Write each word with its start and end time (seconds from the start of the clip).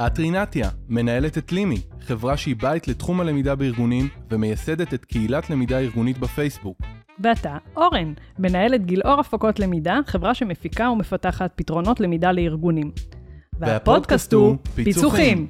את 0.00 0.18
רינתיה, 0.18 0.68
מנהלת 0.88 1.38
את 1.38 1.52
לימי, 1.52 1.80
חברה 2.00 2.36
שהיא 2.36 2.56
בית 2.56 2.88
לתחום 2.88 3.20
הלמידה 3.20 3.54
בארגונים 3.54 4.08
ומייסדת 4.30 4.94
את 4.94 5.04
קהילת 5.04 5.50
למידה 5.50 5.78
ארגונית 5.78 6.18
בפייסבוק. 6.18 6.78
ואתה, 7.20 7.56
אורן, 7.76 8.12
מנהלת 8.38 8.86
גילאור 8.86 9.20
הפקות 9.20 9.60
למידה, 9.60 9.98
חברה 10.06 10.34
שמפיקה 10.34 10.90
ומפתחת 10.90 11.50
פתרונות 11.56 12.00
למידה 12.00 12.32
לארגונים. 12.32 12.90
והפודקאסט 13.58 14.32
הוא 14.32 14.56
פיצוחים. 14.74 15.46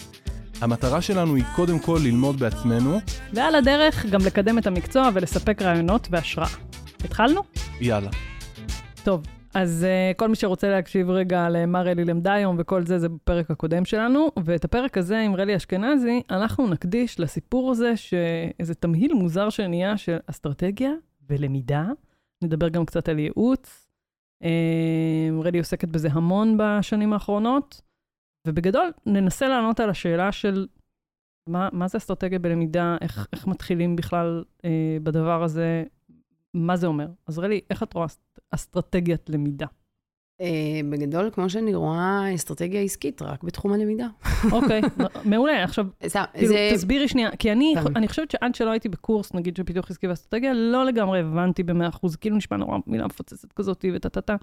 המטרה 0.60 1.00
שלנו 1.00 1.34
היא 1.34 1.44
קודם 1.56 1.78
כל 1.78 1.98
ללמוד 2.02 2.40
בעצמנו, 2.40 2.98
ועל 3.32 3.54
הדרך 3.54 4.06
גם 4.06 4.20
לקדם 4.26 4.58
את 4.58 4.66
המקצוע 4.66 5.10
ולספק 5.14 5.62
רעיונות 5.62 6.08
והשראה. 6.10 6.48
התחלנו? 7.04 7.40
יאללה. 7.80 8.10
טוב, 9.04 9.22
אז 9.54 9.86
uh, 9.86 10.16
כל 10.16 10.28
מי 10.28 10.36
שרוצה 10.36 10.68
להקשיב 10.68 11.10
רגע 11.10 11.48
למה 11.48 11.82
רלי 11.82 12.04
למדה 12.04 12.32
היום 12.32 12.56
וכל 12.58 12.86
זה, 12.86 12.98
זה 12.98 13.08
בפרק 13.08 13.50
הקודם 13.50 13.84
שלנו, 13.84 14.28
ואת 14.44 14.64
הפרק 14.64 14.98
הזה 14.98 15.20
עם 15.20 15.36
רלי 15.36 15.56
אשכנזי, 15.56 16.22
אנחנו 16.30 16.66
נקדיש 16.66 17.20
לסיפור 17.20 17.70
הזה 17.70 17.96
שאיזה 17.96 18.74
תמהיל 18.74 19.14
מוזר 19.14 19.50
שנהיה 19.50 19.96
של 19.96 20.16
אסטרטגיה 20.26 20.90
ולמידה. 21.28 21.86
נדבר 22.44 22.68
גם 22.68 22.86
קצת 22.86 23.08
על 23.08 23.18
ייעוץ. 23.18 23.88
Uh, 24.42 24.46
רלי 25.44 25.58
עוסקת 25.58 25.88
בזה 25.88 26.08
המון 26.12 26.56
בשנים 26.58 27.12
האחרונות, 27.12 27.80
ובגדול 28.46 28.92
ננסה 29.06 29.48
לענות 29.48 29.80
על 29.80 29.90
השאלה 29.90 30.32
של 30.32 30.66
מה, 31.48 31.68
מה 31.72 31.88
זה 31.88 31.98
אסטרטגיה 31.98 32.38
בלמידה, 32.38 32.96
איך, 33.00 33.26
איך 33.32 33.46
מתחילים 33.46 33.96
בכלל 33.96 34.44
uh, 34.58 34.62
בדבר 35.02 35.42
הזה, 35.42 35.84
מה 36.54 36.76
זה 36.76 36.86
אומר. 36.86 37.06
אז 37.26 37.38
רלי, 37.38 37.60
איך 37.70 37.82
את 37.82 37.94
רואה 37.94 38.06
אסטרטגיית 38.50 39.30
למידה? 39.30 39.66
Uh, 40.42 40.44
בגדול, 40.90 41.30
כמו 41.30 41.50
שאני 41.50 41.74
רואה, 41.74 42.34
אסטרטגיה 42.34 42.80
עסקית, 42.80 43.22
רק 43.22 43.42
בתחום 43.42 43.72
הלמידה. 43.72 44.06
אוקיי, 44.52 44.80
מעולה. 45.24 45.64
עכשיו, 45.64 45.86
זה... 46.06 46.18
כאילו. 46.34 46.54
תסבירי 46.74 47.08
שנייה, 47.08 47.36
כי 47.36 47.52
אני. 47.52 47.74
אני 47.96 48.08
חושבת 48.08 48.30
שעד 48.30 48.54
שלא 48.54 48.70
הייתי 48.70 48.88
בקורס, 48.88 49.34
נגיד, 49.34 49.56
של 49.56 49.64
פיתוח 49.64 49.90
עסקי 49.90 50.06
ואסטרטגיה, 50.06 50.52
לא 50.52 50.84
לגמרי 50.84 51.20
הבנתי 51.20 51.62
ב-100%, 51.62 52.16
כאילו 52.20 52.36
נשמע 52.36 52.56
נורא 52.56 52.78
מילה 52.86 53.06
מפוצצת 53.06 53.52
כזאת 53.52 53.84
וטה-טה-טה, 53.94 54.36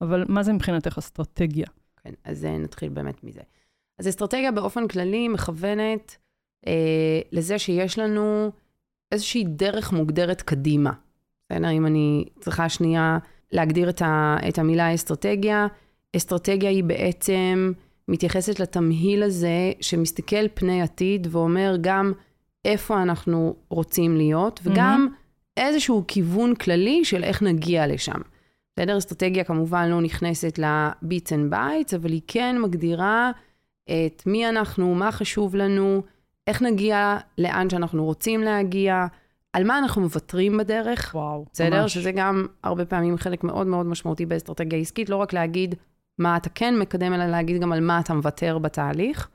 אבל 0.00 0.24
מה 0.28 0.42
זה 0.42 0.52
מבחינתך 0.52 0.98
אסטרטגיה? 0.98 1.66
כן, 2.02 2.12
אז 2.24 2.44
אה, 2.44 2.58
נתחיל 2.58 2.88
באמת 2.88 3.24
מזה. 3.24 3.40
אז 3.98 4.08
אסטרטגיה 4.08 4.52
באופן 4.52 4.88
כללי 4.88 5.28
מכוונת 5.28 6.16
אה, 6.66 7.20
לזה 7.32 7.58
שיש 7.58 7.98
לנו 7.98 8.52
איזושהי 9.12 9.44
דרך 9.44 9.92
מוגדרת 9.92 10.42
קדימה. 10.42 10.92
בסדר? 11.50 11.70
אם 11.70 11.86
אני 11.86 12.24
צריכה 12.40 12.68
שנייה 12.68 13.18
להגדיר 13.52 13.88
את, 13.88 14.02
ה, 14.02 14.36
את 14.48 14.58
המילה 14.58 14.94
אסטרטגיה, 14.94 15.66
אסטרטגיה 16.16 16.70
היא 16.70 16.84
בעצם 16.84 17.72
מתייחסת 18.08 18.60
לתמהיל 18.60 19.22
הזה 19.22 19.72
שמסתכל 19.80 20.48
פני 20.54 20.82
עתיד 20.82 21.26
ואומר 21.30 21.76
גם 21.80 22.12
איפה 22.64 23.02
אנחנו 23.02 23.56
רוצים 23.68 24.16
להיות, 24.16 24.60
וגם 24.62 25.08
mm-hmm. 25.10 25.60
איזשהו 25.60 26.04
כיוון 26.08 26.54
כללי 26.54 27.04
של 27.04 27.24
איך 27.24 27.42
נגיע 27.42 27.86
לשם. 27.86 28.20
בסדר? 28.76 28.98
אסטרטגיה 28.98 29.44
כמובן 29.44 29.88
לא 29.88 30.00
נכנסת 30.00 30.58
ל-beats 30.58 31.28
and 31.28 31.52
bytes, 31.52 31.96
אבל 31.96 32.10
היא 32.10 32.20
כן 32.26 32.56
מגדירה 32.62 33.30
את 33.84 34.22
מי 34.26 34.48
אנחנו, 34.48 34.94
מה 34.94 35.12
חשוב 35.12 35.56
לנו, 35.56 36.02
איך 36.46 36.62
נגיע 36.62 37.16
לאן 37.38 37.70
שאנחנו 37.70 38.04
רוצים 38.04 38.40
להגיע, 38.40 39.06
על 39.54 39.64
מה 39.64 39.78
אנחנו 39.78 40.02
מוותרים 40.02 40.56
בדרך. 40.56 41.10
וואו, 41.14 41.44
בסדר? 41.52 41.82
ממש. 41.82 41.94
שזה 41.94 42.12
גם 42.12 42.46
הרבה 42.64 42.84
פעמים 42.84 43.16
חלק 43.16 43.44
מאוד 43.44 43.66
מאוד 43.66 43.86
משמעותי 43.86 44.26
באסטרטגיה 44.26 44.78
עסקית, 44.78 45.08
לא 45.08 45.16
רק 45.16 45.32
להגיד 45.32 45.74
מה 46.18 46.36
אתה 46.36 46.48
כן 46.48 46.78
מקדם, 46.78 47.12
אלא 47.12 47.26
להגיד 47.26 47.60
גם 47.60 47.72
על 47.72 47.80
מה 47.80 48.00
אתה 48.00 48.14
מוותר 48.14 48.58
בתהליך. 48.58 49.28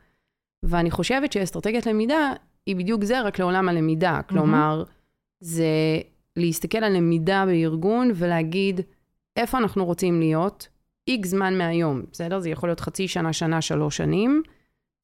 ואני 0.63 0.91
חושבת 0.91 1.31
שאסטרטגיית 1.31 1.85
למידה 1.85 2.33
היא 2.65 2.75
בדיוק 2.75 3.03
זה, 3.03 3.21
רק 3.21 3.39
לעולם 3.39 3.69
הלמידה. 3.69 4.19
כלומר, 4.29 4.83
זה 5.39 5.65
להסתכל 6.35 6.77
על 6.77 6.97
למידה 6.97 7.43
בארגון 7.45 8.11
ולהגיד 8.15 8.81
איפה 9.35 9.57
אנחנו 9.57 9.85
רוצים 9.85 10.19
להיות, 10.19 10.67
איקס 11.07 11.29
זמן 11.29 11.57
מהיום, 11.57 12.01
בסדר? 12.11 12.39
זה 12.39 12.49
יכול 12.49 12.69
להיות 12.69 12.79
חצי 12.79 13.07
שנה, 13.07 13.33
שנה, 13.33 13.61
שלוש 13.61 13.97
שנים, 13.97 14.43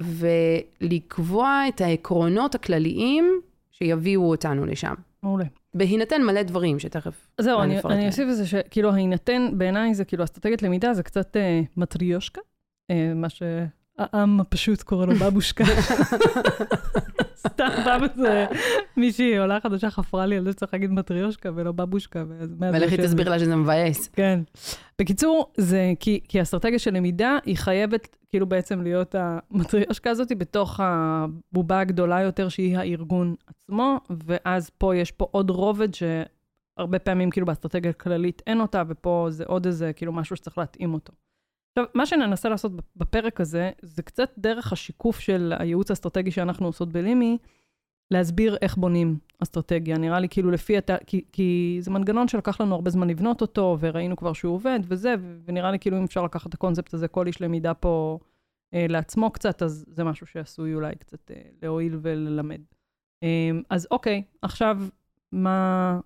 ולקבוע 0.02 1.62
את 1.68 1.82
העקרונות 1.82 2.56
הכלליים 2.56 3.42
שיביאו 3.78 4.30
אותנו 4.30 4.66
לשם. 4.66 4.94
מעולה. 5.24 5.46
בהינתן 5.74 6.22
מלא 6.22 6.44
דברים 6.44 6.80
שתכף 6.80 7.28
זהו, 7.42 7.62
אני, 7.62 7.80
אני. 7.86 8.08
אוסיף 8.08 8.28
לזה 8.28 8.48
שכאילו 8.48 8.92
ההינתן, 8.92 9.50
בעיניי 9.58 9.94
זה 9.94 10.06
כאילו 10.06 10.24
אסטרטגיית 10.24 10.64
למידה, 10.64 10.94
זה 10.94 11.04
קצת 11.04 11.38
אה, 11.38 11.62
מטריושקה, 11.78 12.42
אה, 12.92 13.14
מה 13.16 13.28
שהעם 13.98 14.40
הפשוט 14.40 14.82
קורא 14.82 15.06
לו 15.06 15.14
בבושקה. 15.16 15.64
סתם 17.48 17.68
בבא 17.82 18.08
זה 18.16 18.46
מישהי 18.98 19.38
עולה 19.38 19.60
חדשה 19.60 19.90
חפרה 19.90 20.26
לי 20.26 20.38
על 20.38 20.44
זה 20.44 20.52
שצריך 20.52 20.74
להגיד 20.74 20.92
מטריושקה 20.92 21.50
ולא 21.56 21.72
בבושקה. 21.72 22.24
ולכי. 22.60 22.98
תסביר 22.98 23.30
לה 23.30 23.40
שזה 23.40 23.56
מבאס. 23.56 24.08
כן. 24.08 24.40
בקיצור, 25.00 25.52
זה 25.58 25.94
כי, 26.00 26.20
כי 26.28 26.42
אסטרטגיה 26.42 26.80
של 26.80 26.94
למידה, 26.94 27.38
היא 27.46 27.58
חייבת 27.58 28.18
כאילו 28.30 28.46
בעצם 28.46 28.82
להיות 28.82 29.16
המטריושקה 29.18 30.10
הזאת 30.10 30.32
בתוך 30.38 30.80
הבובה 30.84 31.80
הגדולה 31.80 32.22
יותר, 32.22 32.50
שהיא 32.50 32.78
הארגון 32.78 33.36
עצמו, 33.48 34.00
ואז 34.26 34.70
פה 34.70 34.96
יש 34.96 35.12
פה 35.12 35.28
עוד 35.32 35.50
רובד 35.50 35.90
שהרבה 35.94 37.00
פעמים 37.00 37.30
כאילו 37.30 37.46
באסטרטגיה 37.46 37.94
כללית 37.94 38.42
אין 38.48 38.62
אותה, 38.62 38.84
ופה 38.88 39.28
זה 39.30 39.44
עוד 39.48 39.66
איזה 39.66 39.94
כאילו 39.94 40.14
משהו 40.14 40.36
שצריך 40.36 40.58
להתאים 40.58 40.94
אותו. 40.94 41.14
עכשיו, 41.78 41.92
מה 41.94 42.06
שננסה 42.06 42.50
לעשות 42.50 42.72
בפרק 42.96 43.42
הזה, 43.42 43.72
זה 43.82 44.02
קצת 44.04 44.30
דרך 44.38 44.74
השיקוף 44.74 45.20
של 45.20 45.54
הייעוץ 45.60 45.90
האסטרטגי 45.90 46.32
שאנחנו 46.32 46.66
עושות 46.66 46.94
בלימי, 46.94 47.38
להסביר 48.12 48.58
איך 48.62 48.78
בונים 48.78 49.18
אסטרטגיה. 49.44 49.98
נראה 49.98 50.20
לי 50.20 50.30
כאילו 50.30 50.52
לפי, 50.52 50.78
הת... 50.78 50.90
כי, 51.08 51.22
כי 51.32 51.78
זה 51.82 51.92
מנגנון 51.92 52.28
שלקח 52.28 52.62
לנו 52.62 52.76
הרבה 52.76 52.92
זמן 52.92 53.10
לבנות 53.10 53.42
אותו, 53.42 53.78
וראינו 53.80 54.16
כבר 54.16 54.34
שהוא 54.34 54.54
עובד 54.54 54.80
וזה, 54.88 55.16
ונראה 55.46 55.72
לי 55.72 55.80
כאילו 55.80 55.98
אם 55.98 56.04
אפשר 56.04 56.24
לקחת 56.24 56.50
את 56.50 56.54
הקונספט 56.54 56.94
הזה, 56.94 57.08
כל 57.08 57.28
איש 57.28 57.42
למידה 57.42 57.74
פה 57.74 58.20
אה, 58.74 58.86
לעצמו 58.90 59.32
קצת, 59.32 59.62
אז 59.62 59.86
זה 59.88 60.04
משהו 60.04 60.28
שעשוי 60.28 60.74
אולי 60.74 60.96
קצת 60.96 61.32
אה, 61.32 61.42
להועיל 61.62 61.98
וללמד. 62.02 62.62
אה, 63.24 63.50
אז 63.70 63.88
אוקיי, 63.92 64.24
עכשיו, 64.42 64.78
מה... 65.32 66.00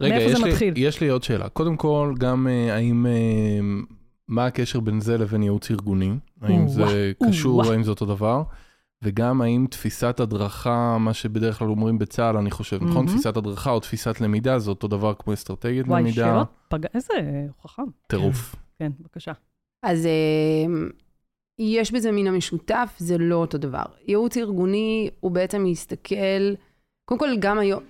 רגע, 0.00 0.14
מאיפה 0.14 0.38
זה 0.38 0.44
לי, 0.44 0.50
מתחיל? 0.50 0.74
יש 0.76 1.00
לי 1.00 1.08
עוד 1.08 1.22
שאלה. 1.22 1.48
קודם 1.48 1.76
כל, 1.76 2.14
גם 2.18 2.48
אה, 2.48 2.74
האם, 2.74 3.06
אה, 3.06 3.60
מה 4.28 4.46
הקשר 4.46 4.80
בין 4.80 5.00
זה 5.00 5.18
לבין 5.18 5.42
ייעוץ 5.42 5.70
ארגוני? 5.70 6.12
האם 6.40 6.68
זה 6.68 7.12
קשור. 7.28 7.72
האם 7.72 7.82
זה 7.82 7.90
אותו 7.90 8.06
דבר? 8.06 8.42
וגם 9.02 9.42
האם 9.42 9.66
תפיסת 9.70 10.20
הדרכה, 10.20 10.98
מה 11.00 11.14
שבדרך 11.14 11.58
כלל 11.58 11.68
אומרים 11.68 11.98
בצה"ל, 11.98 12.36
אני 12.36 12.50
חושב, 12.50 12.76
נכון? 12.76 12.94
מהמם. 12.94 13.08
תפיסת 13.08 13.36
הדרכה 13.36 13.70
או 13.70 13.80
תפיסת 13.80 14.20
למידה, 14.20 14.58
זה 14.58 14.70
אותו 14.70 14.88
דבר 14.88 15.14
כמו 15.14 15.32
אסטרטגיית 15.32 15.86
וואי, 15.86 16.02
למידה? 16.02 16.14
שאלות 16.14 16.48
פג... 16.68 16.86
איזה 16.94 17.14
חכם. 17.62 17.82
טירוף. 18.06 18.54
כן, 18.78 18.92
בבקשה. 19.00 19.32
אז 19.82 20.06
אה, 20.06 20.90
יש 21.58 21.92
בזה 21.92 22.12
מן 22.12 22.26
המשותף, 22.26 22.94
זה 22.98 23.18
לא 23.18 23.36
אותו 23.36 23.58
דבר. 23.58 23.84
ייעוץ 24.08 24.36
ארגוני 24.36 25.10
הוא 25.20 25.30
בעצם 25.30 25.64
מסתכל, 25.64 26.54
קודם 27.04 27.20
כל 27.20 27.36
גם 27.38 27.58
היום, 27.58 27.82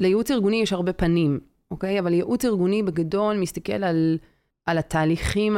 לייעוץ 0.00 0.30
ארגוני 0.30 0.56
יש 0.56 0.72
הרבה 0.72 0.92
פנים, 0.92 1.40
אוקיי? 1.70 2.00
אבל 2.00 2.12
ייעוץ 2.12 2.44
ארגוני 2.44 2.82
בגדול 2.82 3.36
מסתכל 3.36 3.84
על, 3.84 4.18
על 4.66 4.78
התהליכים 4.78 5.56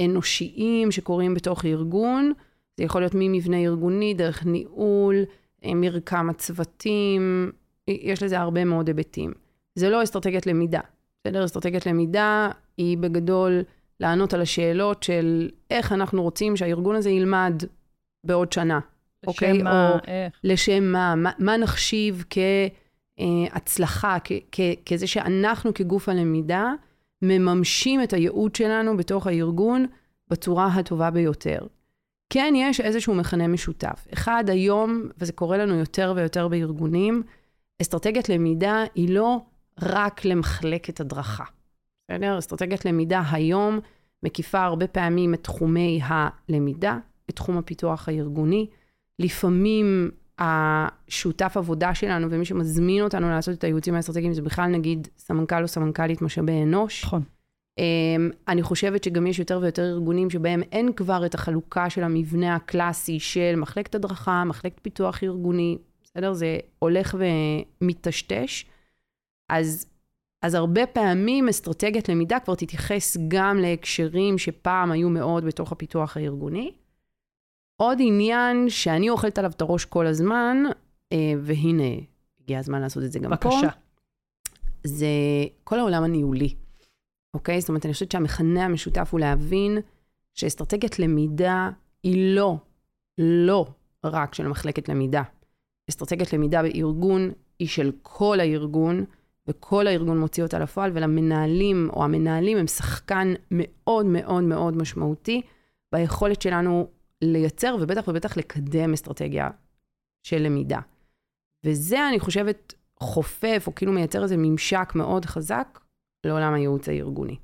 האנושיים 0.00 0.90
שקורים 0.90 1.34
בתוך 1.34 1.64
ארגון. 1.64 2.32
זה 2.76 2.84
יכול 2.84 3.00
להיות 3.00 3.14
ממבנה 3.14 3.56
ארגוני, 3.56 4.14
דרך 4.14 4.46
ניהול, 4.46 5.16
אה, 5.64 5.74
מרקם 5.74 6.30
הצוותים, 6.30 7.50
יש 7.88 8.22
לזה 8.22 8.38
הרבה 8.38 8.64
מאוד 8.64 8.88
היבטים. 8.88 9.32
זה 9.74 9.90
לא 9.90 10.02
אסטרטגיית 10.02 10.46
למידה, 10.46 10.80
בסדר? 11.20 11.44
אסטרטגיית 11.44 11.86
למידה 11.86 12.50
היא 12.76 12.98
בגדול 12.98 13.62
לענות 14.00 14.34
על 14.34 14.40
השאלות 14.40 15.02
של 15.02 15.50
איך 15.70 15.92
אנחנו 15.92 16.22
רוצים 16.22 16.56
שהארגון 16.56 16.96
הזה 16.96 17.10
ילמד 17.10 17.62
בעוד 18.24 18.52
שנה, 18.52 18.80
אוקיי? 19.26 19.52
לשם 19.52 19.64
מה, 19.64 19.90
או 19.90 19.98
איך. 20.06 20.34
לשם 20.44 20.84
מה, 20.84 21.14
מה, 21.14 21.30
מה 21.38 21.56
נחשיב 21.56 22.24
כהצלחה, 23.50 24.16
כ, 24.24 24.32
כ, 24.52 24.60
כזה 24.86 25.06
שאנחנו 25.06 25.74
כגוף 25.74 26.08
הלמידה 26.08 26.72
מממשים 27.22 28.02
את 28.02 28.12
הייעוד 28.12 28.54
שלנו 28.54 28.96
בתוך 28.96 29.26
הארגון 29.26 29.86
בצורה 30.28 30.66
הטובה 30.66 31.10
ביותר. 31.10 31.58
כן, 32.30 32.54
יש 32.56 32.80
איזשהו 32.80 33.14
מכנה 33.14 33.48
משותף. 33.48 34.06
אחד, 34.12 34.44
היום, 34.48 35.08
וזה 35.18 35.32
קורה 35.32 35.58
לנו 35.58 35.74
יותר 35.74 36.12
ויותר 36.16 36.48
בארגונים, 36.48 37.22
אסטרטגיית 37.82 38.28
למידה 38.28 38.84
היא 38.94 39.14
לא 39.14 39.40
רק 39.82 40.24
למחלקת 40.24 41.00
הדרכה. 41.00 41.44
בסדר? 42.10 42.38
אסטרטגיית 42.38 42.84
למידה 42.84 43.22
היום 43.30 43.78
מקיפה 44.22 44.60
הרבה 44.60 44.86
פעמים 44.86 45.34
את 45.34 45.44
תחומי 45.44 46.00
הלמידה, 46.02 46.98
את 47.30 47.36
תחום 47.36 47.58
הפיתוח 47.58 48.08
הארגוני. 48.08 48.66
לפעמים 49.18 50.10
השותף 50.40 51.52
עבודה 51.56 51.94
שלנו 51.94 52.30
ומי 52.30 52.44
שמזמין 52.44 53.02
אותנו 53.02 53.30
לעשות 53.30 53.58
את 53.58 53.64
הייעוצים 53.64 53.94
האסטרטגיים 53.94 54.34
זה 54.34 54.42
בכלל 54.42 54.66
נגיד 54.66 55.08
סמנכ"ל 55.18 55.62
או 55.62 55.68
סמנכ"לית 55.68 56.22
משאבי 56.22 56.62
אנוש. 56.62 57.04
נכון. 57.04 57.22
אמ, 57.78 58.30
אני 58.48 58.62
חושבת 58.62 59.04
שגם 59.04 59.26
יש 59.26 59.38
יותר 59.38 59.58
ויותר 59.62 59.82
ארגונים 59.82 60.30
שבהם 60.30 60.62
אין 60.72 60.92
כבר 60.92 61.26
את 61.26 61.34
החלוקה 61.34 61.90
של 61.90 62.04
המבנה 62.04 62.54
הקלאסי 62.54 63.20
של 63.20 63.54
מחלקת 63.56 63.94
הדרכה, 63.94 64.44
מחלקת 64.44 64.80
פיתוח 64.82 65.24
ארגוני, 65.24 65.78
בסדר? 66.04 66.32
זה 66.32 66.58
הולך 66.78 67.16
ומטשטש. 67.80 68.64
אז, 69.48 69.86
אז 70.42 70.54
הרבה 70.54 70.86
פעמים 70.86 71.48
אסטרטגיית 71.48 72.08
למידה 72.08 72.40
כבר 72.40 72.54
תתייחס 72.54 73.16
גם 73.28 73.58
להקשרים 73.58 74.38
שפעם 74.38 74.90
היו 74.90 75.08
מאוד 75.08 75.44
בתוך 75.44 75.72
הפיתוח 75.72 76.16
הארגוני. 76.16 76.72
עוד 77.82 77.98
עניין 78.00 78.68
שאני 78.68 79.10
אוכלת 79.10 79.38
עליו 79.38 79.50
את 79.50 79.60
הראש 79.60 79.84
כל 79.84 80.06
הזמן, 80.06 80.56
אה, 81.12 81.32
והנה, 81.40 81.84
הגיע 82.40 82.58
הזמן 82.58 82.80
לעשות 82.80 83.04
את 83.04 83.12
זה 83.12 83.18
גם 83.18 83.30
בבקשה. 83.30 83.60
פה, 83.60 83.66
זה 84.84 85.06
כל 85.64 85.78
העולם 85.78 86.02
הניהולי. 86.02 86.54
אוקיי? 87.34 87.60
זאת 87.60 87.68
אומרת, 87.68 87.84
אני 87.84 87.92
חושבת 87.92 88.12
שהמכנה 88.12 88.64
המשותף 88.64 89.08
הוא 89.12 89.20
להבין 89.20 89.78
שאסטרטגיית 90.34 90.98
למידה 90.98 91.70
היא 92.02 92.36
לא, 92.36 92.56
לא 93.18 93.66
רק 94.04 94.34
של 94.34 94.48
מחלקת 94.48 94.88
למידה. 94.88 95.22
אסטרטגיית 95.90 96.32
למידה 96.32 96.62
בארגון 96.62 97.30
היא 97.58 97.68
של 97.68 97.92
כל 98.02 98.40
הארגון, 98.40 99.04
וכל 99.48 99.86
הארגון 99.86 100.20
מוציא 100.20 100.42
אותה 100.42 100.58
לפועל, 100.58 100.90
ולמנהלים 100.94 101.90
או 101.92 102.04
המנהלים 102.04 102.58
הם 102.58 102.66
שחקן 102.66 103.34
מאוד 103.50 104.06
מאוד 104.06 104.42
מאוד 104.42 104.76
משמעותי 104.76 105.42
ביכולת 105.92 106.42
שלנו 106.42 106.88
לייצר 107.22 107.76
ובטח 107.80 108.08
ובטח 108.08 108.36
לקדם 108.36 108.92
אסטרטגיה 108.92 109.50
של 110.22 110.38
למידה. 110.38 110.80
וזה, 111.66 112.08
אני 112.08 112.20
חושבת, 112.20 112.74
חופף 113.00 113.64
או 113.66 113.74
כאילו 113.74 113.92
מייצר 113.92 114.22
איזה 114.22 114.36
ממשק 114.36 114.92
מאוד 114.94 115.24
חזק 115.24 115.80
לעולם 116.26 116.54
הייעוץ 116.54 116.88
הארגוני. 116.88 117.36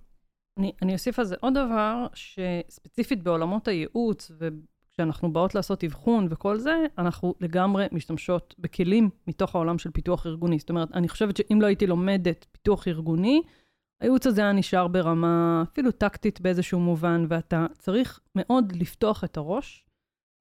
אני, 0.58 0.72
אני 0.82 0.92
אוסיף 0.92 1.18
על 1.18 1.24
זה 1.24 1.36
עוד 1.40 1.54
דבר, 1.54 2.06
שספציפית 2.14 3.22
בעולמות 3.22 3.68
הייעוץ, 3.68 4.30
וכשאנחנו 4.38 5.32
באות 5.32 5.54
לעשות 5.54 5.84
אבחון 5.84 6.26
וכל 6.30 6.58
זה, 6.58 6.74
אנחנו 6.98 7.34
לגמרי 7.40 7.86
משתמשות 7.92 8.54
בכלים 8.58 9.10
מתוך 9.26 9.54
העולם 9.54 9.78
של 9.78 9.90
פיתוח 9.90 10.26
ארגוני. 10.26 10.58
זאת 10.58 10.70
אומרת, 10.70 10.88
אני 10.94 11.08
חושבת 11.08 11.36
שאם 11.36 11.58
לא 11.62 11.66
הייתי 11.66 11.86
לומדת 11.86 12.46
פיתוח 12.52 12.88
ארגוני, 12.88 13.42
הייעוץ 14.00 14.26
הזה 14.26 14.40
היה 14.40 14.52
נשאר 14.52 14.88
ברמה 14.88 15.64
אפילו 15.72 15.90
טקטית 15.90 16.40
באיזשהו 16.40 16.80
מובן, 16.80 17.26
ואתה 17.28 17.66
צריך 17.78 18.20
מאוד 18.34 18.72
לפתוח 18.76 19.24
את 19.24 19.36
הראש, 19.36 19.86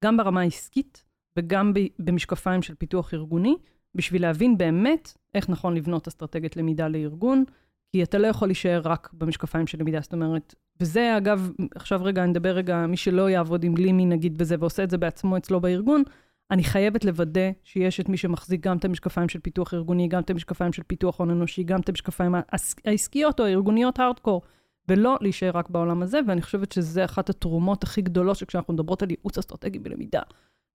גם 0.04 0.18
ברמה 0.18 0.42
העסקית 0.42 1.04
וגם 1.38 1.74
במשקפיים 2.00 2.62
של 2.62 2.75
פיתוח 2.75 3.13
ארגוני, 3.13 3.56
בשביל 3.96 4.22
להבין 4.22 4.57
באמת 4.57 5.18
איך 5.36 5.50
נכון 5.50 5.75
לבנות 5.75 6.07
אסטרטגיית 6.07 6.57
למידה 6.57 6.88
לארגון, 6.88 7.44
כי 7.92 8.04
אתה 8.04 8.18
לא 8.18 8.28
יכול 8.28 8.48
להישאר 8.48 8.81
רק 8.84 9.10
במשקפיים 9.13 9.68
של 9.68 9.80
למידה, 9.80 10.00
זאת 10.02 10.13
אומרת, 10.13 10.56
וזה 10.80 11.18
אגב, 11.18 11.52
עכשיו 11.75 12.04
רגע, 12.04 12.24
אני 12.24 12.31
אדבר 12.31 12.50
רגע, 12.50 12.86
מי 12.88 12.98
שלא 12.98 13.30
יעבוד 13.30 13.63
עם 13.63 13.78
לימי 13.78 14.06
נגיד 14.06 14.38
בזה 14.38 14.56
ועושה 14.60 14.84
את 14.84 14.90
זה 14.90 14.98
בעצמו 14.98 15.38
אצלו 15.38 15.62
בארגון, 15.62 16.04
אני 16.51 16.63
חייבת 16.63 17.06
לוודא 17.06 17.51
שיש 17.63 18.00
את 18.00 18.09
מי 18.09 18.18
שמחזיק 18.18 18.62
גם 18.62 18.77
את 18.77 18.86
המשקפיים 18.86 19.30
של 19.30 19.39
פיתוח 19.39 19.74
ארגוני, 19.74 20.07
גם 20.07 20.21
את 20.21 20.30
המשקפיים 20.30 20.74
של 20.74 20.83
פיתוח 20.83 21.19
הון 21.19 21.30
אנושי, 21.30 21.63
גם 21.63 21.80
את 21.80 21.89
המשקפיים 21.89 22.36
העס- 22.36 22.75
העסקיות 22.86 23.39
או 23.39 23.45
הארגוניות 23.45 24.00
הארדקור, 24.00 24.42
ולא 24.89 25.18
להישאר 25.21 25.51
רק 25.53 25.69
בעולם 25.69 26.01
הזה, 26.01 26.19
ואני 26.27 26.42
חושבת 26.42 26.71
שזה 26.71 27.06
אחת 27.06 27.30
התרומות 27.30 27.83
הכי 27.83 28.01
גדולות 28.01 28.38
שכשאנחנו 28.38 28.74
מדברות 28.74 29.03
על 29.03 29.09
ייעוץ 29.12 29.38
אסטרטגי 29.38 29.80
בלמידה, 29.80 30.21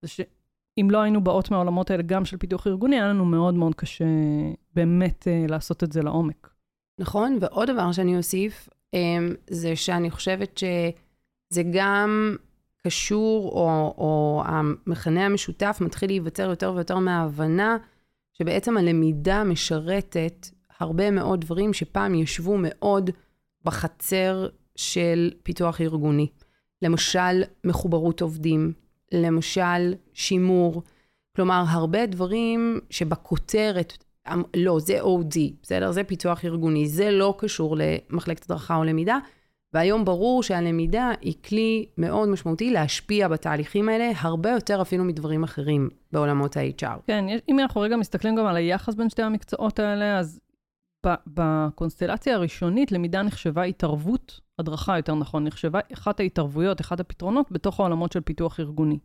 זה 0.02 0.08
שאם 0.08 0.88
לא 0.90 1.02
היינו 1.02 1.24
באות 1.24 1.50
מהעולמות 1.50 1.90
האלה 1.90 2.02
גם 2.02 2.24
של 2.24 2.36
פיתוח 2.36 2.66
ארגוני, 2.66 2.96
היה 2.96 3.08
לנו 3.08 3.24
מאוד 3.24 3.54
מאוד 3.54 3.74
קשה 3.74 4.04
באמת 4.74 5.26
uh, 5.28 5.50
לעשות 5.50 5.84
את 5.84 5.92
זה 5.92 6.02
לעומק. 6.02 6.50
נכון, 7.00 7.38
ועוד 7.40 7.70
דבר 7.70 7.92
שאני 7.92 8.16
אוסיף, 8.16 8.68
אמ, 8.94 9.34
זה 9.50 9.76
שאני 9.76 10.10
חושבת 10.10 10.58
שזה 10.58 11.62
גם 11.72 12.36
קשור, 12.86 13.48
או, 13.48 13.94
או 13.98 14.42
המכנה 14.46 15.26
המשותף 15.26 15.78
מתחיל 15.80 16.10
להיווצר 16.10 16.50
יותר 16.50 16.72
ויותר 16.74 16.98
מההבנה 16.98 17.76
שבעצם 18.32 18.76
הלמידה 18.76 19.44
משרתת 19.44 20.46
הרבה 20.80 21.10
מאוד 21.10 21.40
דברים 21.40 21.72
שפעם 21.72 22.14
ישבו 22.14 22.56
מאוד 22.58 23.10
בחצר 23.64 24.48
של 24.76 25.30
פיתוח 25.42 25.80
ארגוני. 25.80 26.26
למשל, 26.82 27.42
מחוברות 27.64 28.20
עובדים, 28.20 28.72
למשל, 29.12 29.94
שימור. 30.12 30.82
כלומר, 31.36 31.64
הרבה 31.68 32.06
דברים 32.06 32.80
שבכותרת 32.90 33.98
אמ, 34.28 34.42
לא, 34.56 34.78
זה 34.80 35.00
OD, 35.02 35.38
בסדר? 35.62 35.92
זה 35.92 36.04
פיתוח 36.04 36.44
ארגוני, 36.44 36.88
זה 36.88 37.10
לא 37.10 37.34
קשור 37.38 37.76
למחלקת 37.78 38.44
הדרכה 38.44 38.76
או 38.76 38.84
למידה, 38.84 39.18
והיום 39.74 40.04
ברור 40.04 40.42
שהלמידה 40.42 41.10
היא 41.20 41.34
כלי 41.48 41.86
מאוד 41.98 42.28
משמעותי 42.28 42.70
להשפיע 42.70 43.28
בתהליכים 43.28 43.88
האלה, 43.88 44.12
הרבה 44.16 44.50
יותר 44.50 44.82
אפילו 44.82 45.04
מדברים 45.04 45.42
אחרים 45.42 45.88
בעולמות 46.12 46.56
ה-HR. 46.56 46.98
כן, 47.06 47.24
אם 47.48 47.58
אנחנו 47.58 47.80
רגע 47.80 47.96
מסתכלים 47.96 48.36
גם 48.36 48.46
על 48.46 48.56
היחס 48.56 48.94
בין 48.94 49.08
שתי 49.08 49.22
המקצועות 49.22 49.78
האלה, 49.78 50.18
אז 50.18 50.40
בקונסטלציה 51.26 52.34
הראשונית, 52.34 52.92
למידה 52.92 53.22
נחשבה 53.22 53.62
התערבות, 53.62 54.40
הדרכה 54.58 54.98
יותר 54.98 55.14
נכון, 55.14 55.44
נחשבה 55.44 55.80
אחת 55.92 56.20
ההתערבויות, 56.20 56.80
אחד 56.80 57.00
הפתרונות 57.00 57.52
בתוך 57.52 57.80
העולמות 57.80 58.12
של 58.12 58.20
פיתוח 58.20 58.60
ארגוני. 58.60 58.98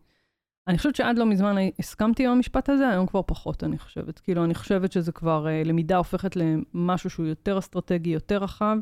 אני 0.68 0.78
חושבת 0.78 0.96
שעד 0.96 1.18
לא 1.18 1.26
מזמן 1.26 1.56
הסכמתי 1.80 2.26
עם 2.26 2.32
המשפט 2.32 2.70
הזה, 2.70 2.90
היום 2.90 3.08
כבר 3.08 3.22
פחות, 3.26 3.64
אני 3.64 3.78
חושבת. 3.78 4.20
כאילו, 4.20 4.44
אני 4.44 4.54
חושבת 4.56 4.92
שזה 4.92 5.12
כבר, 5.12 5.46
uh, 5.46 5.68
למידה 5.68 5.98
הופכת 5.98 6.36
למשהו 6.36 7.10
שהוא 7.10 7.26
יותר 7.26 7.60
אסטרטגי, 7.60 8.10
יותר 8.10 8.38
רחב, 8.38 8.78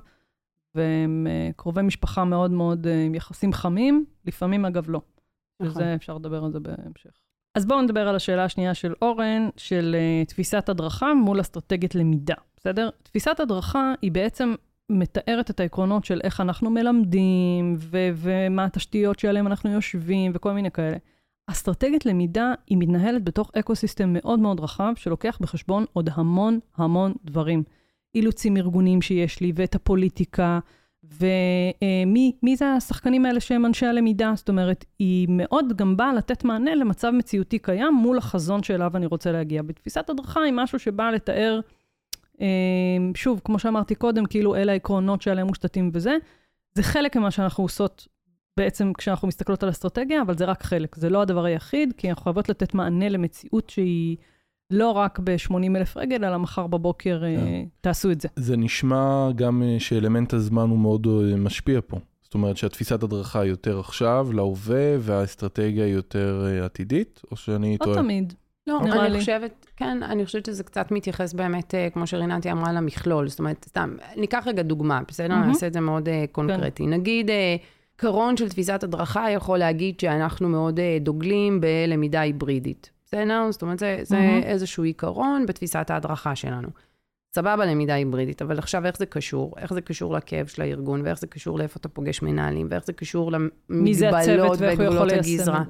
והם 0.76 1.28
uh, 1.30 1.54
קרובי 1.56 1.82
משפחה 1.82 2.24
מאוד 2.24 2.52
מאוד 2.52 2.86
uh, 2.86 2.90
עם 2.90 3.16
יחסים 3.16 3.54
חמים, 3.54 4.06
לפעמים 4.26 4.66
אגב 4.66 4.90
לא. 4.90 5.02
נכון. 5.60 5.82
וזה, 5.82 5.96
אפשר 5.96 6.16
לדבר 6.16 6.44
על 6.44 6.52
זה 6.52 6.60
בהמשך. 6.60 7.12
אז 7.56 7.66
בואו 7.66 7.82
נדבר 7.82 8.08
על 8.08 8.16
השאלה 8.16 8.44
השנייה 8.44 8.74
של 8.74 8.94
אורן, 9.02 9.50
של 9.58 9.96
uh, 9.96 10.30
תפיסת 10.30 10.70
הדרכה 10.70 11.14
מול 11.14 11.42
אסטרטגיית 11.42 11.96
למידה, 11.96 12.36
בסדר? 12.58 12.90
תפיסת 13.04 13.40
הדרכה 13.40 13.94
היא 14.02 14.12
בעצם 14.12 14.56
מתארת 14.90 15.50
את 15.50 15.60
העקרונות 15.60 16.06
של 16.06 16.22
איך 16.24 16.42
אנחנו 16.42 16.70
מלמדים, 16.70 17.76
ו- 17.80 18.10
ומה 18.16 18.66
התשתיות 18.66 19.20
שעליהן 19.20 19.48
אנחנו 19.48 19.72
יושבים, 19.72 20.32
וכל 20.36 20.54
מיני 20.54 20.72
כאלה. 20.72 20.98
אסטרטגיית 21.48 22.06
למידה 22.06 22.54
היא 22.68 22.78
מתנהלת 22.78 23.24
בתוך 23.24 23.52
ecosystem 23.60 24.14
מאוד 24.14 24.40
מאוד 24.40 24.60
רחב, 24.60 24.94
שלוקח 24.96 25.38
בחשבון 25.42 25.86
עוד 25.94 26.10
המון 26.14 26.60
המון 26.76 27.14
דברים. 27.26 27.64
אילוצים 28.16 28.58
ארגוניים 28.58 29.02
שיש 29.02 29.42
לי, 29.42 29.52
ואת 29.56 29.76
הפוליטיקה, 29.76 30.60
ומי 31.04 32.32
מי 32.44 32.56
זה 32.56 32.74
השחקנים 32.74 33.26
האלה 33.26 33.40
שהם 33.40 33.66
אנשי 33.66 33.86
הלמידה? 33.86 34.34
זאת 34.36 34.50
אומרת, 34.50 34.86
היא 35.00 35.28
מאוד 35.30 35.78
גם 35.78 35.98
באה 35.98 36.14
לתת 36.14 36.44
מענה 36.44 36.76
למצב 36.76 37.12
מציאותי 37.12 37.60
קיים 37.60 37.94
מול 37.94 38.18
החזון 38.18 38.64
שאליו 38.64 38.98
אני 38.98 39.06
רוצה 39.06 39.32
להגיע. 39.32 39.62
בתפיסת 39.62 40.10
הדרכה 40.10 40.42
היא 40.42 40.54
משהו 40.56 40.80
שבא 40.80 41.10
לתאר, 41.10 41.60
אה, 42.42 42.48
שוב, 43.16 43.42
כמו 43.44 43.60
שאמרתי 43.60 43.96
קודם, 43.96 44.26
כאילו 44.26 44.56
אלה 44.56 44.72
העקרונות 44.72 45.22
שעליהם 45.22 45.48
מושתתים 45.48 45.90
וזה. 45.94 46.18
זה 46.76 46.84
חלק 46.84 47.16
ממה 47.16 47.32
שאנחנו 47.32 47.64
עושות 47.64 48.08
בעצם 48.58 48.94
כשאנחנו 48.98 49.28
מסתכלות 49.28 49.64
על 49.64 49.70
אסטרטגיה, 49.70 50.22
אבל 50.22 50.38
זה 50.38 50.46
רק 50.46 50.64
חלק, 50.64 50.96
זה 50.96 51.10
לא 51.10 51.22
הדבר 51.22 51.46
היחיד, 51.46 51.94
כי 51.98 52.10
אנחנו 52.10 52.24
חייבות 52.24 52.50
לתת 52.50 52.74
מענה 52.74 53.10
למציאות 53.10 53.70
שהיא 53.70 54.18
לא 54.74 54.92
רק 54.92 55.20
ב-80 55.24 55.76
אלף 55.76 55.98
רגל, 55.98 56.26
אלא 56.26 56.38
מחר 56.38 56.68
בבוקר 56.68 57.20
כן. 57.20 57.26
אה, 57.26 57.64
תעשו 57.82 58.12
את 58.12 58.22
זה. 58.22 58.28
זה 58.36 58.58
נשמע 58.58 59.30
גם 59.36 59.64
אה, 59.64 59.80
שאלמנט 59.80 60.34
הזמן 60.34 60.70
הוא 60.70 60.80
מאוד 60.80 61.08
אה, 61.08 61.36
משפיע 61.38 61.80
פה. 61.88 61.98
זאת 62.24 62.34
אומרת 62.34 62.58
שהתפיסת 62.58 63.04
הדרכה 63.04 63.40
היא 63.40 63.50
יותר 63.50 63.80
עכשיו, 63.80 64.28
להווה, 64.34 64.96
והאסטרטגיה 65.00 65.86
היא 65.86 65.94
יותר 65.94 66.46
אה, 66.46 66.66
עתידית, 66.66 67.22
או 67.32 67.36
שאני 67.36 67.78
לא 67.80 67.86
טועה? 67.86 67.98
תמיד. 67.98 68.34
לא, 68.68 68.82
נראה 68.84 69.06
אני 69.06 69.14
לי. 69.14 69.20
חושבת, 69.20 69.66
כן, 69.76 70.04
אני 70.04 70.26
חושבת 70.26 70.46
שזה 70.46 70.64
קצת 70.64 70.92
מתייחס 70.92 71.34
באמת, 71.34 71.76
אה, 71.76 71.90
כמו 71.90 72.08
שרינתי 72.08 72.52
אמרה, 72.52 72.74
למכלול. 72.74 73.28
זאת 73.28 73.40
אומרת, 73.40 73.66
סתם, 73.70 73.96
ניקח 74.16 74.44
רגע 74.48 74.62
דוגמה, 74.62 75.02
בסדר? 75.08 75.28
מהמם. 75.36 75.48
נעשה 75.48 75.68
את 75.68 75.74
זה 75.74 75.80
מאוד 75.80 76.10
אה, 76.10 76.26
קונקרטי. 76.32 76.86
נגיד, 76.86 77.30
אה, 77.30 77.56
עיקרון 77.92 78.38
של 78.38 78.50
תפיסת 78.50 78.84
הדרכה 78.84 79.32
יכול 79.32 79.58
להגיד 79.58 80.00
שאנחנו 80.00 80.50
מאוד 80.50 80.80
אה, 80.80 80.98
דוגלים 81.02 81.62
בלמידה 81.62 82.22
היברידית. 82.22 82.90
בסדר? 83.14 83.52
זאת 83.52 83.62
אומרת, 83.62 83.80
זה, 83.80 83.98
זה 84.02 84.20
מהמם. 84.20 84.44
איזשהו 84.44 84.84
עיקרון 84.84 85.46
בתפיסת 85.46 85.90
ההדרכה 85.90 86.36
שלנו. 86.36 86.68
סבבה 87.36 87.66
למידה 87.66 87.94
היברידית, 87.94 88.42
אבל 88.42 88.58
עכשיו 88.58 88.86
איך 88.86 88.98
זה 88.98 89.06
קשור? 89.06 89.54
איך 89.58 89.74
זה 89.74 89.82
קשור 89.82 90.14
לכאב 90.14 90.48
של 90.48 90.62
הארגון, 90.62 91.02
ואיך 91.06 91.20
זה 91.20 91.28
קשור 91.28 91.60
לאיפה 91.60 91.78
אתה 91.80 91.90
פוגש 91.90 92.22
מנהלים, 92.22 92.68
ואיך 92.70 92.86
זה 92.86 92.94
קשור 92.94 93.32
למגבלות 93.32 94.58
וגבולות 94.62 95.12
הגזרה. 95.12 95.64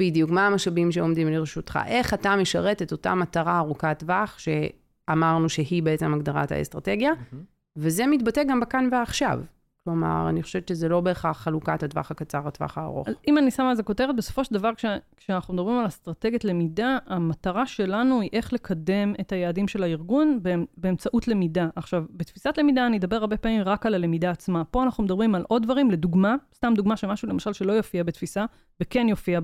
בדיוק, 0.00 0.30
מה 0.30 0.46
המשאבים 0.46 0.92
שעומדים 0.92 1.28
לרשותך? 1.28 1.78
איך 1.86 2.14
אתה 2.14 2.36
משרת 2.36 2.82
את 2.82 2.92
אותה 2.92 3.14
מטרה 3.14 3.58
ארוכת 3.58 3.96
טווח, 3.98 4.38
שאמרנו 4.38 5.48
שהיא 5.48 5.82
בעצם 5.82 6.14
הגדרת 6.14 6.52
האסטרטגיה, 6.52 7.10
מהמם. 7.10 7.44
וזה 7.76 8.06
מתבטא 8.06 8.42
גם 8.44 8.60
בכאן 8.60 8.88
ועכשיו. 8.92 9.40
כלומר, 9.84 10.26
אני 10.28 10.42
חושבת 10.42 10.68
שזה 10.68 10.88
לא 10.88 11.00
בהכרח 11.00 11.38
חלוקת 11.38 11.82
הטווח 11.82 12.10
הקצר, 12.10 12.48
הטווח 12.48 12.78
הארוך. 12.78 13.08
אז 13.08 13.14
אם 13.28 13.38
אני 13.38 13.50
שמה 13.50 13.70
על 13.70 13.76
זה 13.76 13.82
כותרת, 13.82 14.16
בסופו 14.16 14.44
של 14.44 14.54
דבר, 14.54 14.74
כש, 14.74 14.84
כשאנחנו 15.16 15.54
מדברים 15.54 15.78
על 15.78 15.86
אסטרטגיית 15.86 16.44
למידה, 16.44 16.98
המטרה 17.06 17.66
שלנו 17.66 18.20
היא 18.20 18.30
איך 18.32 18.52
לקדם 18.52 19.14
את 19.20 19.32
היעדים 19.32 19.68
של 19.68 19.82
הארגון 19.82 20.40
באמצעות 20.76 21.28
למידה. 21.28 21.68
עכשיו, 21.76 22.04
בתפיסת 22.10 22.58
למידה 22.58 22.86
אני 22.86 22.96
אדבר 22.96 23.16
הרבה 23.16 23.36
פעמים 23.36 23.62
רק 23.62 23.86
על 23.86 23.94
הלמידה 23.94 24.30
עצמה. 24.30 24.64
פה 24.64 24.82
אנחנו 24.82 25.04
מדברים 25.04 25.34
על 25.34 25.44
עוד 25.48 25.62
דברים, 25.62 25.90
לדוגמה, 25.90 26.36
סתם 26.54 26.72
דוגמה 26.76 26.96
של 26.96 27.06
משהו 27.06 27.28
למשל 27.28 27.52
שלא 27.52 27.72
יופיע 27.72 28.02
בתפיסה, 28.02 28.44
וכן 28.80 29.08
יופיע 29.08 29.40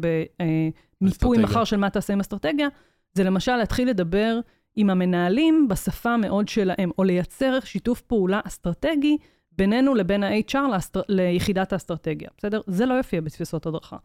במיפוי 1.01 1.39
מחר 1.39 1.65
של 1.65 1.77
מה 1.77 1.91
תעשה 1.91 2.13
עם 2.13 2.21
אסטרטגיה, 2.21 2.69
זה 3.15 3.25
למשל 3.25 3.57
להתחיל 3.57 3.89
לדבר 3.89 4.41
עם 4.77 4.91
המנהלים 4.91 5.69
בשפה 5.69 6.17
מאוד 6.17 6.49
שלהם, 6.49 6.91
או 6.99 7.05
לייצר 7.05 7.61
שיתוף 7.61 8.01
פעולה 8.01 8.41
אסטרטגי 8.45 9.17
בינינו 9.59 9.95
לבין 9.95 10.23
ה-HR 10.23 10.69
לאסטר... 10.73 11.01
ליחידת 11.09 11.73
האסטרטגיה, 11.73 12.29
בסדר? 12.39 12.61
זה 12.67 12.87
לא 12.87 12.95
יופיע 12.95 13.21
בתפיסות 13.21 13.67
הדרכה. 13.67 13.97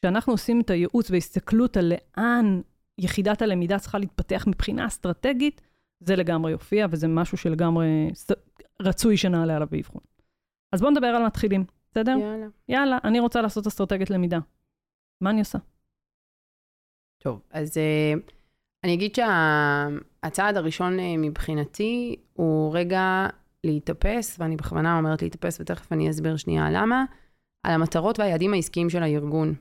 כשאנחנו 0.00 0.32
עושים 0.32 0.60
את 0.60 0.70
הייעוץ 0.70 1.10
והסתכלות 1.10 1.76
על 1.76 1.92
לאן 1.92 2.60
יחידת 2.98 3.42
הלמידה 3.42 3.78
צריכה 3.78 3.98
להתפתח 3.98 4.44
מבחינה 4.46 4.86
אסטרטגית, 4.86 5.60
זה 6.00 6.16
לגמרי 6.16 6.52
יופיע, 6.52 6.86
וזה 6.90 7.08
משהו 7.08 7.38
שלגמרי 7.38 8.10
רצוי 8.82 9.16
שנעלה 9.16 9.56
עליו 9.56 9.68
באבחון. 9.70 10.00
אז 10.72 10.80
בואו 10.80 10.90
נדבר 10.90 11.06
על 11.06 11.26
מתחילים, 11.26 11.64
בסדר? 11.90 12.16
יאללה. 12.20 12.46
יאללה, 12.68 12.98
אני 13.04 13.20
רוצה 13.20 13.42
לעשות 13.42 13.66
אסטרטגיית 13.66 14.10
למידה. 14.10 14.38
מה 15.20 15.30
אני 15.30 15.40
עושה? 15.40 15.58
טוב, 17.18 17.40
אז 17.50 17.76
uh, 17.76 18.32
אני 18.84 18.94
אגיד 18.94 19.14
שהצעד 19.14 20.56
הראשון 20.56 20.98
uh, 20.98 21.02
מבחינתי 21.18 22.16
הוא 22.32 22.74
רגע 22.76 23.26
להתאפס, 23.66 24.36
ואני 24.38 24.56
בכוונה 24.56 24.98
אומרת 24.98 25.22
להתאפס, 25.22 25.60
ותכף 25.60 25.92
אני 25.92 26.10
אסביר 26.10 26.36
שנייה 26.36 26.70
למה, 26.70 27.04
על 27.66 27.72
המטרות 27.72 28.18
והיעדים 28.18 28.54
העסקיים 28.54 28.90
של 28.90 29.02
הארגון. 29.02 29.54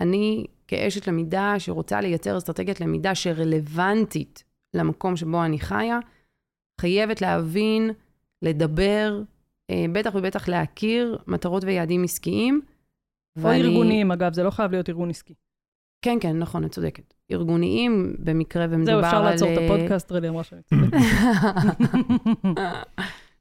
אני, 0.00 0.46
כאשת 0.68 1.08
למידה 1.08 1.54
שרוצה 1.58 2.00
לייצר 2.00 2.38
אסטרטגיית 2.38 2.80
למידה 2.80 3.14
שרלוונטית 3.14 4.44
למקום 4.74 5.16
שבו 5.16 5.44
אני 5.44 5.58
חיה, 5.58 5.98
חייבת 6.80 7.20
להבין, 7.20 7.90
לדבר, 8.42 9.22
אה, 9.70 9.84
בטח 9.92 10.14
ובטח 10.14 10.48
להכיר 10.48 11.18
מטרות 11.26 11.64
ויעדים 11.64 12.04
עסקיים. 12.04 12.60
או 13.38 13.42
ואני... 13.42 13.62
ארגוניים, 13.62 14.12
אגב, 14.12 14.32
זה 14.32 14.42
לא 14.42 14.50
חייב 14.50 14.70
להיות 14.70 14.88
ארגון 14.88 15.10
עסקי. 15.10 15.34
כן, 16.02 16.18
כן, 16.20 16.38
נכון, 16.38 16.64
את 16.64 16.70
צודקת. 16.70 17.14
ארגוניים, 17.32 18.16
במקרה 18.18 18.66
ומדובר 18.70 18.92
על... 18.92 19.00
זהו, 19.00 19.08
אפשר 19.08 19.22
לעצור 19.22 19.52
את 19.52 19.58
אה, 19.58 19.64
הפודקאסט, 19.64 20.12
רלי 20.12 20.28
אמרה 20.28 20.44
שאני 20.44 20.62
צודקת. 20.62 20.96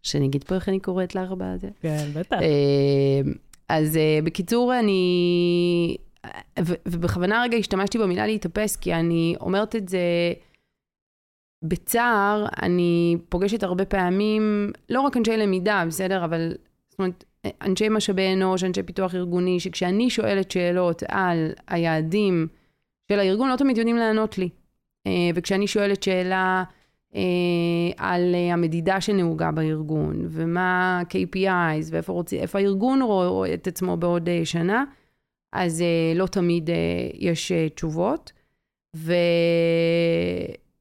שאני 0.06 0.26
אגיד 0.26 0.44
פה 0.44 0.56
איך 0.56 0.70
אני 0.70 0.80
קוראת 0.80 1.16
לך 1.16 1.32
בזה. 1.32 1.70
כן, 1.82 2.08
בטח. 2.14 2.38
אה, 2.42 3.32
אז 3.70 3.98
אה, 3.98 4.20
בקיצור, 4.24 4.80
אני... 4.80 5.98
ובכוונה 6.88 7.42
רגע 7.44 7.58
השתמשתי 7.58 7.98
במילה 7.98 8.28
להתאפס, 8.28 8.76
כי 8.76 8.94
אני 8.94 9.36
אומרת 9.42 9.76
את 9.76 9.90
זה 9.90 10.00
בצער, 11.64 12.46
אני 12.62 13.18
פוגשת 13.30 13.64
הרבה 13.64 13.86
פעמים, 13.86 14.72
לא 14.90 15.02
רק 15.02 15.18
אנשי 15.18 15.38
למידה, 15.38 15.84
בסדר? 15.88 16.26
אבל, 16.26 16.54
זאת 16.90 17.00
אומרת, 17.00 17.24
אנשי 17.62 17.90
משאבי 17.90 18.34
אנוש, 18.34 18.64
אנשי 18.64 18.84
פיתוח 18.84 19.16
ארגוני, 19.16 19.60
שכשאני 19.60 20.10
שואלת 20.10 20.52
שאלות 20.52 21.04
על 21.08 21.52
היעדים 21.68 22.48
של 23.12 23.20
הארגון, 23.20 23.50
לא 23.50 23.56
תמיד 23.56 23.78
יודעים 23.78 23.98
לענות 23.98 24.38
לי. 24.38 24.50
אה, 25.08 25.30
וכשאני 25.36 25.68
שואלת 25.68 26.04
שאלה 26.04 26.64
על 27.98 28.36
המדידה 28.54 29.02
שנהוגה 29.02 29.52
בארגון, 29.52 30.26
ומה 30.30 31.02
KPIs, 31.10 31.88
ואיפה 31.92 32.14
רוצים, 32.14 32.42
איפה 32.42 32.60
הארגון 32.60 33.02
רואה 33.02 33.54
את 33.54 33.68
עצמו 33.68 33.98
בעוד 33.98 34.30
אה, 34.30 34.42
שנה, 34.46 34.84
אז 35.54 35.84
לא 36.16 36.28
תמיד 36.28 36.70
יש 37.14 37.52
תשובות. 37.76 38.32
ו... 38.96 39.14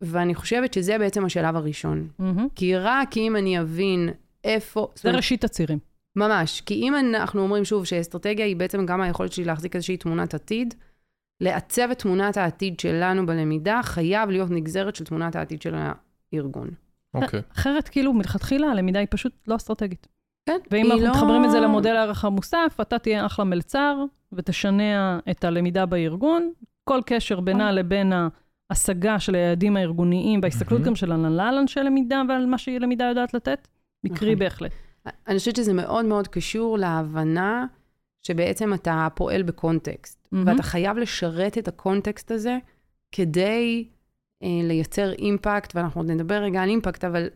ואני 0.00 0.34
חושבת 0.34 0.72
שזה 0.72 0.98
בעצם 0.98 1.24
השלב 1.24 1.56
הראשון. 1.56 2.08
Mm-hmm. 2.20 2.40
כי 2.54 2.76
רק 2.76 3.16
אם 3.16 3.36
אני 3.36 3.60
אבין 3.60 4.08
איפה... 4.44 4.88
זה 4.96 5.10
ראשית 5.10 5.44
הצירים. 5.44 5.78
ממש. 6.16 6.60
כי 6.60 6.74
אם 6.74 6.94
אנחנו 6.96 7.40
אומרים 7.40 7.64
שוב 7.64 7.84
שאסטרטגיה 7.84 8.46
היא 8.46 8.56
בעצם 8.56 8.86
גם 8.86 9.00
היכולת 9.00 9.32
שלי 9.32 9.44
להחזיק 9.44 9.74
איזושהי 9.74 9.96
תמונת 9.96 10.34
עתיד, 10.34 10.74
לעצב 11.40 11.88
את 11.92 11.98
תמונת 11.98 12.36
העתיד 12.36 12.80
שלנו 12.80 13.26
בלמידה 13.26 13.80
חייב 13.82 14.30
להיות 14.30 14.50
נגזרת 14.50 14.96
של 14.96 15.04
תמונת 15.04 15.36
העתיד 15.36 15.62
של 15.62 15.74
הארגון. 16.32 16.70
אוקיי. 17.14 17.40
Okay. 17.40 17.42
אחרת, 17.52 17.88
כאילו, 17.88 18.12
מלכתחילה 18.12 18.66
הלמידה 18.66 18.98
היא 18.98 19.08
פשוט 19.10 19.32
לא 19.46 19.56
אסטרטגית. 19.56 20.06
כן, 20.46 20.58
ואם 20.70 20.92
אנחנו 20.92 21.04
לא... 21.04 21.10
מתחברים 21.10 21.44
את 21.44 21.50
זה 21.50 21.60
למודל 21.60 21.96
הערך 21.96 22.24
המוסף, 22.24 22.76
אתה 22.80 22.98
תהיה 22.98 23.26
אחלה 23.26 23.44
מלצר 23.44 24.04
ותשנע 24.32 25.18
את 25.30 25.44
הלמידה 25.44 25.86
בארגון. 25.86 26.52
כל 26.84 27.00
קשר 27.06 27.40
בינה 27.40 27.72
לבין 27.72 28.12
ההשגה 28.70 29.18
של 29.18 29.34
היעדים 29.34 29.76
הארגוניים 29.76 30.40
וההסתכלות 30.42 30.82
גם 30.82 30.96
של 30.96 31.12
הנהלה 31.12 31.48
על 31.48 31.58
אנשי 31.58 31.80
למידה 31.80 32.22
ועל 32.28 32.46
מה 32.46 32.58
שהיא 32.58 32.78
למידה 32.78 33.04
יודעת 33.04 33.34
לתת, 33.34 33.68
מקרי 34.04 34.28
נכון. 34.28 34.38
בהחלט. 34.38 34.72
אני 35.28 35.38
חושבת 35.38 35.56
שזה 35.56 35.72
מאוד 35.72 36.04
מאוד 36.04 36.28
קשור 36.28 36.78
להבנה 36.78 37.66
שבעצם 38.26 38.74
אתה 38.74 39.08
פועל 39.14 39.42
בקונטקסט, 39.42 40.26
mm-hmm. 40.26 40.36
ואתה 40.46 40.62
חייב 40.62 40.96
לשרת 40.96 41.58
את 41.58 41.68
הקונטקסט 41.68 42.30
הזה 42.30 42.58
כדי 43.12 43.88
לייצר 44.42 45.12
אימפקט, 45.12 45.76
ואנחנו 45.76 46.00
עוד 46.00 46.10
נדבר 46.10 46.34
רגע 46.34 46.62
על 46.62 46.68
אימפקט, 46.68 47.04
אבל 47.04 47.26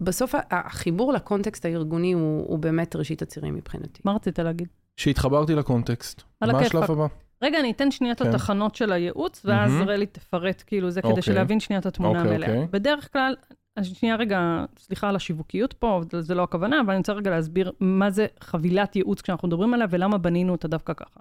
בסוף 0.00 0.34
החיבור 0.50 1.12
לקונטקסט 1.12 1.64
הארגוני 1.64 2.12
הוא, 2.12 2.46
הוא 2.48 2.58
באמת 2.58 2.96
ראשית 2.96 3.22
הצירים 3.22 3.54
מבחינתי. 3.54 4.00
מה 4.04 4.12
רצית 4.12 4.38
להגיד? 4.38 4.68
שהתחברתי 4.96 5.54
לקונטקסט. 5.54 6.22
מה 6.40 6.58
השלב 6.58 6.90
הבא? 6.90 7.06
רגע, 7.42 7.60
אני 7.60 7.70
אתן 7.70 7.90
שנייה 7.90 8.12
את 8.12 8.22
כן. 8.22 8.28
התחנות 8.28 8.74
של 8.74 8.92
הייעוץ, 8.92 9.42
ואז 9.44 9.72
mm-hmm. 9.72 9.88
רלי 9.88 10.06
תפרט 10.06 10.62
כאילו 10.66 10.90
זה, 10.90 11.02
כדי 11.02 11.08
okay. 11.08 11.10
אוקיי. 11.10 11.22
שלהבין 11.22 11.60
שנייה 11.60 11.80
את 11.80 11.86
התמונה 11.86 12.22
okay, 12.22 12.26
המלאה. 12.26 12.48
Okay. 12.48 12.50
אוקיי. 12.50 12.66
בדרך 12.70 13.12
כלל, 13.12 13.34
שנייה 13.82 14.16
רגע, 14.16 14.64
סליחה 14.78 15.08
על 15.08 15.16
השיווקיות 15.16 15.72
פה, 15.72 16.00
זה 16.20 16.34
לא 16.34 16.42
הכוונה, 16.42 16.80
אבל 16.80 16.90
אני 16.90 16.98
רוצה 16.98 17.12
רגע 17.12 17.30
להסביר 17.30 17.72
מה 17.80 18.10
זה 18.10 18.26
חבילת 18.40 18.96
ייעוץ 18.96 19.20
כשאנחנו 19.20 19.48
מדברים 19.48 19.74
עליה, 19.74 19.86
ולמה 19.90 20.18
בנינו 20.18 20.52
אותה 20.52 20.68
דווקא 20.68 20.92
ככה. 20.92 21.20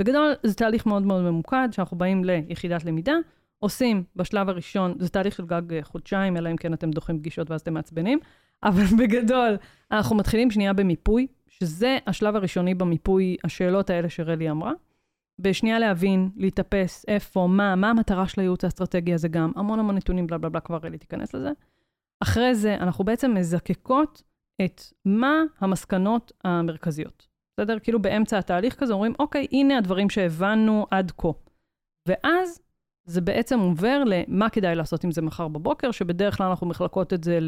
בגדול, 0.00 0.32
זה 0.42 0.54
תהליך 0.54 0.86
מאוד 0.86 1.02
מאוד 1.02 1.22
ממוקד, 1.22 1.68
שאנחנו 1.72 1.98
באים 1.98 2.24
ליחידת 2.24 2.84
למידה, 2.84 3.14
עושים 3.58 4.04
בשלב 4.16 4.48
הראשון, 4.48 4.94
זה 4.98 5.08
תהליך 5.08 5.34
של 5.34 5.46
גג 5.46 5.72
אה, 5.72 5.82
חודשיים, 5.82 6.36
אלא 6.36 6.50
אם 6.50 6.56
כן 6.56 6.72
אתם 6.72 6.90
דוחים 6.90 7.18
פגישות 7.18 7.50
ואז 7.50 7.60
אתם 7.60 7.74
מעצבנים, 7.74 8.18
אבל 8.68 8.84
בגדול, 8.98 9.56
אנחנו 9.90 10.16
מתחילים 10.16 10.50
שנייה 10.50 10.72
במיפוי, 10.72 11.26
שזה 11.48 11.98
השלב 12.06 12.36
הראשוני 12.36 12.74
במיפוי, 12.74 13.36
השאלות 13.44 13.90
האלה 13.90 14.08
שרלי 14.08 14.50
אמרה. 14.50 14.72
בשנייה 15.38 15.78
להבין, 15.78 16.30
להתאפס, 16.36 17.04
איפה, 17.08 17.46
מה, 17.50 17.76
מה 17.76 17.90
המטרה 17.90 18.28
של 18.28 18.40
הייעוץ 18.40 18.64
האסטרטגי 18.64 19.14
הזה 19.14 19.28
גם, 19.28 19.52
המון 19.56 19.78
המון 19.78 19.96
נתונים, 19.96 20.26
בלה 20.26 20.38
בלה 20.38 20.48
בלה, 20.48 20.60
כבר 20.60 20.78
רלי 20.82 20.98
תיכנס 20.98 21.34
לזה. 21.34 21.50
אחרי 22.22 22.54
זה, 22.54 22.74
אנחנו 22.74 23.04
בעצם 23.04 23.34
מזקקות 23.34 24.22
את 24.64 24.82
מה 25.04 25.42
המסקנות 25.58 26.32
המרכזיות. 26.44 27.26
בסדר? 27.56 27.78
כאילו 27.78 28.02
באמצע 28.02 28.38
התהליך 28.38 28.74
כזה 28.74 28.92
אומרים, 28.92 29.14
אוקיי, 29.18 29.46
הנה 29.52 29.78
הדברים 29.78 30.10
שהבנו 30.10 30.86
עד 30.90 31.12
כה. 31.16 31.28
ואז 32.08 32.60
זה 33.06 33.20
בעצם 33.20 33.60
עובר 33.60 34.02
למה 34.06 34.50
כדאי 34.50 34.74
לעשות 34.74 35.04
עם 35.04 35.10
זה 35.10 35.22
מחר 35.22 35.48
בבוקר, 35.48 35.90
שבדרך 35.90 36.36
כלל 36.36 36.46
אנחנו 36.46 36.66
מחלקות 36.66 37.12
את 37.12 37.24
זה 37.24 37.38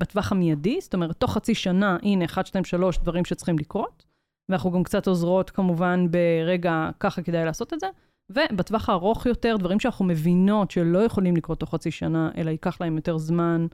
בטווח 0.00 0.32
המיידי, 0.32 0.80
זאת 0.80 0.94
אומרת, 0.94 1.16
תוך 1.16 1.32
חצי 1.34 1.54
שנה, 1.54 1.96
הנה, 2.02 2.24
1, 2.24 2.46
2, 2.46 2.64
3 2.64 2.98
דברים 2.98 3.24
שצריכים 3.24 3.58
לקרות. 3.58 4.04
ואנחנו 4.48 4.70
גם 4.70 4.82
קצת 4.82 5.06
עוזרות 5.06 5.50
כמובן 5.50 6.06
ברגע, 6.10 6.90
ככה 7.00 7.22
כדאי 7.22 7.44
לעשות 7.44 7.72
את 7.72 7.80
זה. 7.80 7.86
ובטווח 8.30 8.88
הארוך 8.88 9.26
יותר, 9.26 9.56
דברים 9.58 9.80
שאנחנו 9.80 10.04
מבינות 10.04 10.70
שלא 10.70 10.98
יכולים 10.98 11.36
לקרות 11.36 11.60
תוך 11.60 11.70
חצי 11.74 11.90
שנה, 11.90 12.30
אלא 12.36 12.50
ייקח 12.50 12.80
להם 12.80 12.96
יותר 12.96 13.18
זמן, 13.18 13.66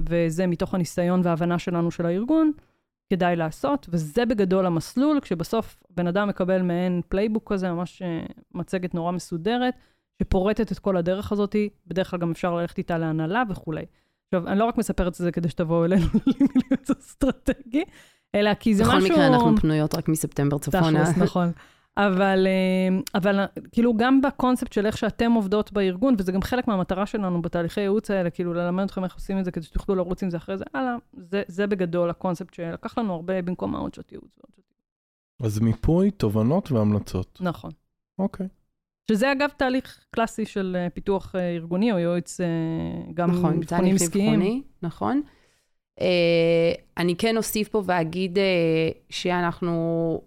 וזה 0.00 0.46
מתוך 0.46 0.74
הניסיון 0.74 1.20
וההבנה 1.24 1.58
שלנו 1.58 1.90
של 1.90 2.06
הארגון, 2.06 2.52
כדאי 3.10 3.36
לעשות, 3.36 3.86
וזה 3.90 4.26
בגדול 4.26 4.66
המסלול, 4.66 5.20
כשבסוף 5.20 5.82
בן 5.90 6.06
אדם 6.06 6.28
מקבל 6.28 6.62
מעין 6.62 7.00
playbook 7.08 7.52
כזה, 7.52 7.72
ממש 7.72 8.02
אה, 8.02 8.22
מצגת 8.54 8.94
נורא 8.94 9.12
מסודרת, 9.12 9.74
שפורטת 10.20 10.72
את 10.72 10.78
כל 10.78 10.96
הדרך 10.96 11.32
הזאת, 11.32 11.56
בדרך 11.86 12.10
כלל 12.10 12.18
גם 12.18 12.30
אפשר 12.30 12.54
ללכת 12.54 12.78
איתה 12.78 12.98
להנהלה 12.98 13.42
וכולי. 13.48 13.84
עכשיו, 14.26 14.48
אני 14.48 14.58
לא 14.58 14.64
רק 14.64 14.78
מספרת 14.78 15.12
את 15.12 15.14
זה 15.14 15.32
כדי 15.32 15.48
שתבואו 15.48 15.84
אלינו 15.84 16.06
למיליות 16.26 16.90
אסטרטגי, 16.90 17.84
אלא 18.34 18.54
כי 18.54 18.74
זה 18.74 18.82
בכל 18.82 18.96
משהו... 18.96 19.08
בכל 19.08 19.14
מקרה, 19.14 19.26
אנחנו 19.26 19.56
פנויות 19.56 19.94
רק 19.94 20.08
מספטמבר 20.08 20.58
צפונה. 20.58 21.04
תכלס, 21.04 21.18
נכון. 21.18 21.52
אבל, 21.96 22.46
אה, 22.46 23.00
אבל 23.14 23.44
כאילו 23.72 23.96
גם 23.96 24.20
בקונספט 24.20 24.72
של 24.72 24.86
איך 24.86 24.98
שאתם 24.98 25.32
עובדות 25.32 25.72
בארגון, 25.72 26.14
וזה 26.18 26.32
גם 26.32 26.42
חלק 26.42 26.68
מהמטרה 26.68 27.06
שלנו 27.06 27.42
בתהליכי 27.42 27.80
ייעוץ 27.80 28.10
האלה, 28.10 28.30
כאילו 28.30 28.54
ללמד 28.54 28.84
אתכם 28.84 29.04
איך 29.04 29.14
עושים 29.14 29.38
את 29.38 29.44
זה 29.44 29.50
כדי 29.50 29.64
שתוכלו 29.64 29.94
לרוץ 29.94 30.22
עם 30.22 30.30
זה 30.30 30.36
אחרי 30.36 30.58
זה, 30.58 30.64
הלאה, 30.74 30.96
זה, 31.12 31.42
זה 31.46 31.66
בגדול 31.66 32.10
הקונספט 32.10 32.54
שלקח 32.54 32.98
לנו 32.98 33.14
הרבה 33.14 33.42
במקום 33.42 33.74
העוד 33.74 33.94
שעות 33.94 34.12
ייעוץ. 34.12 34.38
אז 35.42 35.58
מיפוי, 35.58 36.10
תובנות 36.10 36.72
והמלצות. 36.72 37.38
נכון. 37.40 37.70
אוקיי. 38.18 38.48
שזה 39.12 39.32
אגב 39.32 39.48
תהליך 39.56 40.04
קלאסי 40.10 40.46
של 40.46 40.76
אה, 40.78 40.90
פיתוח 40.90 41.34
אה, 41.34 41.54
ארגוני 41.54 41.92
או 41.92 41.98
יועץ 41.98 42.40
גם 43.14 43.30
נכון, 43.30 43.56
אבחונים 43.56 43.94
עסקיים. 43.94 44.24
נכון, 44.24 44.40
תהליך 44.40 44.52
אבחוני, 44.52 44.62
נכון. 44.82 45.22
אה, 46.00 46.72
אני 46.96 47.16
כן 47.16 47.36
אוסיף 47.36 47.68
פה 47.68 47.82
ואגיד 47.86 48.38
אה, 48.38 48.44
שאנחנו 49.10 50.20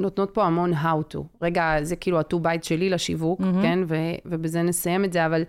נותנות 0.00 0.30
פה 0.34 0.44
המון 0.44 0.72
how 0.72 1.14
to. 1.14 1.18
רגע, 1.42 1.76
זה 1.82 1.96
כאילו 1.96 2.18
ה-to 2.18 2.38
buy 2.38 2.54
it 2.54 2.64
שלי 2.64 2.90
לשיווק, 2.90 3.40
מהמם. 3.40 3.62
כן? 3.62 3.78
ו, 3.86 3.94
ובזה 4.24 4.62
נסיים 4.62 5.04
את 5.04 5.12
זה, 5.12 5.26
אבל 5.26 5.42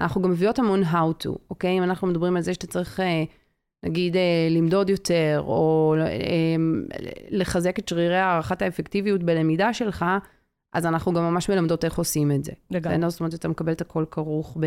אנחנו 0.00 0.22
גם 0.22 0.30
מביאות 0.30 0.58
המון 0.58 0.82
how 0.82 1.24
to, 1.24 1.30
אוקיי? 1.50 1.78
אם 1.78 1.82
אנחנו 1.82 2.06
מדברים 2.06 2.36
על 2.36 2.42
זה 2.42 2.54
שאתה 2.54 2.66
צריך, 2.66 3.00
אה, 3.00 3.24
נגיד, 3.84 4.16
אה, 4.16 4.48
למדוד 4.50 4.90
יותר, 4.90 5.42
או 5.46 5.94
אה, 5.98 6.06
לחזק 7.30 7.78
את 7.78 7.88
שרירי 7.88 8.18
הערכת 8.18 8.62
האפקטיביות 8.62 9.22
בלמידה 9.22 9.72
שלך, 9.72 10.04
אז 10.72 10.86
אנחנו 10.86 11.12
גם 11.12 11.22
ממש 11.22 11.50
מלמדות 11.50 11.84
איך 11.84 11.98
עושים 11.98 12.32
את 12.32 12.44
זה. 12.44 12.52
לגמרי. 12.70 12.96
בסדר? 12.96 13.10
זאת 13.10 13.20
אומרת, 13.20 13.34
אתה 13.34 13.48
מקבל 13.48 13.72
את 13.72 13.80
הכל 13.80 14.04
כרוך 14.10 14.56
ב... 14.60 14.66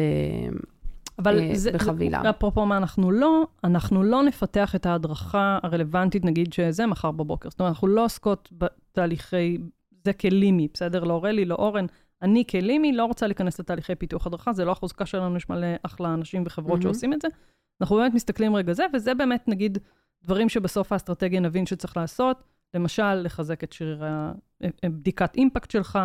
אבל 1.19 1.39
אה, 1.39 1.55
זה, 1.55 1.71
בחבילה. 1.71 2.19
זה, 2.23 2.29
אפרופו 2.29 2.65
מה 2.65 2.77
אנחנו 2.77 3.11
לא, 3.11 3.43
אנחנו 3.63 4.03
לא 4.03 4.23
נפתח 4.23 4.75
את 4.75 4.85
ההדרכה 4.85 5.59
הרלוונטית, 5.63 6.25
נגיד 6.25 6.53
שזה 6.53 6.85
מחר 6.85 7.11
בבוקר. 7.11 7.49
זאת 7.49 7.59
אומרת, 7.59 7.71
אנחנו 7.71 7.87
לא 7.87 8.05
עוסקות 8.05 8.49
בתהליכי, 8.51 9.57
זה 10.03 10.13
כלימי, 10.13 10.67
בסדר? 10.73 11.03
לא 11.03 11.13
אורלי, 11.13 11.45
לא 11.45 11.55
אורן. 11.55 11.85
אני 12.21 12.43
כלימי 12.49 12.93
לא 12.93 13.05
רוצה 13.05 13.27
להיכנס 13.27 13.59
לתהליכי 13.59 13.95
פיתוח 13.95 14.27
הדרכה, 14.27 14.53
זה 14.53 14.65
לא 14.65 14.71
החוזקה 14.71 15.05
שלנו, 15.05 15.37
יש 15.37 15.49
מלא 15.49 15.67
אחלה 15.83 16.13
אנשים 16.13 16.43
וחברות 16.45 16.79
מהמם. 16.79 16.81
שעושים 16.81 17.13
את 17.13 17.21
זה. 17.21 17.27
אנחנו 17.81 17.95
באמת 17.95 18.13
מסתכלים 18.13 18.55
רגע 18.55 18.73
זה, 18.73 18.85
וזה 18.93 19.13
באמת, 19.13 19.47
נגיד, 19.47 19.77
דברים 20.23 20.49
שבסוף 20.49 20.91
האסטרטגיה 20.91 21.39
נבין 21.39 21.65
שצריך 21.65 21.97
לעשות. 21.97 22.43
למשל, 22.73 23.13
לחזק 23.13 23.63
את 23.63 23.73
שרירי 23.73 24.07
בדיקת 24.85 25.35
אימפקט 25.35 25.71
שלך, 25.71 25.99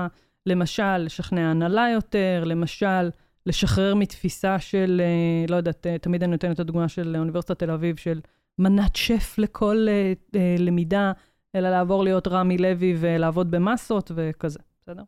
למשל, 0.46 0.96
לשכנע 0.96 1.50
הנהלה 1.50 1.88
יותר, 1.94 2.44
למשל, 2.46 3.10
לשחרר 3.46 3.94
מתפיסה 3.94 4.58
של, 4.58 5.00
אה, 5.04 5.44
לא 5.48 5.56
יודעת, 5.56 5.86
אה, 5.86 5.98
תמיד 5.98 6.22
אני 6.22 6.32
נותנת 6.32 6.54
את 6.54 6.60
הדוגמה 6.60 6.88
של 6.88 7.16
אוניברסיטת 7.18 7.58
תל 7.58 7.70
אביב, 7.70 7.96
של 7.96 8.20
מנת 8.58 8.96
שף 8.96 9.34
לכל 9.38 9.86
אה, 9.88 10.12
למידה, 10.58 11.12
אלא 11.54 11.70
לעבור 11.70 12.04
להיות 12.04 12.28
רמי 12.28 12.58
לוי 12.58 12.94
ולעבוד 13.00 13.50
במסות 13.50 14.10
וכזה, 14.14 14.58
בסדר? 14.82 15.02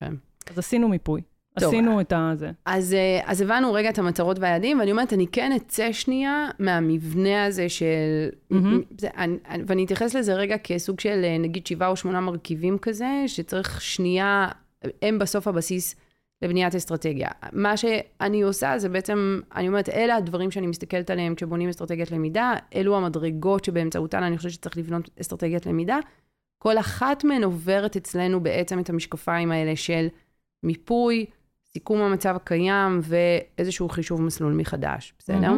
כן. 0.00 0.14
אז 0.50 0.58
עשינו 0.58 0.88
מיפוי. 0.88 1.20
טוב. 1.58 1.68
עשינו 1.68 2.00
את 2.00 2.12
הזה. 2.16 2.50
אז, 2.64 2.94
אה, 2.94 3.20
אז 3.24 3.40
הבנו 3.40 3.72
רגע 3.72 3.90
את 3.90 3.98
המטרות 3.98 4.38
והיעדים, 4.38 4.78
ואני 4.78 4.90
אומרת, 4.90 5.12
אני 5.12 5.26
כן 5.26 5.52
אצא 5.56 5.92
שנייה 5.92 6.48
מהמבנה 6.58 7.44
הזה 7.44 7.68
של... 7.68 7.84
מהמם. 8.50 8.82
זה, 8.98 9.08
אני, 9.16 9.36
אני- 9.48 9.62
ואני 9.66 9.84
אתייחס 9.84 10.14
לזה 10.14 10.34
רגע 10.34 10.58
כסוג 10.58 11.00
של 11.00 11.20
אה, 11.24 11.38
נגיד 11.38 11.66
שבעה 11.66 11.88
או 11.88 11.96
שמונה 11.96 12.20
מרכיבים 12.20 12.78
כזה, 12.78 13.08
שצריך 13.26 13.80
שנייה, 13.82 14.48
הם 15.02 15.18
בסוף 15.18 15.48
הבסיס 15.48 15.96
לבניית 16.42 16.74
אסטרטגיה. 16.74 17.28
מה 17.52 17.76
שאני 17.76 18.42
עושה 18.42 18.78
זה 18.78 18.88
בעצם, 18.88 19.40
אני 19.56 19.68
אומרת, 19.68 19.88
אלה 19.88 20.16
הדברים 20.16 20.50
שאני 20.50 20.66
מסתכלת 20.66 21.10
עליהם 21.10 21.34
כשבונים 21.34 21.68
אסטרטגיית 21.68 22.10
למידה, 22.10 22.52
אלו 22.74 22.96
המדרגות 22.96 23.64
שבאמצעותן 23.64 24.22
אני 24.22 24.36
חושבת 24.36 24.52
שצריך 24.52 24.76
לבנות 24.76 25.10
אסטרטגיית 25.20 25.66
למידה. 25.66 25.98
כל 26.58 26.78
אחת 26.78 27.24
מהן 27.24 27.44
עוברת 27.44 27.96
אצלנו 27.96 28.40
בעצם 28.40 28.78
את 28.78 28.90
המשקפיים 28.90 29.52
האלה 29.52 29.76
של 29.76 30.06
מיפוי, 30.62 31.26
סיכום 31.72 32.00
המצב 32.00 32.36
הקיים 32.36 33.00
ואיזשהו 33.02 33.88
חישוב 33.88 34.22
מסלול 34.22 34.52
מחדש, 34.52 35.14
בסדר? 35.18 35.52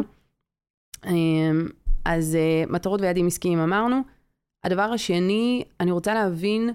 אמ, 1.05 1.67
אז 2.05 2.35
אה, 2.35 2.63
מטרות 2.69 3.01
ויעדים 3.01 3.27
עסקיים 3.27 3.59
אמרנו. 3.59 4.01
הדבר 4.63 4.81
השני, 4.81 5.63
אני 5.79 5.91
רוצה 5.91 6.13
להבין 6.13 6.69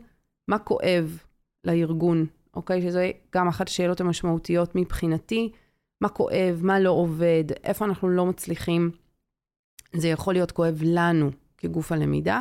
מה 0.49 0.59
כואב 0.59 1.19
לארגון, 1.65 2.27
אוקיי? 2.55 2.83
שזו 2.83 3.01
גם 3.35 3.49
אחת 3.49 3.69
השאלות 3.69 4.01
המשמעותיות 4.01 4.75
מבחינתי. 4.75 5.53
מה 6.01 6.09
כואב, 6.09 6.61
מה 6.63 6.81
לא 6.81 6.91
עובד, 6.91 7.45
איפה 7.65 7.85
אנחנו 7.85 8.09
לא 8.09 8.27
מצליחים. 8.27 8.91
זה 9.93 10.09
יכול 10.09 10.35
להיות 10.35 10.53
כואב 10.53 10.81
לנו 10.85 11.31
כגוף 11.59 11.93
הלמידה. 11.93 12.41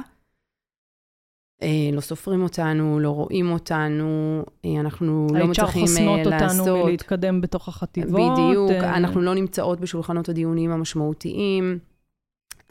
אה, 1.62 1.90
לא 1.94 2.02
סופרים 2.02 2.44
אותנו, 2.44 3.00
לא 3.00 3.10
רואים 3.10 3.52
אותנו, 3.52 4.44
אה, 4.66 4.80
אנחנו 4.80 5.28
לא 5.34 5.40
ה-HR 5.40 5.48
מצליחים 5.48 5.82
אה, 5.82 5.88
חוסמות 5.88 6.20
אותנו 6.20 6.30
לעשות. 6.30 6.86
מלהתקדם 6.86 7.42
בתוך 7.42 7.68
החטיבות. 7.68 8.12
בדיוק, 8.12 8.72
אנחנו 8.72 9.22
לא 9.22 9.34
נמצאות 9.36 9.80
בשולחנות 9.80 10.30
הדיונים 10.30 10.72
המשמעותיים. 10.72 11.80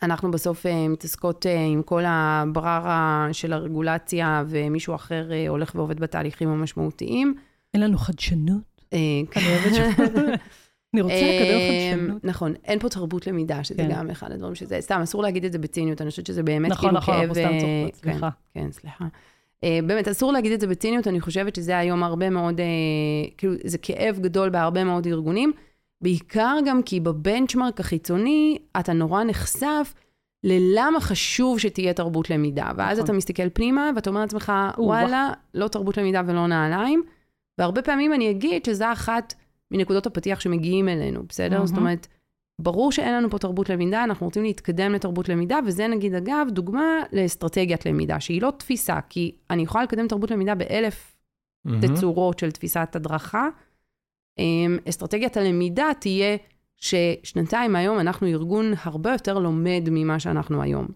אנחנו 0.03 0.31
בסוף 0.31 0.67
מתעסקות 0.89 1.47
עם 1.73 1.83
כל 1.83 2.03
הבררה 2.07 3.29
של 3.33 3.53
הרגולציה, 3.53 4.45
ומישהו 4.49 4.95
אחר 4.95 5.31
הולך 5.49 5.73
ועובד 5.75 6.01
בתהליכים 6.01 6.49
המשמעותיים. 6.49 7.35
אין 7.75 7.83
לנו 7.83 7.99
חדשנות. 7.99 8.77
אה, 8.93 8.99
אני 10.95 11.03
רוצה 11.03 11.15
לקדם 11.15 11.59
אה, 11.59 11.93
חדשנות. 11.93 12.25
נכון, 12.25 12.55
אין 12.65 12.79
פה 12.79 12.89
תרבות 12.89 13.27
למידה, 13.27 13.65
שזה 13.65 13.77
כן. 13.77 13.89
גם 13.91 14.11
אחד 14.11 14.33
הדברים 14.33 14.55
שזה, 14.55 14.81
סתם, 14.81 15.01
אסור 15.01 15.23
להגיד 15.23 15.45
את 15.45 15.53
זה 15.53 15.59
בציניות, 15.59 16.01
אני 16.01 16.11
חושבת 16.11 16.27
שזה 16.27 16.43
באמת 16.43 16.71
נכון, 16.71 16.89
כאילו 16.89 16.99
נכון, 16.99 17.15
כאב... 17.15 17.23
אנחנו 17.23 17.35
סתם 17.35 17.53
אה, 17.53 17.59
צוחקות, 17.61 18.03
כן. 18.03 18.11
סליחה. 18.13 18.29
כן, 18.55 18.73
סליחה. 18.73 19.05
Uh, 19.65 19.69
באמת, 19.87 20.09
אסור 20.09 20.33
להגיד 20.33 20.53
את 20.53 20.61
זה 20.61 20.67
בציניות, 20.67 21.09
אני 21.09 21.21
חושבת 21.21 21.55
שזה 21.55 21.79
היום 21.79 22.03
הרבה 22.03 22.31
מאוד, 22.31 22.61
uh, 22.61 23.35
כאילו, 23.37 23.55
זה 23.65 23.79
כאב 23.79 24.19
גדול 24.21 24.49
בהרבה 24.49 24.85
מאוד 24.85 25.07
ארגונים, 25.07 25.53
בעיקר 26.01 26.57
גם 26.67 26.83
כי 26.83 27.01
בבנצ'מרק 27.01 27.81
החיצוני, 27.81 28.59
אתה 28.81 28.93
נורא 28.93 29.25
נחשף 29.25 29.95
ללמה 30.45 31.01
חשוב 31.01 31.59
שתהיה 31.59 31.93
תרבות 31.93 32.31
למידה. 32.31 32.71
ואז 32.77 32.99
נכון. 32.99 33.05
אתה 33.05 33.13
מסתכל 33.13 33.49
פנימה, 33.49 33.91
ואתה 33.97 34.11
אומר 34.11 34.21
לעצמך. 34.21 34.53
וואלה, 34.79 35.31
לא 35.55 35.69
תרבות 35.69 35.97
למידה 35.97 36.23
ולא 36.27 36.47
נעליים. 36.47 37.03
והרבה 37.59 37.83
פעמים 37.83 38.13
אני 38.13 38.31
אגיד 38.31 38.65
שזו 38.65 38.85
אחת 38.93 39.35
מנקודות 39.71 40.07
הפתיח 40.07 40.41
שמגיעים 40.41 40.89
אלינו, 40.89 41.23
בסדר? 41.29 41.55
מהמם. 41.55 41.67
זאת 41.67 41.77
אומרת, 41.77 42.07
ברור 42.61 42.93
שאין 42.93 43.15
לנו 43.15 43.31
פה 43.31 43.39
תרבות 43.39 43.69
למידה, 43.69 44.05
אנחנו 44.05 44.27
רוצים 44.27 44.43
להתקדם 44.43 44.93
לתרבות 44.93 45.29
למידה, 45.29 45.59
וזה 45.67 45.87
נגיד, 45.87 46.15
אגב, 46.15 46.47
דוגמה 46.51 47.03
לאסטרטגיית 47.13 47.87
למידה, 47.87 48.21
שהיא 48.21 48.43
לא 48.43 48.53
תפיסה, 48.57 49.01
כי 49.09 49.37
אני 49.51 49.63
יכולה 49.63 49.85
לקדם 49.85 50.09
תרבות 50.09 50.31
למידה 50.31 50.55
באלף 50.55 51.17
מהמם. 51.65 51.81
תצורות 51.87 52.39
של 52.39 52.51
תפיסת 52.51 52.89
הדרכה. 52.95 53.49
אמ, 54.39 54.79
אסטרטגיית 54.89 55.37
הלמידה 55.37 55.87
תהיה 56.01 56.37
ששנתיים 56.77 57.73
מהיום 57.73 58.01
אנחנו 58.01 58.27
ארגון 58.27 58.73
הרבה 58.83 59.13
יותר 59.13 59.39
לומד 59.39 59.89
ממה 59.91 60.21
שאנחנו 60.21 60.63
היום. 60.63 60.87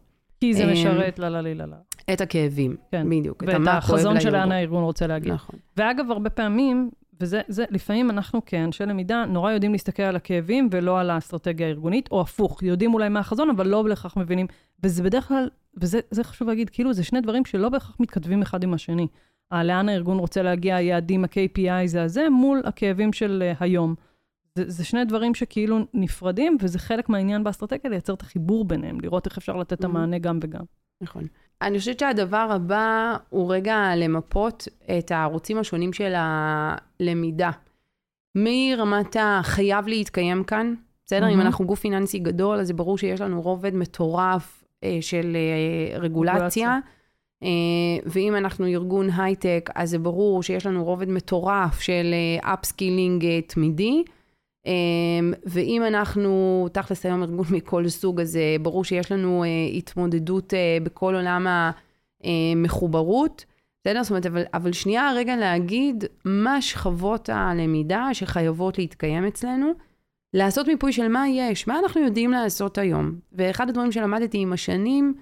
כי 0.40 0.54
זה 0.54 0.64
אה, 0.64 0.72
משרת 0.72 1.18
לה 1.18 1.28
לה 1.28 1.40
לי 1.40 1.54
לה 1.54 1.66
לה. 1.66 1.76
את 2.12 2.20
הכאבים, 2.20 2.76
כן. 2.90 3.11
בדיוק. 3.11 3.44
את 3.44 3.48
ואת 3.48 3.61
החזון 3.66 4.20
של. 4.20 4.30
לאן 4.30 4.52
הארגון 4.52 4.85
רוצה 4.85 5.06
להגיע. 5.06 5.35
נכון. 5.35 5.59
ואגב, 5.76 6.11
הרבה 6.11 6.30
פעמים, 6.30 6.90
וזה, 7.20 7.40
זה, 7.48 7.64
לפעמים 7.70 8.11
אנחנו 8.11 8.44
כאנשי 8.44 8.87
למידה 8.87 9.24
נורא 9.28 9.52
יודעים 9.52 9.72
להסתכל 9.72 10.02
על 10.02 10.16
הכאבים 10.16 10.68
ולא 10.70 11.00
על 11.00 11.11
האסטרטגיה 11.11 11.66
הארגונית, 11.66 12.09
או 12.11 12.20
הפוך, 12.20 12.62
יודעים 12.62 12.94
אולי 12.94 13.09
מה 13.09 13.20
החזון, 13.20 13.50
אבל 13.50 13.66
לא 13.68 13.83
בהכרח 13.83 14.16
מבינים. 14.16 14.46
וזה 14.83 15.02
בדרך 15.02 15.28
כלל, 15.28 15.48
וזה 15.80 16.00
זה 16.11 16.24
חשוב 16.24 16.48
להגיד, 16.48 16.70
כאילו, 16.70 16.92
זה 16.92 17.04
שני 17.04 17.20
דברים 17.20 17.44
שלא 17.44 17.68
בהכרח 17.68 17.96
מתכתבים 18.00 18.42
אחד 18.42 18.62
עם 18.62 18.74
השני. 18.74 19.06
ה- 19.50 19.62
לאן 19.64 19.88
הארגון 19.88 20.18
רוצה 20.18 20.42
להגיע, 20.42 20.76
היעדים, 20.76 21.24
ה-KPI 21.24 21.87
זה 21.87 22.02
הזה, 22.02 22.30
מול 22.30 22.62
הכאבים 22.64 23.12
של 23.12 23.42
uh, 23.52 23.56
היום. 23.61 23.94
זה, 24.54 24.64
זה 24.66 24.85
שני 24.85 25.04
דברים 25.04 25.35
שכאילו 25.35 25.78
נפרדים, 25.94 26.56
וזה 26.61 26.78
חלק 26.78 27.09
מהעניין 27.09 27.44
באסטרטגיה, 27.44 27.90
לייצר 27.90 28.14
את 28.14 28.22
החיבור 28.22 28.64
ביניהם, 28.64 29.00
לראות 29.00 29.26
איך 29.26 29.38
אפשר 29.38 29.56
לתת 29.56 29.72
את 29.72 29.83
Mhm. 29.85 29.85
המענה 29.85 30.18
גם 30.18 30.38
וגם. 30.42 30.64
נכון. 31.00 31.24
אני 31.62 31.79
חושבת 31.79 31.99
שהדבר 31.99 32.49
הבא 32.51 33.16
הוא 33.29 33.55
רגע 33.55 33.92
למפות 33.96 34.68
את 34.99 35.11
הערוצים 35.11 35.59
השונים 35.59 35.92
של 35.92 36.14
הלמידה. 36.16 37.51
מרמת 38.35 39.16
החייב 39.20 39.87
להתקיים 39.87 40.44
כאן, 40.44 40.75
בסדר? 41.07 41.25
אם 41.25 41.31
מהמם. 41.31 41.40
אנחנו 41.40 41.66
גוף 41.66 41.81
פיננסי 41.81 42.18
גדול, 42.18 42.59
אז 42.59 42.66
זה 42.66 42.75
ברור 42.75 42.99
שיש 42.99 43.20
לנו 43.20 43.42
רובד 43.42 43.75
מטורף 43.75 44.64
אה, 44.85 44.99
של 45.01 45.37
אה, 45.37 45.99
רגולציה. 45.99 46.37
רגולציה. 46.37 46.79
אה, 47.42 47.49
ואם 48.07 48.37
אנחנו 48.37 48.66
ארגון 48.66 49.11
הייטק, 49.11 49.70
אז 49.75 49.90
זה 49.90 49.99
ברור 49.99 50.42
שיש 50.42 50.66
לנו 50.66 50.85
רובד 50.85 51.09
מטורף 51.09 51.81
של 51.81 52.14
upskilling 52.40 53.40
תמידי. 53.46 54.05
אה, 54.66 54.73
ואם 55.46 55.83
אנחנו, 55.87 56.66
תכלס 56.73 57.07
היום 57.07 57.23
ארגון 57.23 57.46
מכל 57.51 57.88
סוג, 57.88 58.20
אז 58.20 58.37
אה, 58.37 58.57
ברור 58.62 58.85
שיש 58.85 59.12
לנו 59.12 59.44
אה, 59.44 59.49
התמודדות 59.77 60.55
אה, 60.55 60.79
בכל 60.83 61.14
עולם 61.14 61.46
המחוברות. 62.25 63.44
בסדר? 63.81 64.03
זאת 64.03 64.11
אומרת, 64.11 64.27
אבל, 64.27 64.42
אבל 64.55 64.73
שנייה 64.73 65.12
רגע 65.16 65.37
להגיד 65.37 66.05
מה 66.25 66.62
שכבות 66.62 67.29
הלמידה 67.29 68.09
שחייבות 68.12 68.79
להתקיים 68.79 69.27
אצלנו, 69.27 69.73
לעשות 70.35 70.66
מיפוי 70.66 70.92
של 70.92 71.09
מה 71.09 71.29
יש, 71.29 71.68
מה 71.68 71.79
אנחנו 71.79 72.01
יודעים 72.01 72.31
לעשות 72.31 72.79
היום. 72.79 73.14
ואחד 73.33 73.68
הדברים 73.68 73.92
שלמדתי 73.92 74.38
עם 74.38 74.53
השנים, 74.53 75.14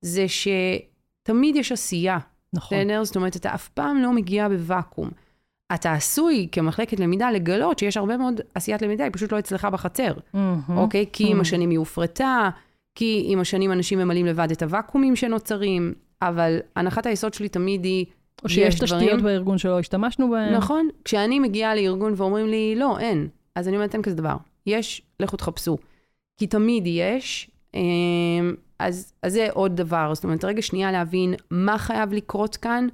זה 0.00 0.26
שתמיד 0.28 1.56
יש 1.56 1.72
עשייה. 1.72 2.18
נכון. 2.52 2.78
בסדר? 2.78 3.04
זאת 3.04 3.16
אומרת, 3.16 3.36
אתה 3.36 3.54
אף 3.54 3.68
פעם 3.68 3.98
לא 4.02 4.12
מגיע 4.12 4.48
בוואקום. 4.48 5.10
אתה 5.74 5.92
עשוי 5.92 6.48
כמחלקת 6.52 7.00
למידה 7.00 7.30
לגלות 7.30 7.78
שיש 7.78 7.96
הרבה 7.96 8.16
מאוד 8.16 8.40
עשיית 8.54 8.82
למידה, 8.82 9.04
היא 9.04 9.12
פשוט 9.12 9.32
לא 9.32 9.38
אצלך 9.38 9.64
בחצר, 9.64 10.12
מהמם. 10.34 10.60
אוקיי? 10.78 11.04
כי 11.12 11.30
עם 11.30 11.38
Mhm. 11.38 11.40
השנים 11.40 11.70
היא 11.70 11.78
הופרטה, 11.78 12.50
כי 12.94 13.24
עם 13.28 13.40
השנים 13.40 13.72
אנשים 13.72 13.98
ממלאים 13.98 14.26
לבד 14.26 14.50
את 14.50 14.62
הוואקומים 14.62 15.16
שנוצרים, 15.16 15.94
אבל 16.22 16.58
הנחת 16.76 17.06
היסוד 17.06 17.34
שלי 17.34 17.48
תמיד 17.48 17.84
היא, 17.84 18.06
או 18.44 18.48
שיש 18.48 18.74
יש 18.74 18.80
תשתיות 18.80 19.02
דברים- 19.02 19.22
בארגון 19.22 19.58
שלא 19.58 19.78
השתמשנו 19.78 20.30
בהן. 20.30 20.54
נכון, 20.54 20.88
כשאני 21.04 21.38
מגיעה 21.38 21.74
לארגון 21.74 22.12
ואומרים 22.16 22.46
לי, 22.46 22.74
לא, 22.76 22.98
אין, 22.98 23.28
אז 23.54 23.68
אני 23.68 23.76
אומרת, 23.76 23.94
אין 23.94 24.02
כזה 24.02 24.16
דבר. 24.16 24.36
יש, 24.66 25.02
לכו 25.20 25.36
תחפשו. 25.36 25.78
כי 26.38 26.46
תמיד 26.46 26.82
יש, 26.86 27.50
אז, 28.78 29.12
אז 29.22 29.32
זה 29.32 29.46
עוד 29.52 29.76
דבר. 29.76 30.10
זאת 30.14 30.24
אומרת, 30.24 30.44
רגע 30.44 30.62
שנייה 30.62 30.92
להבין 30.92 31.34
מה 31.50 31.78
חייב 31.78 32.12
לקרות 32.12 32.56
כאן, 32.56 32.86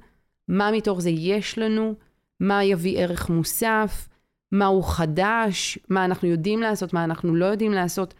מה 0.47 0.71
מתוך 0.71 1.01
זה 1.01 1.09
יש 1.09 1.57
לנו, 1.57 1.93
מה 2.39 2.63
יביא 2.63 2.99
ערך 2.99 3.29
מוסף, 3.29 4.09
מה 4.51 4.65
הוא 4.65 4.83
חדש, 4.83 5.79
מה 5.89 6.05
אנחנו 6.05 6.27
יודעים 6.27 6.61
לעשות, 6.61 6.93
מה 6.93 7.03
אנחנו 7.03 7.35
לא 7.35 7.45
יודעים 7.45 7.71
לעשות. 7.71 8.13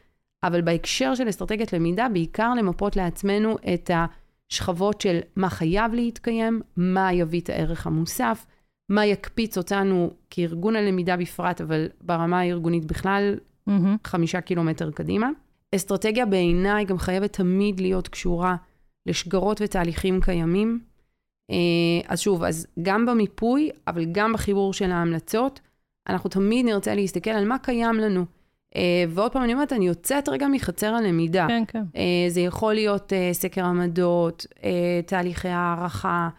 אבל 0.44 0.62
בהקשר 0.62 1.16
של 1.16 1.30
אסטרטגיית 1.30 1.74
למידה, 1.74 2.08
בעיקר 2.14 2.54
למפות 2.54 2.96
לעצמנו 2.96 3.56
את 3.74 3.92
השכבות 3.94 5.02
של 5.02 5.20
מה 5.36 5.50
חייב 5.50 5.94
להתקיים, 5.94 6.62
מה 6.78 7.14
יביא 7.14 7.42
את 7.42 7.50
הערך 7.50 7.88
המוסף, 7.88 8.46
מה 8.90 9.06
יקפיץ 9.06 9.58
אותנו 9.58 10.12
כארגון 10.30 10.76
הלמידה 10.76 11.18
בפרט, 11.18 11.62
אבל 11.62 11.88
ברמה 12.02 12.40
הארגונית 12.40 12.86
בכלל, 12.86 13.36
mm-hmm. 13.70 13.72
חמישה 14.08 14.42
קילומטר 14.42 14.92
קדימה. 14.92 15.30
אסטרטגיה 15.76 16.26
בעיניי 16.26 16.86
גם 16.86 16.98
חייבת 16.98 17.34
תמיד 17.34 17.80
להיות 17.80 18.08
קשורה 18.08 18.56
לשגרות 19.06 19.62
ותהליכים 19.62 20.22
קיימים. 20.22 20.80
אה, 21.52 21.56
אז 22.08 22.20
שוב, 22.20 22.44
אז 22.44 22.68
גם 22.82 23.06
במיפוי, 23.06 23.70
אבל 23.88 24.06
גם 24.12 24.34
בחיבור 24.34 24.74
של 24.74 24.92
ההמלצות, 24.92 25.60
אנחנו 26.10 26.30
תמיד 26.30 26.66
נרצה 26.66 26.96
להסתכל 26.96 27.30
על 27.30 27.46
מה 27.46 27.58
קיים 27.58 27.96
לנו. 27.96 28.26
Uh, 28.74 28.76
ועוד 29.10 29.32
פעם, 29.32 29.44
אני 29.44 29.54
אומרת, 29.54 29.74
אני 29.74 29.88
יוצאת 29.88 30.30
רגע 30.30 30.48
מחצר 30.48 30.94
הלמידה. 30.94 31.46
כן, 31.48 31.64
כן. 31.68 31.84
Uh, 31.94 31.98
זה 32.30 32.42
יכול 32.42 32.74
להיות 32.74 33.14
סקר 33.32 33.66
עמדות, 33.66 34.46
תהליכי 35.06 35.48
הערכה, 35.48 36.30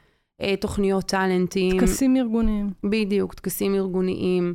תוכניות 0.60 1.04
טאלנטים. 1.04 1.80
טקסים 1.80 2.16
ארגוניים. 2.16 2.70
בדיוק, 2.84 3.34
טקסים 3.34 3.74
ארגוניים. 3.74 4.54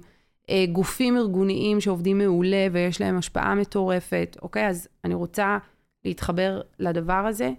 גופים 0.72 1.18
ארגוניים 1.18 1.82
שעובדים 1.82 2.18
מעולה 2.18 2.68
ויש 2.72 3.02
להם 3.02 3.18
השפעה 3.18 3.56
מטורפת. 3.56 4.38
אוקיי, 4.42 4.68
אז 4.68 4.88
אני 5.04 5.14
רוצה 5.14 5.58
להתחבר 6.06 6.62
לדבר 6.80 7.14
הזה. 7.14 7.52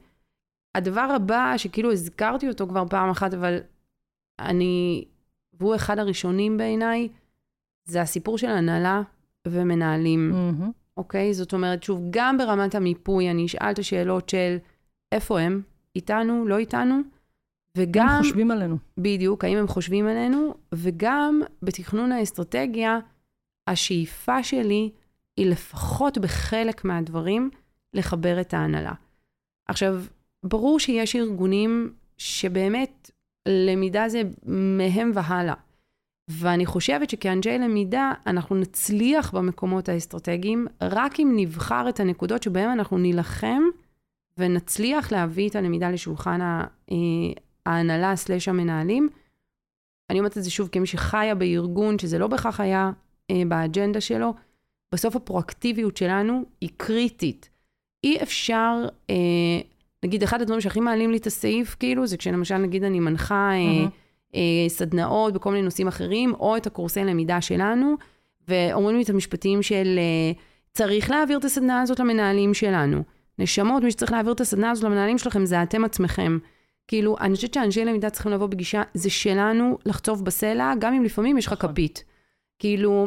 הדבר 0.74 1.08
הבא, 1.16 1.54
שכאילו 1.56 1.92
הזכרתי 1.92 2.48
אותו 2.48 2.68
כבר 2.68 2.84
פעם 2.90 3.10
אחת, 3.10 3.34
אבל 3.34 3.58
אני, 4.38 5.04
והוא 5.52 5.74
אחד 5.74 5.98
הראשונים 5.98 6.56
בעיניי, 6.56 7.08
זה 7.84 8.00
הסיפור 8.00 8.38
של 8.38 8.48
הנהלה 8.48 9.02
ומנהלים, 9.48 10.32
mm-hmm. 10.32 10.64
אוקיי? 10.96 11.34
זאת 11.34 11.52
אומרת, 11.52 11.82
שוב, 11.82 12.00
גם 12.10 12.38
ברמת 12.38 12.74
המיפוי, 12.74 13.30
אני 13.30 13.46
אשאל 13.46 13.70
את 13.70 13.78
השאלות 13.78 14.28
של 14.28 14.56
איפה 15.12 15.40
הם, 15.40 15.62
איתנו, 15.96 16.44
לא 16.48 16.58
איתנו, 16.58 17.00
וגם... 17.76 18.08
הם 18.08 18.22
חושבים 18.22 18.50
עלינו. 18.50 18.76
בדיוק, 18.98 19.44
האם 19.44 19.58
הם 19.58 19.68
חושבים 19.68 20.06
עלינו, 20.06 20.54
וגם 20.74 21.42
בתכנון 21.62 22.12
האסטרטגיה, 22.12 22.98
השאיפה 23.66 24.42
שלי 24.42 24.90
היא 25.36 25.46
לפחות 25.50 26.18
בחלק 26.18 26.84
מהדברים 26.84 27.50
לחבר 27.94 28.40
את 28.40 28.54
ההנהלה. 28.54 28.92
עכשיו, 29.68 30.02
ברור 30.44 30.80
שיש 30.80 31.16
ארגונים 31.16 31.92
שבאמת 32.18 33.10
למידה 33.48 34.08
זה 34.08 34.22
מהם 34.46 35.10
והלאה. 35.14 35.54
ואני 36.30 36.66
חושבת 36.66 37.10
שכאנשי 37.10 37.58
למידה, 37.58 38.12
אנחנו 38.26 38.56
נצליח 38.56 39.34
במקומות 39.34 39.88
האסטרטגיים, 39.88 40.66
רק 40.80 41.20
אם 41.20 41.32
נבחר 41.36 41.88
את 41.88 42.00
הנקודות 42.00 42.42
שבהן 42.42 42.70
אנחנו 42.70 42.98
נילחם, 42.98 43.62
ונצליח 44.38 45.12
להביא 45.12 45.48
את 45.48 45.56
הלמידה 45.56 45.90
לשולחן 45.90 46.40
אה, 46.42 46.66
ההנהלה 47.66 48.16
סלש 48.16 48.48
המנהלים. 48.48 49.08
אני 50.10 50.18
אומרת 50.18 50.38
את 50.38 50.44
זה 50.44 50.50
שוב 50.50 50.68
כמי 50.72 50.86
שחיה 50.86 51.34
בארגון, 51.34 51.98
שזה 51.98 52.18
לא 52.18 52.26
בהכרח 52.26 52.60
היה 52.60 52.90
אה, 53.30 53.42
באג'נדה 53.48 54.00
שלו, 54.00 54.34
בסוף 54.94 55.16
הפרואקטיביות 55.16 55.96
שלנו 55.96 56.44
היא 56.60 56.70
קריטית. 56.76 57.48
אי 58.04 58.22
אפשר, 58.22 58.74
אה, 59.10 59.60
נגיד, 60.04 60.22
אחד 60.22 60.42
הדברים 60.42 60.60
שהכי 60.60 60.80
מעלים 60.80 61.10
לי 61.10 61.16
את 61.16 61.26
הסעיף, 61.26 61.76
כאילו, 61.78 62.06
זה 62.06 62.16
כשלמשל, 62.16 62.56
נגיד, 62.56 62.84
אני 62.84 63.00
מנחה... 63.00 63.50
אה, 63.52 63.84
mm-hmm. 63.86 64.10
אה, 64.34 64.68
סדנאות 64.68 65.34
בכל 65.34 65.50
מיני 65.50 65.62
נושאים 65.62 65.88
אחרים, 65.88 66.34
או 66.34 66.56
את 66.56 66.66
הקורסי 66.66 67.04
למידה 67.04 67.40
שלנו, 67.40 67.94
ואומרים 68.48 68.96
לי 68.96 69.02
את 69.02 69.10
המשפטים 69.10 69.62
של 69.62 69.98
אה, 69.98 70.32
צריך 70.72 71.10
להעביר 71.10 71.38
את 71.38 71.44
הסדנה 71.44 71.82
הזאת 71.82 72.00
למנהלים 72.00 72.54
שלנו. 72.54 73.02
נשמות, 73.38 73.82
מי 73.82 73.90
שצריך 73.90 74.12
להעביר 74.12 74.32
את 74.32 74.40
הסדנה 74.40 74.70
הזאת 74.70 74.84
למנהלים 74.84 75.18
שלכם 75.18 75.46
זה 75.46 75.62
אתם 75.62 75.84
עצמכם. 75.84 76.38
כאילו, 76.88 77.16
אני 77.20 77.34
חושבת 77.34 77.54
שאנשי 77.54 77.84
למידה 77.84 78.10
צריכים 78.10 78.32
לבוא 78.32 78.46
בגישה, 78.46 78.82
זה 78.94 79.10
שלנו 79.10 79.78
לחצוב 79.86 80.24
בסלע, 80.24 80.72
גם 80.78 80.94
אם 80.94 81.04
לפעמים 81.04 81.38
יש 81.38 81.46
לך 81.46 81.52
נכון. 81.52 81.72
כפית. 81.72 82.04
כאילו. 82.58 83.06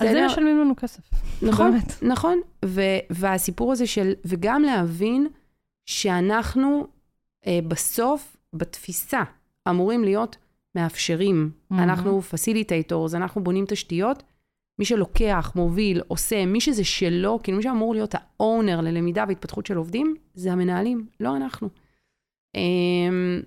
על 0.00 0.08
זה 0.08 0.26
משלמים 0.26 0.58
לנו 0.58 0.76
כסף. 0.76 1.00
נכון, 1.42 1.70
באמת. 1.70 2.02
נכון. 2.02 2.40
ו- 2.64 2.98
והסיפור 3.10 3.72
הזה 3.72 3.86
של, 3.86 4.12
וגם 4.24 4.62
להבין 4.62 5.26
שאנחנו 5.90 6.86
אה, 7.46 7.58
בסוף, 7.68 8.36
בתפיסה, 8.52 9.22
אמורים 9.68 10.04
להיות 10.04 10.36
מאפשרים. 10.74 11.50
Mm-hmm. 11.52 11.74
אנחנו 11.74 12.22
facilitators, 12.22 13.14
אנחנו 13.14 13.44
בונים 13.44 13.64
תשתיות. 13.68 14.22
מי 14.78 14.84
שלוקח, 14.84 15.52
מוביל, 15.56 16.02
עושה, 16.08 16.46
מי 16.46 16.60
שזה 16.60 16.84
שלו, 16.84 17.38
כאילו 17.42 17.56
מי 17.56 17.62
שאמור 17.62 17.94
להיות 17.94 18.14
האונר 18.14 18.80
ללמידה 18.80 19.24
והתפתחות 19.28 19.66
של 19.66 19.76
עובדים, 19.76 20.16
זה 20.34 20.52
המנהלים, 20.52 21.06
לא 21.20 21.36
אנחנו. 21.36 21.68
אמ, 22.54 23.40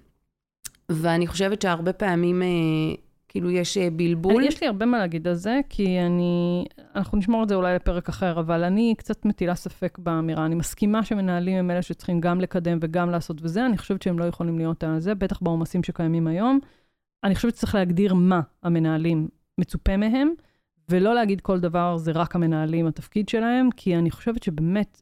ואני 0.90 1.28
חושבת 1.28 1.62
שהרבה 1.62 1.94
פעמים, 1.94 2.42
אה, 2.42 2.48
כאילו, 3.34 3.52
יש 3.52 3.78
אה, 3.78 3.90
בלבול. 3.90 4.38
אני, 4.38 4.48
יש 4.48 4.62
לי 4.62 4.68
הרבה 4.68 4.86
מה 4.86 4.98
להגיד 4.98 5.28
על 5.28 5.34
זה, 5.34 5.60
כי 5.70 6.00
אני, 6.00 6.66
אנחנו 6.96 7.18
נשמור 7.18 7.44
את 7.44 7.50
זה 7.50 7.56
אולי 7.56 7.76
לפרק 7.76 8.10
אחר, 8.10 8.40
אבל 8.40 8.64
אני 8.64 8.96
קצת 8.98 9.26
מטילה 9.26 9.56
ספק 9.56 9.98
באמירה. 9.98 10.46
אני 10.46 10.56
מסכימה 10.56 11.04
שמנהלים 11.04 11.58
הם 11.58 11.72
אלה 11.72 11.82
שצריכים 11.82 12.22
גם 12.22 12.42
לקדם 12.42 12.78
וגם 12.82 13.10
לעשות 13.10 13.38
וזה, 13.42 13.66
אני 13.66 13.78
חושבת 13.78 14.02
שהם 14.02 14.20
לא 14.20 14.26
יכולים 14.26 14.58
להיות 14.58 14.84
זה, 14.98 15.16
בטח 15.16 15.42
בעומסים 15.42 15.84
שקיימים 15.84 16.28
היום. 16.28 16.60
אני 17.24 17.36
חושבת 17.36 17.56
שצריך 17.56 17.76
להגדיר 17.76 18.14
מה 18.14 18.42
המנהלים 18.64 19.28
מצופה 19.58 19.98
מהם, 19.98 20.30
ולא 20.90 21.16
להגיד 21.16 21.42
כל 21.42 21.60
דבר 21.60 21.98
זה 21.98 22.12
רק 22.12 22.36
המנהלים, 22.36 22.88
התפקיד 22.88 23.30
שלהם, 23.30 23.70
כי 23.72 23.96
אני 23.96 24.12
חושבת 24.12 24.44
שבאמת, 24.44 25.02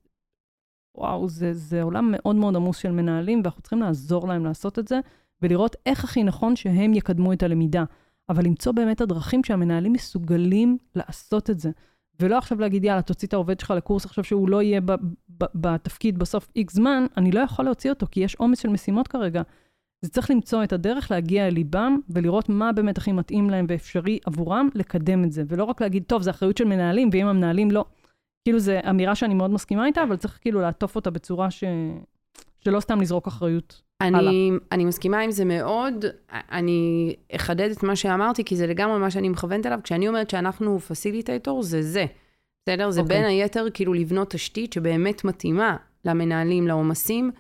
וואו, 0.98 1.30
זה, 1.30 1.54
זה 1.54 1.82
עולם 1.82 2.10
מאוד 2.12 2.36
מאוד 2.36 2.56
עמוס 2.56 2.78
של 2.78 2.92
מנהלים, 2.92 3.42
ואנחנו 3.44 3.62
צריכים 3.62 3.80
לעזור 3.80 4.28
להם 4.28 4.46
לעשות 4.46 4.80
את 4.80 4.88
זה, 4.88 5.00
ולראות 5.42 5.76
איך 5.86 6.04
הכי 6.04 6.24
נכון 6.24 6.56
שהם 6.56 6.94
יקדמו 6.94 7.34
את 7.34 7.44
הלמידה. 7.44 7.84
אבל 8.30 8.46
למצוא 8.46 8.72
באמת 8.72 9.02
הדרכים 9.02 9.44
שהמנהלים 9.44 9.94
מסוגלים 9.94 10.78
לעשות 10.96 11.50
את 11.50 11.60
זה. 11.60 11.72
ולא 12.20 12.38
עכשיו 12.38 12.60
להגיד, 12.60 12.84
יאללה, 12.84 13.02
תוציא 13.02 13.28
את 13.28 13.34
העובד 13.34 13.60
שלך 13.60 13.72
לקורס 13.72 14.06
עכשיו 14.06 14.24
שהוא 14.24 14.50
לא 14.50 14.62
יהיה 14.62 14.82
ב- 14.82 14.92
ב- 15.38 15.46
בתפקיד 15.56 16.18
בסוף 16.18 16.48
איקס 16.56 16.74
זמן, 16.74 17.06
אני 17.18 17.32
לא 17.32 17.40
יכול 17.40 17.66
להוציא 17.66 17.90
אותו, 17.90 18.08
כי 18.12 18.20
יש 18.20 18.36
עומס 18.36 18.60
של 18.60 18.70
משימות 18.70 19.08
כרגע. 19.08 19.42
זה 20.02 20.10
צריך 20.10 20.32
למצוא 20.32 20.64
את 20.64 20.74
הדרך 20.74 21.12
להגיע 21.12 21.48
אל 21.48 21.54
ליבם 21.54 21.98
ולראות 22.10 22.50
מה 22.50 22.72
באמת 22.72 22.98
הכי 22.98 23.12
מתאים 23.12 23.50
להם 23.50 23.66
ואפשרי 23.70 24.20
עבורם 24.26 24.70
לקדם 24.76 25.24
את 25.24 25.32
זה, 25.32 25.44
ולא 25.48 25.64
רק 25.64 25.82
להגיד, 25.82 26.04
טוב, 26.08 26.22
זה 26.22 26.30
אחריות 26.30 26.58
של 26.58 26.66
מנהלים, 26.66 27.10
ואם 27.12 27.28
המנהלים 27.28 27.72
לא... 27.72 27.86
כאילו, 28.44 28.60
זו 28.60 28.72
אמירה 28.90 29.16
שאני 29.16 29.34
מאוד 29.34 29.52
מסכימה 29.52 29.86
איתה, 29.86 30.04
אבל 30.04 30.16
צריך 30.16 30.40
כאילו 30.42 30.62
לעטוף 30.62 30.96
אותה 30.96 31.10
בצורה 31.10 31.52
ש... 31.52 31.64
שלא 32.60 32.80
סתם 32.80 33.02
לזרוק 33.02 33.28
אחריות 33.28 33.82
אני. 34.02 34.52
אני 34.72 34.86
מסכימה 34.86 35.20
עם 35.20 35.32
זה 35.32 35.46
מאוד. 35.46 36.06
אני 36.32 37.16
אחדד 37.36 37.70
את 37.72 37.84
מה 37.84 37.96
שאמרתי, 37.96 38.44
כי 38.44 38.56
זה 38.56 38.68
לגמרי 38.68 39.00
מה 39.00 39.12
שאני 39.12 39.30
מכוונת 39.30 39.66
אליו. 39.66 39.80
כשאני 39.84 40.08
אומרת 40.08 40.30
שאנחנו 40.30 40.80
פסיליטייטור, 40.80 41.64
זה 41.64 41.82
זה. 41.82 42.06
בסדר? 42.64 42.92
זה 42.92 43.00
okay. 43.00 43.04
אוקיי. 43.04 43.18
בין 43.18 43.26
היתר 43.26 43.66
כאילו 43.74 43.94
לבנות 43.94 44.30
תשתית 44.30 44.74
שבאמת 44.74 45.26
מתאימה 45.26 45.78
למנהלים, 46.06 46.68
לעומסים. 46.68 47.32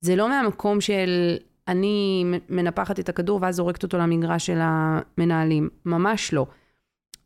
זה 0.00 0.16
לא 0.16 0.28
מהמקום 0.28 0.80
של 0.80 1.36
אני 1.68 2.24
מנפחת 2.48 3.00
את 3.00 3.08
הכדור 3.08 3.38
ואז 3.42 3.56
זורקת 3.56 3.82
אותו 3.82 3.98
למגרש 3.98 4.46
של 4.46 4.58
המנהלים. 4.60 5.68
ממש 5.84 6.32
לא. 6.32 6.46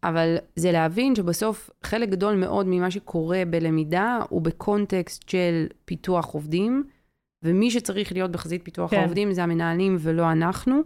אבל 0.02 0.36
זה 0.56 0.72
להבין 0.72 1.14
שבסוף 1.14 1.70
חלק 1.82 2.08
גדול 2.08 2.34
מאוד 2.34 2.66
ממה 2.68 2.90
שקורה 2.90 3.42
בלמידה 3.50 4.18
הוא 4.28 4.42
בקונטקסט 4.42 5.28
של 5.28 5.66
פיתוח 5.84 6.26
עובדים, 6.26 6.84
ומי 7.42 7.70
שצריך 7.70 8.12
להיות 8.12 8.30
בחזית 8.30 8.64
פיתוח 8.64 8.90
כן. 8.90 9.00
העובדים 9.00 9.32
זה 9.32 9.42
המנהלים 9.42 9.96
ולא 10.00 10.32
אנחנו. 10.32 10.80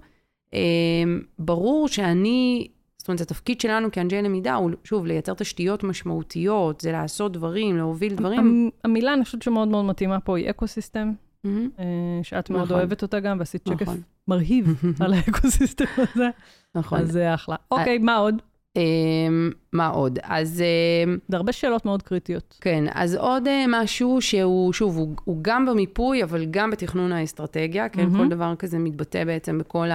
אמ, 0.53 1.21
ברור 1.38 1.88
שאני, 1.88 2.69
זאת 2.99 3.09
אומרת, 3.09 3.21
התפקיד 3.21 3.61
שלנו 3.61 3.93
כאנשי 3.93 4.23
למידה 4.23 4.55
הוא, 4.55 4.71
שוב, 4.85 5.07
לייצר 5.07 5.35
תשתיות 5.35 5.85
משמעותיות, 5.85 6.81
זה 6.81 6.93
לעשות 6.93 7.33
דברים, 7.33 7.77
להוביל 7.77 8.14
דברים. 8.14 8.71
המילה, 8.85 9.14
אני 9.14 9.25
חושבת 9.25 9.43
שמאוד 9.43 9.69
מאוד 9.69 9.85
מתאימה 9.85 10.21
פה, 10.21 10.38
היא 10.38 10.51
אקו-סיסטם. 10.51 11.12
Mm-hmm. 11.47 11.81
שאת 12.23 12.51
מאוד 12.51 12.62
נכון. 12.62 12.77
אוהבת 12.77 13.03
אותה 13.03 13.21
גם, 13.21 13.38
ועשית 13.38 13.67
שקף 13.69 13.83
נכון. 13.83 14.01
מרהיב 14.29 14.83
על 15.05 15.14
האקוסיסטם 15.14 15.85
הזה. 15.97 16.29
נכון. 16.75 17.01
אז 17.01 17.12
זה 17.12 17.35
אחלה. 17.35 17.57
אוקיי, 17.71 17.99
מה 17.99 18.17
עוד? 18.17 18.43
אמ, 18.77 19.51
מה 19.73 19.89
עוד? 19.89 20.19
אז... 20.23 20.63
אמ, 21.07 21.19
זה 21.29 21.37
הרבה 21.37 21.53
שאלות 21.53 21.85
מאוד 21.85 22.03
קריטיות. 22.03 22.59
כן, 22.61 22.85
אז 22.95 23.15
עוד 23.15 23.49
אה, 23.49 23.65
משהו 23.69 24.21
שהוא, 24.21 24.73
שוב, 24.73 24.97
הוא, 24.97 25.15
הוא 25.25 25.39
גם 25.43 25.67
במיפוי, 25.67 26.23
אבל 26.25 26.45
גם 26.51 26.71
בתכנון 26.71 27.13
האסטרטגיה, 27.13 27.89
כן? 27.89 28.07
Mm-hmm. 28.07 28.17
כל 28.17 28.29
דבר 28.29 28.55
כזה 28.59 28.79
מתבטא 28.79 29.25
בעצם 29.25 29.59
בכל 29.59 29.89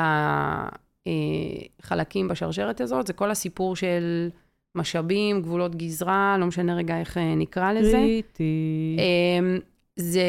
החלקים 1.85 2.25
אה, 2.25 2.31
בשרשרת 2.31 2.81
הזאת, 2.81 3.07
זה 3.07 3.13
כל 3.13 3.31
הסיפור 3.31 3.75
של 3.75 4.29
משאבים, 4.75 5.41
גבולות 5.41 5.75
גזרה, 5.75 6.37
לא 6.39 6.45
משנה 6.45 6.75
רגע 6.75 6.99
איך 6.99 7.17
אה, 7.17 7.35
נקרא 7.35 7.71
לזה. 7.73 7.91
קריטי. 7.91 8.97
אמ, 8.97 9.59
זה, 9.95 10.23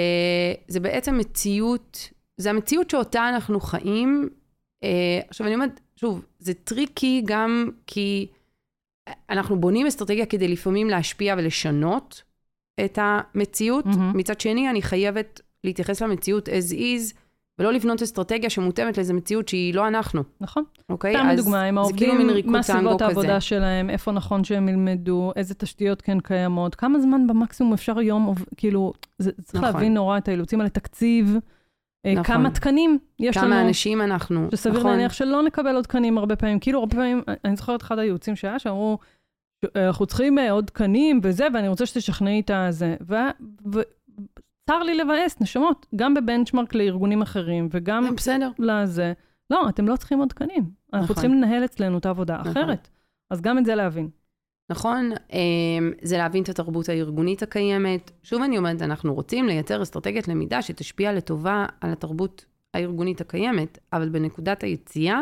זה 0.68 0.80
בעצם 0.80 1.18
מציאות, 1.18 2.08
זה 2.36 2.50
המציאות 2.50 2.90
שאותה 2.90 3.28
אנחנו 3.28 3.60
חיים. 3.60 4.28
עכשיו, 5.28 5.46
אני 5.46 5.54
אומרת, 5.54 5.80
שוב, 5.96 6.24
זה 6.38 6.54
טריקי 6.54 7.22
גם 7.24 7.70
כי 7.86 8.26
אנחנו 9.30 9.60
בונים 9.60 9.86
אסטרטגיה 9.86 10.26
כדי 10.26 10.48
לפעמים 10.48 10.90
להשפיע 10.90 11.34
ולשנות 11.38 12.22
את 12.84 12.98
המציאות. 13.02 13.86
מהמם. 13.86 14.12
מצד 14.14 14.40
שני, 14.40 14.70
אני 14.70 14.82
חייבת 14.82 15.40
להתייחס 15.64 16.02
למציאות 16.02 16.48
as 16.48 16.72
is, 16.72 17.14
ולא 17.58 17.72
לבנות 17.72 18.02
אסטרטגיה 18.02 18.50
שמותאמת 18.50 18.96
לאיזו 18.96 19.14
מציאות 19.14 19.48
שהיא 19.48 19.74
לא 19.74 19.88
אנחנו, 19.88 20.22
נכון. 20.40 20.64
אוקיי? 20.88 21.14
סתם 21.14 21.26
אז 21.26 21.38
לדוגמה, 21.38 21.62
עם 21.62 21.84
זה 21.84 21.92
כאילו 21.96 22.14
מין 22.14 22.30
ריקוד 22.30 22.52
מה 22.52 22.62
טנגו 22.62 22.78
סביבות 22.78 23.02
כזה. 23.02 23.04
העבודה 23.04 23.40
שלהם, 23.40 23.90
איפה 23.90 24.12
נכון 24.12 24.44
שהם 24.44 24.68
ילמדו, 24.68 25.32
איזה 25.36 25.54
תשתיות 25.54 26.02
כן 26.02 26.20
קיימות, 26.20 26.74
כמה 26.74 27.00
זמן 27.00 27.26
במקסימום 27.26 27.72
אפשר 27.72 28.00
יום, 28.00 28.34
כאילו, 28.56 28.92
זה, 29.18 29.32
צריך 29.32 29.64
נכון. 29.64 29.74
להבין 29.74 29.94
נורא 29.94 30.18
את 30.18 30.28
האילוצים 30.28 30.60
האלה, 30.60 30.70
תקציב, 30.70 31.36
נכון. 32.06 32.24
כמה 32.24 32.50
תקנים 32.50 32.98
יש 33.18 33.36
לנו. 33.36 33.46
כמה 33.46 33.62
אנשים 33.62 34.02
אנחנו, 34.02 34.48
שסביר 34.50 34.78
נכון? 34.78 34.90
להניח 34.90 35.12
שלא 35.12 35.42
נקבל 35.42 35.74
עוד 35.74 35.84
תקנים 35.84 36.18
הרבה 36.18 36.36
פעמים. 36.36 36.60
כאילו, 36.60 36.78
הרבה 36.78 36.96
פעמים, 36.96 37.22
אני 37.44 37.56
זוכרת 37.56 37.82
אחד 37.82 37.98
הייעוצים 37.98 38.36
שהיה, 38.36 38.58
שאמרו, 38.58 38.98
אנחנו 39.76 40.06
צריכים 40.06 40.38
אה, 40.38 40.50
עוד 40.50 40.64
תקנים 40.64 41.20
וזה, 41.22 41.46
ואני 41.54 41.68
רוצה 41.68 41.86
שתשכנעי 41.86 42.40
את 42.40 42.50
הזה. 42.50 42.96
וצר 43.66 44.82
לי 44.82 44.94
לבאס, 44.94 45.40
נשמות, 45.40 45.86
גם 45.96 46.14
בבנצ'מרק 46.14 46.74
לארגונים 46.74 47.22
אחרים, 47.22 47.68
וגם 47.70 48.04
אה, 48.04 48.12
בסדר. 48.12 48.50
לזה. 48.58 49.12
לא, 49.50 49.68
אתם 49.68 49.88
לא 49.88 49.96
צריכים 49.96 50.18
עוד 50.18 50.28
תקנים. 50.28 50.70
אנחנו 50.92 51.04
נכון. 51.04 51.14
צריכים 51.14 51.34
לנהל 51.34 51.64
אצלנו 51.64 51.98
את 51.98 52.06
העבודה 52.06 52.36
נכון. 52.38 52.50
אחרת. 52.50 52.88
אז 53.30 53.40
גם 53.40 53.58
את 53.58 53.64
זה 53.64 53.74
להבין. 53.74 54.08
נכון, 54.70 55.10
אמ, 55.32 55.92
זה 56.02 56.18
להבין 56.18 56.42
את 56.42 56.48
התרבות 56.48 56.88
הארגונית 56.88 57.42
הקיימת. 57.42 58.10
שוב 58.22 58.42
אני 58.42 58.58
אומרת, 58.58 58.82
אנחנו 58.82 59.14
רוצים 59.14 59.46
לייצר 59.46 59.82
אסטרטגיית 59.82 60.28
למידה 60.28 60.62
שתשפיע 60.62 61.12
לטובה 61.12 61.66
על 61.80 61.92
התרבות 61.92 62.44
הארגונית 62.74 63.20
הקיימת, 63.20 63.78
אבל 63.92 64.08
בנקודת 64.08 64.62
היציאה, 64.62 65.20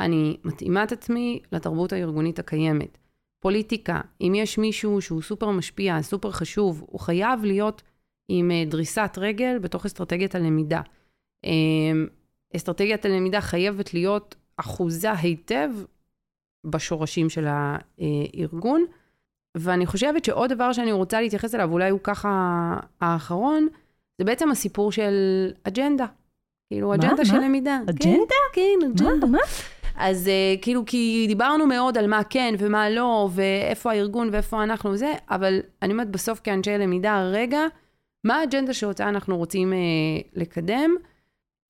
אני 0.00 0.36
מתאימה 0.44 0.84
את 0.84 0.92
עצמי 0.92 1.40
לתרבות 1.52 1.92
הארגונית 1.92 2.38
הקיימת. 2.38 2.98
פוליטיקה, 3.40 4.00
אם 4.20 4.32
יש 4.36 4.58
מישהו 4.58 5.00
שהוא 5.00 5.22
סופר 5.22 5.50
משפיע, 5.50 6.02
סופר 6.02 6.30
חשוב, 6.30 6.84
הוא 6.86 7.00
חייב 7.00 7.44
להיות 7.44 7.82
עם 8.28 8.50
אה, 8.50 8.64
דריסת 8.66 9.18
רגל 9.18 9.58
בתוך 9.58 9.86
אסטרטגיית 9.86 10.34
הלמידה. 10.34 10.80
אמ, 11.44 12.06
אסטרטגיית 12.56 13.04
הלמידה 13.04 13.40
חייבת 13.40 13.94
להיות 13.94 14.34
אחוזה 14.56 15.12
היטב 15.12 15.70
בשורשים 16.64 17.30
של 17.30 17.46
הארגון. 17.48 18.84
ואני 19.56 19.86
חושבת 19.86 20.24
שעוד 20.24 20.52
דבר 20.52 20.72
שאני 20.72 20.92
רוצה 20.92 21.20
להתייחס 21.20 21.54
אליו, 21.54 21.72
אולי 21.72 21.90
הוא 21.90 22.00
ככה 22.02 22.30
האחרון, 23.00 23.68
זה 24.18 24.24
בעצם 24.24 24.50
הסיפור 24.50 24.92
של 24.92 25.14
אג'נדה. 25.64 26.06
כאילו, 26.70 26.88
מה? 26.88 26.94
אג'נדה 26.94 27.24
של 27.24 27.36
מה? 27.36 27.46
למידה. 27.46 27.78
אג'נדה? 27.90 28.34
כן, 28.52 28.62
כן, 28.80 28.86
אג'נדה. 28.86 29.26
מה? 29.26 29.32
מה? 29.32 29.38
אז 29.96 30.26
uh, 30.26 30.62
כאילו, 30.62 30.82
כי 30.86 31.24
דיברנו 31.28 31.66
מאוד 31.66 31.98
על 31.98 32.06
מה 32.06 32.24
כן 32.24 32.54
ומה 32.58 32.90
לא, 32.90 33.28
ואיפה 33.32 33.92
הארגון 33.92 34.28
ואיפה 34.32 34.62
אנחנו 34.62 34.90
וזה, 34.90 35.12
אבל 35.30 35.60
אני 35.82 35.92
אומרת 35.92 36.10
בסוף 36.10 36.40
כאנשי 36.44 36.78
למידה, 36.78 37.30
רגע, 37.32 37.60
מה 38.24 38.36
האג'נדה 38.36 38.72
שאותה 38.72 39.08
אנחנו 39.08 39.36
רוצים 39.36 39.72
uh, 39.72 39.76
לקדם? 40.34 40.94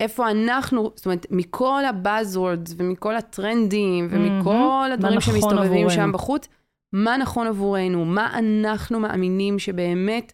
איפה 0.01 0.31
אנחנו, 0.31 0.91
זאת 0.95 1.07
אומרת, 1.07 1.27
מכל 1.31 1.85
הבאזוורדס 1.85 2.75
ומכל 2.79 3.17
הטרנדים 3.17 4.09
ומכל 4.11 4.91
הדברים 4.93 5.17
נכון 5.19 5.35
שמסתובבים 5.35 5.63
עבורנו? 5.73 5.91
שם 5.91 6.11
בחוץ, 6.13 6.49
מה 6.93 7.17
נכון 7.17 7.47
עבורנו? 7.47 8.05
מה 8.05 8.39
אנחנו 8.39 9.01
מאמינים 9.01 9.59
שבאמת 9.59 10.33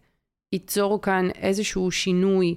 ייצור 0.52 1.02
כאן 1.02 1.28
איזשהו 1.34 1.90
שינוי, 1.90 2.54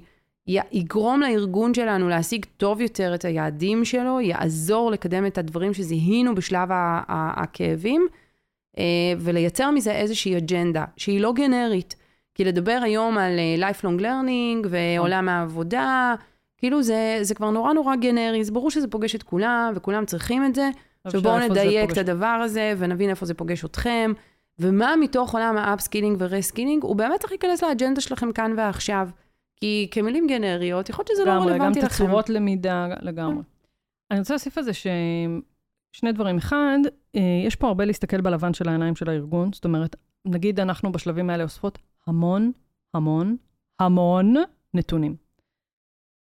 י- 0.48 0.58
יגרום 0.72 1.20
לארגון 1.20 1.74
שלנו 1.74 2.08
להשיג 2.08 2.44
טוב 2.56 2.80
יותר 2.80 3.14
את 3.14 3.24
היעדים 3.24 3.84
שלו, 3.84 4.20
יעזור 4.20 4.90
לקדם 4.90 5.26
את 5.26 5.38
הדברים 5.38 5.74
שזיהינו 5.74 6.34
בשלב 6.34 6.72
ה- 6.72 6.74
ה- 7.08 7.42
הכאבים, 7.42 8.06
אה, 8.78 8.84
ולייצר 9.18 9.70
מזה 9.70 9.92
איזושהי 9.92 10.36
אג'נדה 10.36 10.84
שהיא 10.96 11.20
לא 11.20 11.32
גנרית. 11.32 11.96
כי 12.34 12.44
לדבר 12.44 12.78
היום 12.82 13.18
על 13.18 13.32
אה, 13.38 13.70
lifelong 13.70 14.00
learning 14.00 14.66
ועולם 14.68 15.28
העבודה, 15.28 16.14
כאילו 16.64 16.82
זה, 16.82 17.18
זה 17.22 17.34
כבר 17.34 17.50
נורא 17.50 17.72
נורא 17.72 17.96
גנרי, 17.96 18.44
זה 18.44 18.52
ברור 18.52 18.70
שזה 18.70 18.88
פוגש 18.88 19.14
את 19.14 19.22
כולם, 19.22 19.72
וכולם 19.76 20.04
צריכים 20.04 20.44
את 20.44 20.54
זה. 20.54 20.70
עכשיו 21.04 21.22
בואו 21.22 21.38
נדייק? 21.38 21.92
את 21.92 21.98
הדבר 21.98 22.26
הזה, 22.26 22.74
ונבין 22.78 23.10
איפה 23.10 23.26
זה 23.26 23.34
פוגש 23.34 23.64
אתכם, 23.64 24.12
ומה 24.58 24.94
מתוך 25.00 25.34
עולם 25.34 25.56
ה 25.56 25.62
upskilling 25.62 26.16
ו 26.20 26.25
reskilling, 26.25 26.82
הוא 26.82 26.96
באמת 26.96 27.20
צריך 27.20 27.32
להיכנס 27.32 27.62
לאג'נדה 27.62 28.00
שלכם 28.00 28.32
כאן 28.32 28.54
ועכשיו. 28.56 29.08
כי 29.56 29.88
כמילים 29.90 30.26
גנריות, 30.26 30.88
יכול 30.88 31.02
להיות 31.02 31.08
שזה 31.08 31.24
לא 31.24 31.34
לגמרי, 31.34 31.52
רלוונטי 31.52 31.80
גם 31.80 31.86
לכם. 31.86 32.04
תצורות 32.04 32.30
למידה, 32.30 32.86
לגמרי. 33.02 33.42
אני 34.10 34.18
רוצה 34.18 34.34
להוסיף 34.34 34.58
על 34.58 34.64
זה 34.64 34.72
ששני 34.72 36.12
דברים. 36.12 36.36
אחד, 36.36 36.78
אה, 37.16 37.20
יש 37.46 37.56
פה 37.56 37.68
הרבה 37.68 37.84
להסתכל 37.84 38.20
בלבן 38.20 38.54
של 38.54 38.68
העיניים 38.68 38.96
של 38.96 39.10
הארגון. 39.10 39.52
זאת 39.52 39.64
אומרת, 39.64 39.96
נגיד 40.24 40.60
אנחנו 40.60 40.92
בשלבים 40.92 41.30
האלה 41.30 41.44
אוספות 41.44 41.78
המון, 42.06 42.52
המון, 42.94 43.36
המון 43.80 44.34
נתונים. 44.74 45.23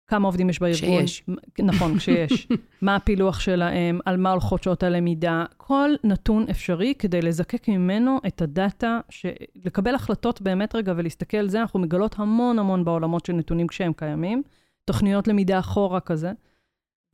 כמה 0.08 0.28
עובדים 0.28 0.50
יש 0.50 0.60
בארגון? 0.60 1.06
כשיש. 1.06 1.24
נכון, 1.60 1.98
כשיש. 1.98 2.48
מה 2.82 2.96
הפילוח 2.96 3.39
שלהם, 3.39 4.00
על 4.06 4.18
מה 4.18 4.32
הולכות 4.32 4.63
שעות 4.63 4.84
הלמידה, 4.84 5.46
כל 5.58 5.89
נתון 6.04 6.46
אפשרי 6.50 6.94
כדי 7.00 7.22
לזקק 7.22 7.68
ממנו 7.68 8.20
את 8.28 8.42
הדאטה, 8.42 9.00
ש... 9.10 9.26
לקבל 9.56 9.96
החלטות 9.96 10.42
באמת 10.42 10.76
רגע 10.76 10.94
ולהסתכל 10.98 11.38
על 11.38 11.50
זה, 11.50 11.62
אנחנו 11.62 11.80
מגלות 11.80 12.16
המון 12.20 12.60
המון 12.60 12.86
בעולמות 12.86 13.26
של 13.26 13.34
נתונים 13.34 13.68
כשהם 13.68 13.94
קיימים, 13.94 14.44
תוכניות 14.86 15.28
למידה 15.28 15.60
אחורה 15.60 16.00
כזה, 16.00 16.32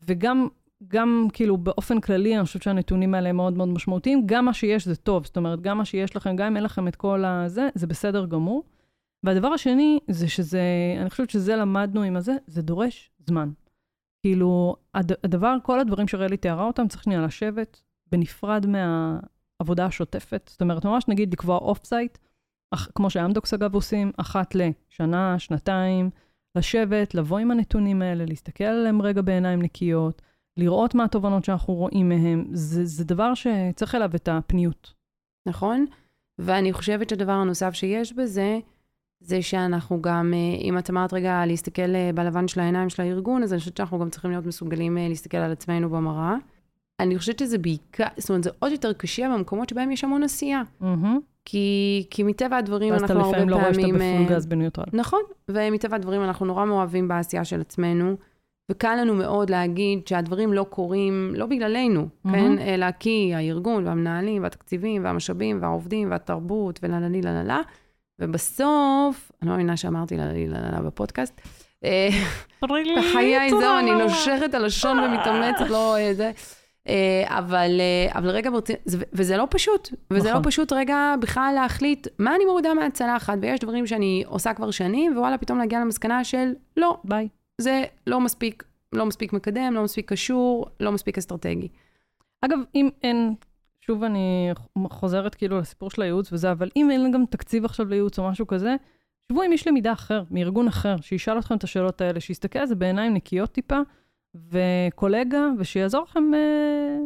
וגם 0.06 0.48
גם 0.88 1.28
כאילו 1.34 1.58
באופן 1.58 2.00
כללי, 2.00 2.38
אני 2.38 2.46
חושבת 2.46 2.64
שהנתונים 2.64 3.14
האלה 3.14 3.30
הם 3.30 3.36
מאוד 3.36 3.54
מאוד 3.54 3.70
משמעותיים, 3.70 4.24
גם 4.26 4.46
מה 4.46 4.54
שיש 4.54 4.86
זה 4.88 4.96
טוב, 4.96 5.26
זאת 5.26 5.38
אומרת, 5.38 5.62
גם 5.62 5.78
מה 5.78 5.86
שיש 5.86 6.16
לכם, 6.16 6.36
גם 6.36 6.48
אם 6.48 6.56
אין 6.56 6.64
לכם 6.64 6.88
את 6.88 6.96
כל 6.96 7.26
הזה, 7.26 7.70
זה 7.76 7.88
בסדר 7.88 8.26
גמור. 8.26 8.64
והדבר 9.24 9.48
השני, 9.48 10.00
זה 10.08 10.28
שזה, 10.28 10.62
אני 11.02 11.10
חושבת 11.10 11.30
שזה 11.30 11.56
למדנו 11.56 12.04
עם 12.04 12.16
הזה, 12.16 12.36
זה 12.48 12.62
דורש 12.62 13.12
זמן. 13.28 13.50
כאילו, 14.22 14.76
הד, 14.94 15.12
הדבר, 15.24 15.58
כל 15.64 15.80
הדברים 15.80 16.08
שרלי 16.08 16.38
תיארה 16.38 16.64
אותם, 16.64 16.88
צריך 16.88 17.04
שנייה 17.04 17.22
לשבת 17.22 17.82
בנפרד 18.12 18.66
מהעבודה 18.66 19.86
השוטפת. 19.86 20.50
זאת 20.52 20.62
אומרת, 20.62 20.86
ממש 20.86 21.08
נגיד 21.08 21.34
לקבוע 21.34 21.58
off-site, 21.58 22.18
כמו 22.96 23.10
שאמדוקס 23.10 23.54
אגב 23.54 23.76
עושים, 23.76 24.12
אחת 24.18 24.56
לשנה, 24.56 25.40
שנתיים, 25.40 26.10
לשבת, 26.56 27.16
לבוא 27.16 27.40
עם 27.40 27.52
הנתונים 27.52 28.02
האלה, 28.02 28.26
להסתכל 28.26 28.64
עליהם 28.64 29.02
רגע 29.02 29.22
בעיניים 29.22 29.62
נקיות, 29.62 30.22
לראות 30.58 30.96
מה 30.96 31.04
התובנות 31.04 31.46
שאנחנו 31.46 31.74
רואים 31.74 32.10
מהם. 32.10 32.46
זה, 32.54 32.86
זה 32.86 33.06
דבר 33.06 33.34
שצריך 33.34 33.96
אליו 33.96 34.12
את 34.16 34.28
הפניות. 34.28 34.94
נכון? 35.46 35.86
ואני 36.40 36.74
חושבת 36.74 37.10
שהדבר 37.10 37.32
הנוסף 37.32 37.74
שיש 37.74 38.14
בזה, 38.14 38.60
זה 39.20 39.42
שאנחנו 39.42 40.02
גם, 40.02 40.34
אה, 40.34 40.62
אם 40.62 40.78
את 40.78 40.90
אמרת 40.90 41.14
רגע 41.14 41.46
להסתכל 41.46 41.96
אה, 41.96 42.12
בלבן 42.16 42.48
של 42.48 42.60
העיניים 42.60 42.90
של 42.90 43.02
הארגון, 43.02 43.44
אז 43.44 43.54
אני 43.54 43.60
חושבת 43.60 43.78
שאנחנו 43.78 44.00
גם 44.00 44.10
צריכים 44.10 44.32
להיות 44.32 44.46
מסוגלים 44.46 44.98
אה, 44.98 45.08
להסתכל 45.08 45.38
על 45.38 45.52
עצמנו 45.52 45.90
במראה. 45.90 46.36
אני 47.00 47.18
חושבת 47.18 47.40
שזה 47.40 47.58
בעיקר, 47.58 48.06
זאת 48.18 48.30
אומרת, 48.30 48.44
זה 48.44 48.50
עוד 48.60 48.72
יותר 48.72 48.94
קשה 48.94 49.30
במקומות 49.34 49.70
שבהם 49.70 49.92
יש 49.92 50.04
המון 50.04 50.24
עשייה. 50.24 50.62
מהמם. 50.80 51.20
כי, 51.46 52.06
כי 52.10 52.24
מטבע 52.24 52.58
הדברים 52.58 52.94
ואז 52.94 53.04
אתה 53.04 53.14
אנחנו 53.14 53.26
הרבה 53.26 53.38
לפעמים 53.38 53.50
פעמים... 53.50 53.96
לא 53.96 53.96
רואה 53.96 54.04
שאתה 54.04 54.24
בפול 54.24 54.36
גז 54.36 54.46
בניוטרל. 54.46 54.86
נכון, 54.94 55.22
ומטבע 55.50 55.96
הדברים 55.96 56.24
אנחנו 56.24 56.46
נורא 56.46 56.66
מאוהבים 56.66 57.08
בעשייה 57.08 57.46
של 57.46 57.62
עצמנו, 57.62 58.16
וקל 58.72 58.96
לנו 59.02 59.16
מאוד 59.16 59.50
להגיד 59.50 60.08
שהדברים 60.08 60.54
לא 60.54 60.66
קורים, 60.70 61.34
לא 61.36 61.46
בגללנו, 61.46 62.08
מהמם. 62.24 62.58
כן? 62.58 62.64
אלא 62.68 62.86
כי 63.00 63.32
הארגון 63.36 63.88
והמנהלים 63.88 64.44
והתקציבים 64.44 65.04
והמשאבים 65.04 65.60
והעובדים 65.62 66.12
והתרבות 66.12 66.80
ולללי 66.84 67.22
לללה, 67.22 67.62
ובסוף, 68.20 69.32
אני 69.42 69.50
לא 69.50 69.56
מאמינה 69.56 69.78
שאמרתי 69.78 70.18
לללה 70.18 70.82
בפודקאסט, 70.82 71.42
אה, 71.84 72.10
בחיי 72.64 73.50
זהו, 73.50 73.80
אני 73.80 73.92
נושכת 73.92 74.54
הלשון 74.54 75.00
ומתאמצת, 75.00 75.70
לא 75.70 75.96
זה. 76.14 76.32
אה, 76.88 77.38
אבל, 77.38 77.80
אה, 77.80 78.20
אבל 78.20 78.30
רגע, 78.30 78.50
וזה 79.14 79.38
לא 79.38 79.48
פשוט, 79.50 79.90
וזה 80.12 80.28
לא 80.28 80.40
נכון. 80.40 80.52
פשוט 80.52 80.74
רגע 80.74 81.16
בכלל 81.22 81.52
להחליט 81.56 82.08
מה 82.20 82.36
אני 82.36 82.46
מורידה 82.46 82.74
מהצלחת, 82.74 83.38
ויש 83.42 83.60
דברים 83.60 83.88
שאני 83.88 84.24
עושה 84.28 84.54
כבר 84.54 84.72
שנים, 84.72 85.18
ווואלה, 85.18 85.38
פתאום 85.38 85.60
להגיע 85.60 85.80
למסקנה 85.80 86.24
של 86.24 86.52
לא, 86.78 86.98
ביי. 87.04 87.28
זה 87.62 87.84
לא 88.08 88.20
מספיק, 88.20 88.64
לא 88.94 89.06
מספיק 89.06 89.34
מקדם, 89.34 89.74
לא 89.74 89.84
מספיק 89.84 90.10
קשור, 90.10 90.66
לא 90.80 90.92
מספיק 90.92 91.18
אסטרטגי. 91.18 91.68
אגב, 92.42 92.60
אם 92.76 92.90
אין, 93.04 93.34
שוב 93.90 94.04
אני 94.04 94.50
חוזרת 94.90 95.36
כאילו 95.36 95.60
לסיפור 95.60 95.90
של 95.90 96.02
הייעוץ 96.02 96.34
וזה, 96.34 96.52
אבל 96.52 96.70
אם 96.76 96.92
אין 96.92 97.12
גם 97.12 97.26
תקציב 97.30 97.66
עכשיו 97.66 97.90
לייעוץ 97.90 98.20
או 98.20 98.30
משהו 98.30 98.48
כזה, 98.48 98.76
שבו 99.32 99.42
עם 99.42 99.52
איש 99.52 99.68
למידה 99.68 99.94
אחר, 99.94 100.24
מארגון 100.32 100.68
אחר, 100.68 100.96
שישאל 101.02 101.40
אתכם 101.40 101.56
את 101.56 101.64
השאלות 101.64 102.02
האלה, 102.02 102.20
שיסתכל 102.20 102.60
על 102.60 102.66
זה 102.66 102.76
בעיניים 102.76 103.14
נקיות 103.14 103.52
טיפה, 103.52 103.80
וקולגה, 104.36 105.48
ושיעזור 105.58 106.04
לכם 106.04 106.34
אה, 106.34 106.98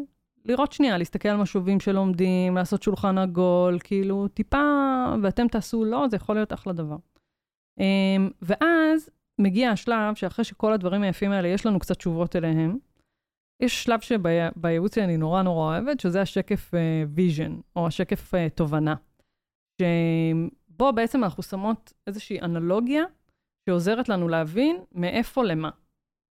לראות 0.46 0.72
שנייה, 0.72 0.98
להסתכל 0.98 1.30
על 1.30 1.38
משובים 1.38 1.80
שלומדים, 1.80 2.56
לעשות 2.56 2.84
שולחן 2.84 3.18
עגול, 3.18 3.78
כאילו 3.84 4.28
טיפה, 4.28 4.66
ואתם 5.22 5.48
תעשו 5.48 5.86
לא, 5.86 6.08
זה 6.10 6.16
יכול 6.16 6.36
להיות 6.36 6.54
אחלה 6.54 6.74
דבר. 6.74 6.98
אמ, 7.80 8.30
ואז 8.42 9.10
מגיע 9.40 9.70
השלב 9.70 10.16
שאחרי 10.16 10.46
שכל 10.46 10.74
הדברים 10.74 11.02
היפים 11.02 11.32
האלה, 11.32 11.48
יש 11.48 11.66
לנו 11.66 11.80
קצת 11.80 11.98
תשובות 11.98 12.36
אליהם. 12.36 12.78
יש 13.60 13.84
שלב 13.84 14.00
שבייעוץ 14.00 14.96
שלי 14.96 15.04
אני 15.04 15.18
נורא 15.18 15.42
נורא 15.42 15.72
אוהבת, 15.72 16.00
שזה 16.00 16.22
השקף 16.22 16.72
vision, 17.16 17.54
uh, 17.54 17.62
או 17.76 17.88
השקף 17.88 18.34
uh, 18.34 18.38
תובנה. 18.56 18.96
שבו 19.82 20.94
בעצם 20.94 21.24
אנחנו 21.24 21.44
שמות 21.44 21.94
איזושהי 22.08 22.42
אנלוגיה 22.42 23.04
שעוזרת 23.70 24.10
לנו 24.10 24.28
להבין 24.28 24.84
מאיפה 24.92 25.44
למה. 25.44 25.70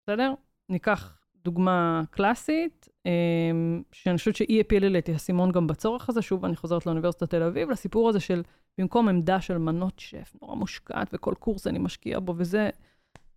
בסדר? 0.03 0.33
ניקח 0.69 1.19
דוגמה 1.35 2.03
קלאסית, 2.11 2.89
אמ, 3.05 3.81
שאני 3.91 4.17
חושבת 4.17 4.35
שהיא 4.35 4.61
הפילה 4.61 4.89
לי 4.89 4.99
את 4.99 5.09
האסימון 5.09 5.51
גם 5.51 5.67
בצורך 5.67 6.09
הזה, 6.09 6.21
שוב, 6.21 6.45
אני 6.45 6.55
חוזרת 6.55 6.85
לאוניברסיטת 6.85 7.29
תל 7.29 7.43
אביב, 7.43 7.69
לסיפור 7.69 8.09
הזה 8.09 8.19
של 8.19 8.43
במקום 8.77 9.09
עמדה 9.09 9.41
של 9.41 9.57
מנות 9.57 9.99
שף 9.99 10.35
נורא 10.41 10.55
מושקעת, 10.55 11.09
וכל 11.13 11.33
קורס 11.39 11.67
אני 11.67 11.79
משקיע 11.79 12.19
בו 12.19 12.33
וזה, 12.37 12.69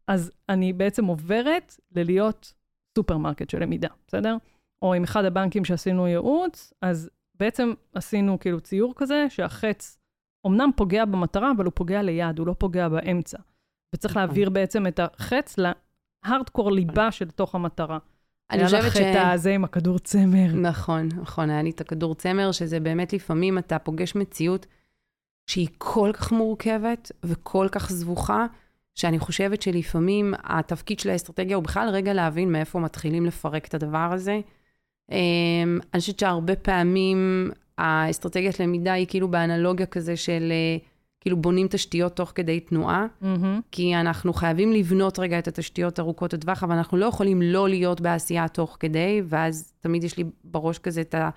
אז 0.06 0.32
אני 0.48 0.72
בעצם 0.72 1.04
עוברת 1.04 1.76
ללהיות 1.96 2.54
סופרמרקט 2.98 3.50
של 3.50 3.62
למידה, 3.62 3.88
בסדר? 4.08 4.36
או 4.82 4.94
עם 4.94 5.02
אחד 5.02 5.24
הבנקים 5.24 5.64
שעשינו 5.64 6.08
ייעוץ, 6.08 6.72
אז 6.82 7.10
בעצם 7.34 7.72
עשינו 7.94 8.38
כאילו 8.38 8.60
ציור 8.60 8.92
כזה, 8.96 9.26
שהחץ 9.28 9.98
אמנם 10.46 10.70
פוגע 10.76 11.04
במטרה, 11.04 11.52
אבל 11.56 11.64
הוא 11.64 11.72
פוגע 11.74 12.02
ליד, 12.02 12.38
הוא 12.38 12.46
לא 12.46 12.54
פוגע 12.58 12.88
באמצע. 12.88 13.38
וצריך 13.94 14.12
נכון. 14.16 14.22
להעביר 14.22 14.50
בעצם 14.50 14.86
את 14.86 15.00
החץ 15.02 15.56
להארדקור 15.58 16.72
ליבה 16.72 17.10
של 17.10 17.30
תוך 17.30 17.54
המטרה. 17.54 17.98
אני 18.50 18.64
חושבת 18.64 18.80
ש... 18.92 18.96
היה 18.96 19.12
לך 19.12 19.16
את 19.16 19.32
הזה 19.32 19.50
עם 19.50 19.64
הכדור 19.64 19.98
צמר. 19.98 20.52
נכון, 20.54 21.08
נכון, 21.20 21.50
היה 21.50 21.62
לי 21.62 21.70
את 21.70 21.80
הכדור 21.80 22.14
צמר, 22.14 22.52
שזה 22.52 22.80
באמת 22.80 23.12
לפעמים 23.12 23.58
אתה 23.58 23.78
פוגש 23.78 24.14
מציאות 24.14 24.66
שהיא 25.50 25.68
כל 25.78 26.10
כך 26.14 26.32
מורכבת 26.32 27.12
וכל 27.22 27.68
כך 27.72 27.90
זבוכה, 27.92 28.46
שאני 28.94 29.18
חושבת 29.18 29.62
שלפעמים 29.62 30.34
התפקיד 30.44 31.00
של 31.00 31.10
האסטרטגיה 31.10 31.56
הוא 31.56 31.64
בכלל 31.64 31.88
רגע 31.88 32.12
להבין 32.12 32.52
מאיפה 32.52 32.78
מתחילים 32.78 33.26
לפרק 33.26 33.66
את 33.66 33.74
הדבר 33.74 34.10
הזה. 34.12 34.40
אמ, 35.10 35.78
אני 35.94 36.00
חושבת 36.00 36.18
שהרבה 36.18 36.56
פעמים 36.56 37.50
האסטרטגיית 37.78 38.60
למידה 38.60 38.92
היא 38.92 39.06
כאילו 39.06 39.28
באנלוגיה 39.28 39.86
כזה 39.86 40.16
של 40.16 40.52
אה, 40.52 40.76
כאילו 41.20 41.36
בונים 41.36 41.66
תשתיות 41.70 42.16
תוך 42.16 42.32
כדי 42.34 42.60
תנועה, 42.60 43.06
mm-hmm. 43.22 43.60
כי 43.72 43.96
אנחנו 43.96 44.32
חייבים 44.32 44.72
לבנות 44.72 45.18
רגע 45.18 45.38
את 45.38 45.48
התשתיות 45.48 46.00
ארוכות 46.00 46.34
הטווח, 46.34 46.64
אבל 46.64 46.74
אנחנו 46.74 46.98
לא 46.98 47.06
יכולים 47.06 47.42
לא 47.42 47.68
להיות 47.68 48.00
בעשייה 48.00 48.48
תוך 48.48 48.76
כדי, 48.80 49.22
ואז 49.28 49.72
תמיד 49.80 50.04
יש 50.04 50.16
לי 50.16 50.24
בראש 50.44 50.78
כזה 50.78 51.00
את 51.00 51.14
ה... 51.14 51.30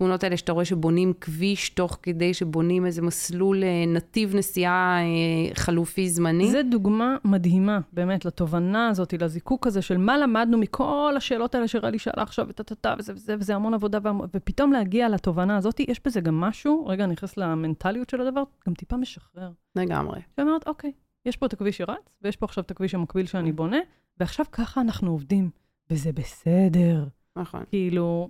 התמונות 0.00 0.24
האלה 0.24 0.36
שאתה 0.36 0.52
רואה 0.52 0.64
שבונים 0.64 1.12
כביש 1.20 1.70
תוך 1.70 1.98
כדי 2.02 2.34
שבונים 2.34 2.86
איזה 2.86 3.02
מסלול 3.02 3.64
אה, 3.64 3.84
נתיב 3.86 4.36
נסיעה 4.36 4.98
אה, 5.00 5.54
חלופי 5.54 6.08
זמני. 6.08 6.50
זה 6.50 6.62
דוגמה 6.62 7.16
מדהימה, 7.24 7.80
באמת, 7.92 8.24
לתובנה 8.24 8.88
הזאת, 8.88 9.12
לזיקוק 9.12 9.66
הזה 9.66 9.82
של 9.82 9.96
מה 9.96 10.18
למדנו 10.18 10.58
מכל 10.58 11.14
השאלות 11.16 11.54
האלה 11.54 11.68
שרלי 11.68 11.98
שאלה 11.98 12.22
עכשיו, 12.22 12.46
וטה-טה-טה, 12.48 12.94
וזה 12.98 13.12
וזה, 13.14 13.34
וזה 13.38 13.54
המון 13.54 13.74
עבודה, 13.74 13.98
ופתאום 14.34 14.72
להגיע 14.72 15.08
לתובנה 15.08 15.56
הזאת, 15.56 15.80
יש 15.80 16.00
בזה 16.04 16.20
גם 16.20 16.40
משהו, 16.40 16.86
רגע, 16.86 17.04
אני 17.04 17.12
נכנס 17.12 17.36
למנטליות 17.36 18.10
של 18.10 18.20
הדבר, 18.20 18.42
גם 18.68 18.74
טיפה 18.74 18.96
משחרר. 18.96 19.50
לגמרי. 19.76 20.20
שאומרת, 20.36 20.66
אוקיי, 20.66 20.92
יש 21.26 21.36
פה 21.36 21.46
את 21.46 21.52
הכביש 21.52 21.76
שרץ, 21.76 22.08
ויש 22.22 22.36
פה 22.36 22.46
עכשיו 22.46 22.64
את 22.64 22.70
הכביש 22.70 22.94
המקביל 22.94 23.26
שאני 23.26 23.52
בונה, 23.52 23.78
ועכשיו 24.20 24.46
ככה 24.52 24.80
אנחנו 24.80 25.10
עובדים, 25.10 25.50
וזה 25.90 26.12
בסדר. 26.12 27.06
נכון. 27.36 27.62
כאילו, 27.68 28.28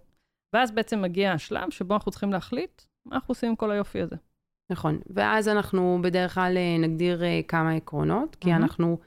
ואז 0.52 0.70
בעצם 0.70 1.02
מגיע 1.02 1.32
השלב 1.32 1.70
שבו 1.70 1.94
אנחנו 1.94 2.10
צריכים 2.10 2.32
להחליט 2.32 2.82
מה 3.06 3.16
אנחנו 3.16 3.32
עושים 3.32 3.48
עם 3.48 3.56
כל 3.56 3.70
היופי 3.70 4.00
הזה. 4.00 4.16
נכון, 4.70 4.98
ואז 5.06 5.48
אנחנו 5.48 5.98
בדרך 6.02 6.34
כלל 6.34 6.56
אה, 6.56 6.76
נגדיר 6.78 7.20
uh, 7.20 7.46
כמה 7.48 7.72
עקרונות, 7.72 8.36
כי 8.40 8.52
mm-hmm. 8.52 8.56
אנחנו 8.56 8.98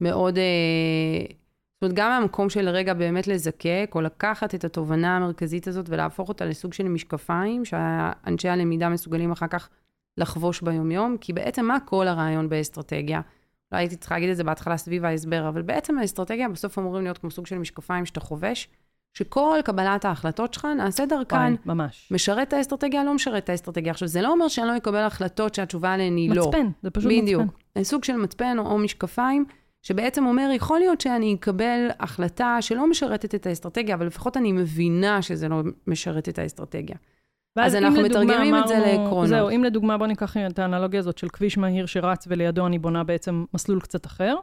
מאוד, 0.00 0.36
uh, 0.36 1.32
זאת 1.74 1.82
אומרת, 1.82 1.96
גם 1.96 2.10
מהמקום 2.10 2.50
של 2.50 2.68
רגע 2.68 2.94
באמת 2.94 3.26
לזקק, 3.26 3.92
או 3.94 4.00
לקחת 4.00 4.54
את 4.54 4.64
התובנה 4.64 5.16
המרכזית 5.16 5.68
הזאת 5.68 5.86
ולהפוך 5.88 6.28
אותה 6.28 6.44
לסוג 6.44 6.72
של 6.72 6.88
משקפיים, 6.88 7.64
שאנשי 7.64 8.48
הלמידה 8.48 8.88
מסוגלים 8.88 9.32
אחר 9.32 9.46
כך 9.46 9.68
לחבוש 10.16 10.60
ביומיום, 10.60 11.16
כי 11.20 11.32
בעצם 11.32 11.64
מה 11.64 11.80
כל 11.80 12.08
הרעיון 12.08 12.48
באסטרטגיה? 12.48 13.20
לא 13.72 13.76
הייתי 13.76 13.96
צריכה 13.96 14.14
להגיד 14.14 14.30
את 14.30 14.36
זה 14.36 14.44
בהתחלה 14.44 14.76
סביב 14.76 15.04
ההסבר, 15.04 15.48
אבל 15.48 15.62
בעצם 15.62 15.98
האסטרטגיה 15.98 16.48
בסוף 16.48 16.78
אמורים 16.78 17.02
להיות 17.02 17.18
כמו 17.18 17.30
סוג 17.30 17.46
של 17.46 17.58
משקפיים 17.58 18.06
שאתה 18.06 18.20
חובש, 18.20 18.68
שכל 19.18 19.58
קבלת 19.64 20.04
ההחלטות 20.04 20.54
שלך 20.54 20.64
נעשה 20.64 21.06
דרכן. 21.06 21.54
ממש. 21.66 22.08
משרת 22.10 22.48
את 22.48 22.52
האסטרטגיה, 22.52 23.04
לא 23.04 23.14
משרת 23.14 23.44
את 23.44 23.48
האסטרטגיה. 23.48 23.90
עכשיו, 23.90 24.08
זה 24.08 24.22
לא 24.22 24.32
אומר 24.32 24.48
שאני 24.48 24.66
לא 24.68 24.76
אקבל 24.76 24.98
החלטות 24.98 25.54
שהתשובה 25.54 25.92
עליהן 25.92 26.16
היא 26.16 26.30
מצפן, 26.30 26.40
לא. 26.40 26.48
מצפן, 26.48 26.66
זה 26.82 26.90
פשוט 26.90 27.12
בדיוק. 27.12 27.42
מצפן. 27.42 27.54
בדיוק. 27.74 27.86
סוג 27.86 28.04
של 28.04 28.16
מצפן 28.16 28.58
או, 28.58 28.78
משקפיים, 28.78 29.44
שבעצם 29.82 30.26
אומר, 30.26 30.50
יכול 30.54 30.78
להיות 30.78 31.00
שאני 31.00 31.34
אקבל 31.34 31.88
החלטה 32.00 32.56
שלא 32.60 32.90
משרתת 32.90 33.34
את 33.34 33.46
האסטרטגיה, 33.46 33.94
אבל 33.94 34.06
לפחות 34.06 34.36
אני 34.36 34.52
מבינה 34.52 35.22
שזה 35.22 35.48
לא 35.48 35.62
משרת 35.86 36.28
את 36.28 36.38
האסטרטגיה. 36.38 36.96
אז 37.56 37.74
אנחנו 37.74 38.02
מתרגמים 38.02 38.56
את 38.56 38.68
זה 38.68 38.78
לעקרונות. 38.78 39.28
זהו, 39.28 39.50
אם 39.50 39.64
לדוגמה, 39.64 39.98
בוא 39.98 40.06
ניקח 40.06 40.36
את 40.36 40.58
האנלוגיה 40.58 41.00
הזאת 41.00 41.18
של 41.18 41.28
כביש 41.28 41.58
מהיר 41.58 41.86
שרץ 41.86 42.24
ולידו 42.28 42.66
אני 42.66 42.78
בונה 42.78 43.04
בעצם 43.04 43.44
מסלול 43.54 43.80
קצת 43.80 44.06
אחר. 44.06 44.34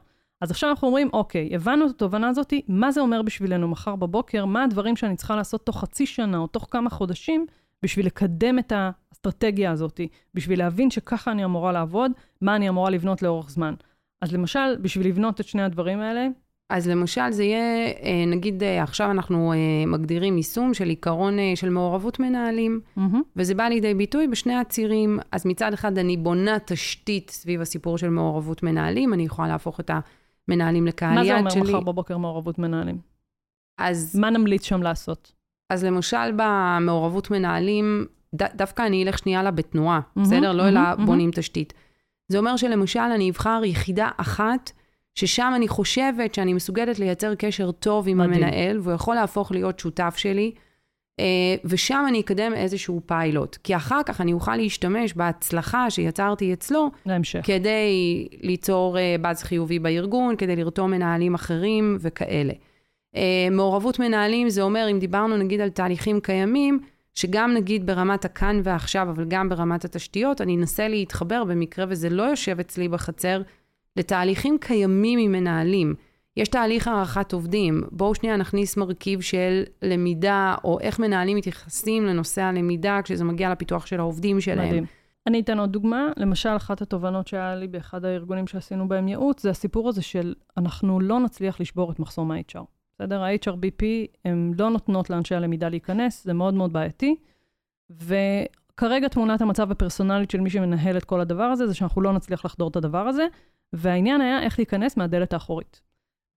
אז 0.46 0.52
עכשיו 0.52 0.70
אנחנו 0.70 0.88
אומרים, 0.88 1.10
אוקיי, 1.14 1.56
הבנו 1.56 1.86
את 1.86 1.90
התובנה 1.90 2.30
הזאת, 2.30 2.54
מה 2.68 2.92
זה 2.92 3.02
אומר 3.02 3.22
בשבילנו 3.22 3.68
מחר 3.68 3.96
בבוקר? 3.96 4.46
מה 4.46 4.64
הדברים 4.64 4.96
שאני 4.96 5.16
צריכה 5.16 5.36
לעשות 5.36 5.66
תוך 5.66 5.80
חצי 5.80 6.06
שנה 6.06 6.38
או 6.38 6.48
תוך 6.48 6.68
כמה 6.72 6.90
חודשים 6.90 7.46
בשביל 7.84 8.06
לקדם 8.06 8.60
את 8.60 8.74
האסטרטגיה 8.76 9.72
הזאת, 9.72 10.00
בשביל 10.34 10.60
להבין 10.60 10.92
שככה 10.92 11.32
אני 11.32 11.46
אמורה 11.46 11.72
לעבוד, 11.72 12.12
מה 12.42 12.56
אני 12.56 12.70
אמורה 12.70 12.90
לבנות 12.90 13.22
לאורך 13.22 13.50
זמן. 13.50 13.74
אז 14.22 14.34
למשל, 14.34 14.76
בשביל 14.82 15.08
לבנות 15.08 15.42
את 15.42 15.46
שני 15.46 15.64
הדברים 15.64 16.00
האלה, 16.00 16.28
אז 16.70 16.88
למשל 16.88 17.32
זה 17.32 17.44
יהיה, 17.44 17.88
אה, 17.88 18.26
נגיד 18.28 18.64
אה, 18.64 18.84
עכשיו 18.84 19.12
אנחנו 19.12 19.54
אה, 19.54 19.58
מגדירים 19.88 20.38
יישום 20.38 20.74
של 20.74 20.90
עיקרון 20.90 21.38
של 21.56 21.70
מעורבות 21.70 22.20
מנהלים, 22.20 22.80
mm-hmm. 22.98 23.18
וזה 23.36 23.56
בא 23.56 23.64
לידי 23.64 23.94
ביטוי 23.94 24.28
בשני 24.28 24.56
הצירים. 24.56 25.20
אז 25.32 25.46
מצד 25.46 25.74
אחד 25.74 25.98
אני 25.98 26.18
בונה 26.18 26.60
תשתית 26.60 27.30
סביב 27.30 27.62
הסיפור 27.62 27.98
של 27.98 28.10
מעורבות 28.10 28.64
מנהלים, 28.64 29.14
אני 29.14 29.24
יכולה 29.24 29.48
להפוך 29.48 29.80
את 29.80 29.90
ה... 29.90 30.00
מנהלים 30.48 30.88
לקהל 30.88 31.18
יד 31.18 31.26
שלי. 31.26 31.42
מה 31.42 31.50
זה 31.50 31.60
אומר 31.60 31.72
מחר 31.72 31.80
בבוקר 31.80 32.18
מעורבות 32.18 32.60
מנהלים? 32.60 32.98
אז... 33.78 34.16
מה 34.16 34.30
נמליץ 34.30 34.64
שם 34.64 34.84
לעשות? 34.84 35.32
אז 35.70 35.84
למשל 35.84 36.32
במעורבות 36.36 37.32
מנהלים, 37.32 38.06
ד, 38.36 38.44
דווקא 38.56 38.86
אני 38.86 39.04
אלך 39.04 39.18
שנייה 39.18 39.44
לה 39.44 39.52
בתנועה, 39.52 40.00
mm-hmm, 40.00 40.22
בסדר? 40.22 40.52
לא 40.52 40.64
mm-hmm, 40.64 40.68
אלא 40.68 40.80
mm-hmm. 40.80 41.06
בונים 41.06 41.32
תשתית. 41.36 41.74
זה 42.32 42.38
אומר 42.38 42.58
שלמשל 42.58 43.00
אני 43.00 43.30
אבחר 43.30 43.62
יחידה 43.66 44.10
אחת, 44.18 44.72
ששם 45.16 45.52
אני 45.56 45.68
חושבת 45.68 46.34
שאני 46.34 46.54
מסוגלת 46.54 47.00
לייצר 47.00 47.36
קשר 47.36 47.72
טוב 47.72 48.08
עם 48.08 48.18
מדהים. 48.18 48.34
המנהל, 48.34 48.80
והוא 48.80 48.94
יכול 48.94 49.16
להפוך 49.16 49.52
להיות 49.52 49.80
שותף 49.80 50.14
שלי. 50.18 50.52
אה, 51.20 51.56
ושם 51.66 52.06
אני 52.08 52.20
אקדם 52.22 52.54
איזשהו 52.54 53.02
פיילוט. 53.06 53.58
כי 53.64 53.76
אחר 53.76 54.02
כך 54.06 54.22
אני 54.22 54.34
אוכל 54.34 54.56
להשתמש 54.56 55.14
בהצלחה 55.14 55.90
שיצרתי 55.90 56.54
אצלו, 56.54 56.92
להמשך. 57.06 57.40
כדי 57.44 58.28
ליצור 58.42 58.98
אה, 58.98 59.16
באז 59.22 59.44
חיובי 59.44 59.80
בארגון, 59.80 60.36
כדי 60.36 60.56
לרתום 60.56 60.92
מנהלים 60.92 61.34
אחרים 61.34 61.98
וכאלה. 62.02 62.54
אה, 63.16 63.48
מעורבות 63.52 64.00
מנהלים 64.00 64.50
זה 64.50 64.62
אומר, 64.62 64.88
אם 64.92 65.00
דיברנו 65.00 65.38
נגיד 65.38 65.62
על 65.62 65.70
תהליכים 65.70 66.20
קיימים, 66.20 66.80
שגם 67.14 67.54
נגיד 67.54 67.86
ברמת 67.86 68.26
הכאן 68.26 68.62
ועכשיו, 68.64 69.10
אבל 69.10 69.26
גם 69.28 69.50
ברמת 69.50 69.86
התשתיות, 69.86 70.42
אני 70.42 70.56
אנסה 70.56 70.88
להתחבר 70.88 71.44
במקרה 71.44 71.86
וזה 71.90 72.10
לא 72.10 72.24
יושב 72.24 72.60
אצלי 72.60 72.88
בחצר, 72.88 73.42
לתהליכים 73.98 74.58
קיימים 74.62 75.20
עם 75.20 75.32
מנהלים. 75.32 75.96
יש 76.38 76.48
תהליך 76.48 76.88
הערכת 76.88 77.34
עובדים. 77.34 77.84
בואו 77.92 78.16
שנייה 78.16 78.38
נכניס 78.38 78.78
מרכיב 78.78 79.22
של 79.22 79.64
למידה, 79.82 80.56
או 80.64 80.80
איך 80.80 81.00
מנהלים 81.00 81.38
מתייחסים 81.38 82.06
לנושא 82.06 82.42
הלמידה 82.42 83.00
כשזה 83.04 83.24
מגיע 83.24 83.52
לפיתוח 83.52 83.86
של 83.86 84.00
העובדים 84.00 84.42
שלהם. 84.42 84.68
מדהים. 84.68 84.86
אני 85.28 85.40
אתן 85.40 85.60
עוד 85.60 85.72
דוגמה. 85.72 86.08
למשל, 86.18 86.56
אחת 86.56 86.82
התובנות 86.82 87.28
שהיה 87.28 87.56
לי 87.56 87.68
באחד 87.68 88.06
הארגונים 88.06 88.48
שעשינו 88.48 88.88
בהם 88.88 89.08
ייעוץ, 89.08 89.44
זה 89.44 89.50
הסיפור 89.50 89.90
הזה 89.90 90.02
של 90.02 90.34
אנחנו 90.58 91.00
לא 91.00 91.20
נצליח 91.20 91.62
לשבור 91.62 91.92
את 91.92 92.00
מחסום 92.00 92.32
ה-HR. 92.32 92.64
בסדר? 92.96 93.24
ה-HRBP, 93.24 93.84
הן 94.26 94.52
לא 94.60 94.70
נותנות 94.70 95.10
לאנשי 95.10 95.36
הלמידה 95.36 95.70
להיכנס, 95.70 96.24
זה 96.24 96.34
מאוד 96.34 96.54
מאוד 96.54 96.74
בעייתי. 96.74 97.16
וכרגע 97.90 99.08
תמונת 99.08 99.42
המצב 99.42 99.72
הפרסונלית 99.72 100.32
של 100.32 100.40
מי 100.40 100.50
שמנהל 100.50 100.98
את 100.98 101.06
כל 101.06 101.22
הדבר 101.22 101.44
הזה, 101.44 101.68
זה 101.68 101.74
שאנחנו 101.74 102.02
לא 102.02 102.14
נצליח 102.14 102.46
לחדור 102.46 102.70
את 102.70 102.76
הדבר 102.76 103.08
הזה, 103.08 103.28
והעניין 103.74 104.22
היה 104.22 104.42
איך 104.42 104.60
להיכנס 104.60 104.98
מהדלת 104.98 105.34
האחורית. 105.34 105.82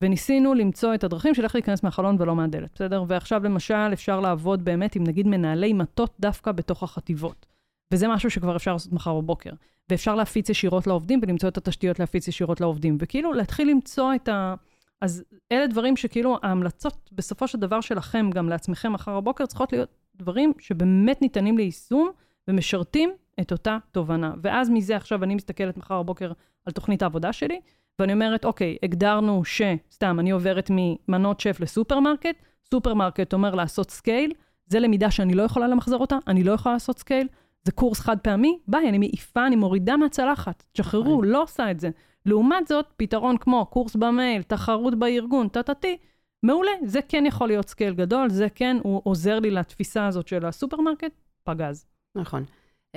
וניסינו 0.03 0.55
למצוא 0.55 0.95
את 0.95 1.05
הדרכים 1.05 1.35
של 1.35 1.45
איך 1.45 1.55
להיכנס 1.55 1.83
מהחלון 1.83 2.17
ולא 2.19 2.37
מהדלת, 2.37 2.71
בסדר? 2.75 3.05
ועכשיו 3.09 3.45
למשל 3.45 3.93
אפשר 3.93 4.21
לעבוד 4.21 4.65
באמת 4.65 4.97
עם 4.97 5.05
נגיד 5.05 5.27
מנהלי 5.27 5.73
מטות 5.73 6.15
דווקא 6.21 6.53
בתוך 6.53 6.83
החטיבות. 6.83 7.47
וזה 7.93 8.09
משהו 8.09 8.31
שכבר 8.31 8.57
אפשר 8.57 8.73
לעשות 8.73 8.93
מחר 8.93 9.21
בבוקר. 9.21 9.51
ואפשר 9.91 10.15
להפיץ 10.15 10.51
ישירות 10.51 10.87
לעובדים 10.87 11.21
ולמצוא 11.23 11.49
את 11.49 11.57
התשתיות 11.57 11.99
להפיץ 11.99 12.29
ישירות 12.29 12.61
לעובדים. 12.61 12.99
וכאילו 13.01 13.33
להתחיל 13.33 13.71
למצוא 13.71 14.15
את 14.15 14.29
ה... 14.29 14.55
אז 15.01 15.25
אלה 15.53 15.67
דברים 15.67 15.97
שכאילו 15.97 16.39
ההמלצות 16.43 17.11
בסופו 17.13 17.49
של 17.49 17.59
דבר 17.59 17.81
שלכם, 17.81 18.31
גם 18.35 18.49
לעצמכם 18.49 18.93
מחר 18.93 19.21
בבוקר, 19.21 19.47
צריכות 19.47 19.73
להיות 19.73 19.89
דברים 20.17 20.53
שבאמת 20.59 21.23
ניתנים 21.23 21.59
ליישום 21.59 22.11
ומשרתים 22.49 23.11
את 23.41 23.53
אותה 23.53 23.79
תובנה. 23.93 24.35
ואז 24.43 24.71
מזה 24.71 24.97
עכשיו 24.97 25.25
אני 25.25 25.35
מסתכלת 25.35 25.77
מחר 25.77 26.03
בבוקר 26.03 26.33
על 26.67 26.73
תוכנית 26.73 27.03
העבודה 27.03 27.33
שלי, 27.33 27.61
ואני 27.99 28.13
אומרת, 28.13 28.45
אוקיי, 28.45 28.77
הגדרנו 28.83 29.45
ש... 29.45 29.63
סתם, 29.93 30.21
אני 30.21 30.31
עוברת 30.31 30.71
ממנות 30.71 31.41
שף 31.41 31.57
לסופרמרקט, 31.61 32.37
סופרמרקט 32.71 33.33
אומר 33.33 33.55
לעשות 33.55 33.91
scale, 33.91 34.33
זה 34.67 34.81
למידה 34.81 35.11
שאני 35.11 35.35
לא 35.35 35.43
יכולה 35.43 35.69
למחזר 35.69 35.97
אותה, 35.97 36.17
אני 36.27 36.45
לא 36.45 36.53
יכולה 36.53 36.73
לעשות 36.73 36.99
scale, 36.99 37.29
זה 37.65 37.73
קורס 37.73 38.01
חד 38.01 38.19
פעמי, 38.19 38.59
ביי, 38.69 38.89
אני 38.89 38.99
מעיפה, 38.99 39.47
אני 39.47 39.57
מורידה 39.57 39.97
מהצלחת, 39.97 40.65
תשחררו. 40.73 41.23
לא 41.23 41.43
עושה 41.43 41.71
את 41.71 41.81
זה. 41.81 41.91
לעומת 42.27 42.67
זאת, 42.67 42.87
פתרון 42.97 43.37
כמו 43.37 43.67
קורס 43.67 43.97
במייל, 43.97 44.43
תחרות 44.43 44.95
בארגון, 44.95 45.49
טה-טה-טי, 45.49 45.97
מעולה, 46.43 46.71
זה 46.85 47.01
כן 47.09 47.27
יכול 47.27 47.49
להיות 47.49 47.69
scale 47.69 47.95
גדול, 47.95 48.31
זה 48.31 48.47
כן, 48.55 48.77
הוא 48.83 49.01
עוזר 49.05 49.39
לי 49.39 49.51
לתפיסה 49.51 50.07
הזאת 50.07 50.29
של 50.29 50.47
הסופרמרקט, 50.47 51.13
פגז. 51.45 51.87
נכון. 52.15 52.45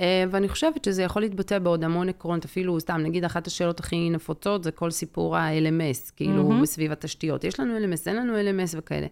Uh, 0.00 0.04
ואני 0.30 0.48
חושבת 0.48 0.84
שזה 0.84 1.02
יכול 1.02 1.22
להתבטא 1.22 1.58
בעוד 1.58 1.84
המון 1.84 2.08
עקרונות, 2.08 2.44
אפילו, 2.44 2.80
סתם, 2.80 3.00
נגיד 3.02 3.24
אחת 3.24 3.46
השאלות 3.46 3.80
הכי 3.80 4.10
נפוצות 4.10 4.64
זה 4.64 4.70
כל 4.70 4.90
סיפור 4.90 5.36
ה-LMS, 5.36 6.12
כאילו, 6.16 6.48
מהמם. 6.48 6.62
בסביב 6.62 6.92
התשתיות. 6.92 7.44
יש 7.44 7.60
לנו 7.60 7.78
LMS, 7.78 8.02
אין 8.06 8.16
לנו 8.16 8.32
LMS 8.34 8.74
וכאלה. 8.78 9.06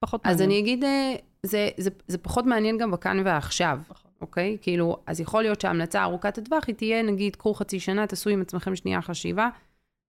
פחות 0.00 0.20
אז 0.24 0.40
מעניין. 0.40 0.50
אני 0.50 0.58
אגיד, 0.58 0.84
אה, 0.84 1.14
זה, 1.42 1.68
זה, 1.76 1.90
זה 2.08 2.18
פחות 2.18 2.46
מעניין 2.46 2.78
גם 2.78 2.90
בכאן 2.90 3.22
ועכשיו, 3.24 3.78
נכון. 3.90 4.10
אוקיי? 4.20 4.56
כאילו, 4.60 4.96
אז 5.06 5.20
יכול 5.20 5.42
להיות 5.42 5.60
שההמלצה 5.60 6.02
ארוכת 6.02 6.38
הטווח 6.38 6.64
היא 6.66 6.74
תהיה, 6.74 7.02
נגיד, 7.02 7.36
קחו 7.36 7.54
חצי 7.54 7.80
שנה, 7.80 8.06
תעשו 8.06 8.30
עם 8.30 8.40
עצמכם 8.40 8.76
שנייה 8.76 9.02
חשיבה, 9.02 9.48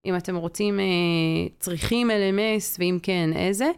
אם 0.05 0.15
אתם 0.15 0.35
רוצים, 0.35 0.79
אה, 0.79 0.85
צריכים 1.59 2.09
LMS, 2.09 2.75
ואם 2.79 2.97
כן, 3.03 3.29
איזה, 3.35 3.71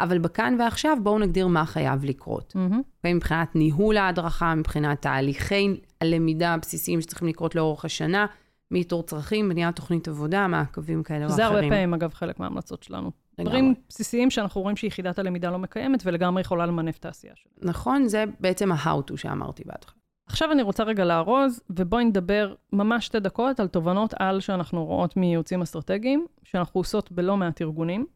אבל 0.00 0.18
בכאן 0.18 0.56
ועכשיו 0.58 0.96
בואו 1.02 1.18
נגדיר 1.18 1.46
מה 1.46 1.66
חייב 1.66 2.04
לקרות. 2.04 2.56
אוקיי? 2.96 3.14
מבחינת 3.14 3.56
ניהול 3.56 3.96
ההדרכה, 3.96 4.54
מבחינת 4.54 5.02
תהליכי 5.02 5.80
הלמידה 6.00 6.54
הבסיסיים 6.54 7.00
שצריכים 7.00 7.28
לקרות 7.28 7.54
לאורך 7.54 7.84
השנה, 7.84 8.26
מאיתור 8.70 9.02
צרכים, 9.02 9.48
בניית 9.48 9.76
תוכנית 9.76 10.08
עבודה, 10.08 10.46
מעקבים 10.46 11.02
כאלה 11.02 11.26
או 11.26 11.30
אחרים. 11.30 11.46
הרבה 11.46 11.60
פעמים, 11.60 11.94
אגב, 11.94 12.14
חלק 12.14 12.40
מההמלצות 12.40 12.82
שלנו. 12.82 13.10
לגמרי. 13.38 13.52
דברים 13.52 13.74
בסיסיים 13.88 14.30
שאנחנו 14.30 14.60
רואים 14.60 14.76
שיחידת 14.76 15.18
הלמידה 15.18 15.50
לא 15.50 15.58
מקיימת, 15.58 16.02
ולגמרי 16.06 16.40
יכולה 16.40 16.66
למנף 16.66 16.98
את 16.98 17.04
העשייה 17.04 17.32
שלה. 17.36 17.70
נכון, 17.70 18.08
זה 18.08 18.24
בעצם 18.40 18.72
ה-how 18.72 19.10
to 19.10 19.16
שאמרתי 19.16 19.62
בהתחלה. 19.66 20.00
עכשיו 20.26 20.52
אני 20.52 20.62
רוצה 20.62 20.82
רגע 20.82 21.04
לארוז, 21.04 21.60
ובואי 21.70 22.04
נדבר 22.04 22.54
ממש 22.72 23.06
שתי 23.06 23.20
דקות 23.20 23.60
על 23.60 23.68
תובנות 23.68 24.14
על 24.18 24.40
שאנחנו 24.40 24.84
רואות 24.84 25.16
מייעוצים 25.16 25.62
אסטרטגיים, 25.62 26.26
שאנחנו 26.44 26.80
עושות 26.80 27.12
בלא 27.12 27.36
מעט 27.36 27.62
ארגונים, 27.62 28.06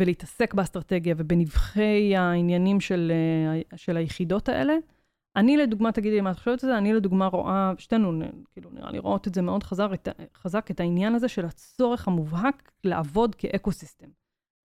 ולהתעסק 0.00 0.54
באסטרטגיה 0.54 1.14
ובנבכי 1.18 2.16
העניינים 2.16 2.80
של, 2.80 3.12
אה, 3.14 3.76
של 3.76 3.96
היחידות 3.96 4.48
האלה. 4.48 4.74
אני 5.36 5.56
לדוגמה, 5.56 5.92
תגידי 5.92 6.14
לי 6.14 6.20
מה 6.20 6.30
את 6.30 6.38
חושבת 6.38 6.64
על 6.64 6.70
זה, 6.70 6.78
אני 6.78 6.92
לדוגמה 6.92 7.26
רואה, 7.26 7.72
שתינו, 7.78 8.12
כאילו, 8.52 8.70
נראה 8.72 8.90
לי 8.90 8.98
רואות 8.98 9.28
את 9.28 9.34
זה 9.34 9.42
מאוד 9.42 9.62
חזק, 9.62 9.88
את, 9.94 10.08
חזק, 10.36 10.70
את 10.70 10.80
העניין 10.80 11.14
הזה 11.14 11.28
של 11.28 11.44
הצורך 11.44 12.08
המובהק 12.08 12.72
לעבוד 12.84 13.34
כאקו-סיסטם. 13.34 14.06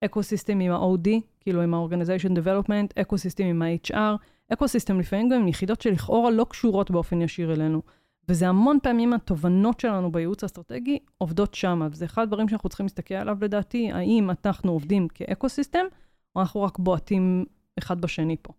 אקו-סיסטם 0.04 0.60
עם 0.60 0.72
ה-OD, 0.72 1.08
כאילו 1.40 1.62
עם 1.62 1.74
ה-Organization 1.74 2.30
Development, 2.30 3.00
אקו-סיסטם 3.00 3.44
עם 3.44 3.62
ה-HR, 3.62 4.16
אקו-סיסטם 4.52 5.00
לפעמים 5.00 5.28
גם 5.28 5.40
עם 5.40 5.48
יחידות 5.48 5.80
שלכאורה 5.80 6.30
לא 6.30 6.46
קשורות 6.50 6.90
באופן 6.90 7.22
ישיר 7.22 7.52
אלינו. 7.52 7.82
וזה 8.28 8.48
המון 8.48 8.78
פעמים 8.82 9.12
התובנות 9.12 9.80
שלנו 9.80 10.12
בייעוץ 10.12 10.42
האסטרטגי 10.42 10.98
עובדות 11.18 11.54
שמה, 11.54 11.88
וזה 11.90 12.04
אחד 12.04 12.22
הדברים 12.22 12.48
שאנחנו 12.48 12.68
צריכים 12.68 12.86
להסתכל 12.86 13.14
עליו 13.14 13.36
לדעתי, 13.40 13.92
האם 13.92 14.30
אנחנו 14.46 14.72
עובדים 14.72 15.08
כאקו-סיסטם, 15.08 15.84
או 16.36 16.40
אנחנו 16.40 16.62
רק 16.62 16.78
בועטים 16.78 17.44
אחד 17.78 18.00
בשני 18.00 18.36
פה. 18.42 18.52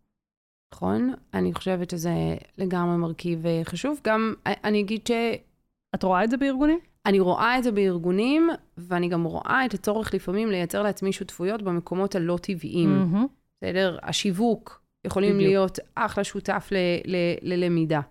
נכון? 0.73 1.13
אני 1.33 1.53
חושבת 1.53 1.89
שזה 1.89 2.11
לגמרי 2.57 2.97
מרכיב 2.97 3.45
אה, 3.45 3.61
חשוב. 3.63 3.99
גם, 4.03 4.33
אה, 4.47 4.53
אני 4.63 4.79
אגיד 4.81 5.01
את 5.95 6.03
רואה 6.03 6.23
את 6.23 6.29
זה 6.29 6.37
בארגונים? 6.37 6.79
שאני 7.07 7.19
רואה 7.19 7.57
את 7.57 7.63
זה 7.63 7.71
בארגונים, 7.71 8.49
ואני 8.77 9.09
גם 9.09 9.23
רואה 9.23 9.65
את 9.65 9.73
הצורך 9.73 10.13
לפעמים 10.13 10.49
לייצר 10.49 10.83
לעצמי 10.83 11.11
שותפויות 11.13 11.61
במקומות 11.61 12.15
הלא 12.15 12.37
טבעיים. 12.41 12.89
בסדר? 13.57 13.97
השיווק 14.01 14.81
יכולים 15.05 15.35
בדיוק. 15.35 15.47
להיות 15.47 15.79
אחלה 15.95 16.23
שותף 16.23 16.69
ל- 16.71 17.11
ל- 17.15 17.53
ללמידה. 17.53 18.01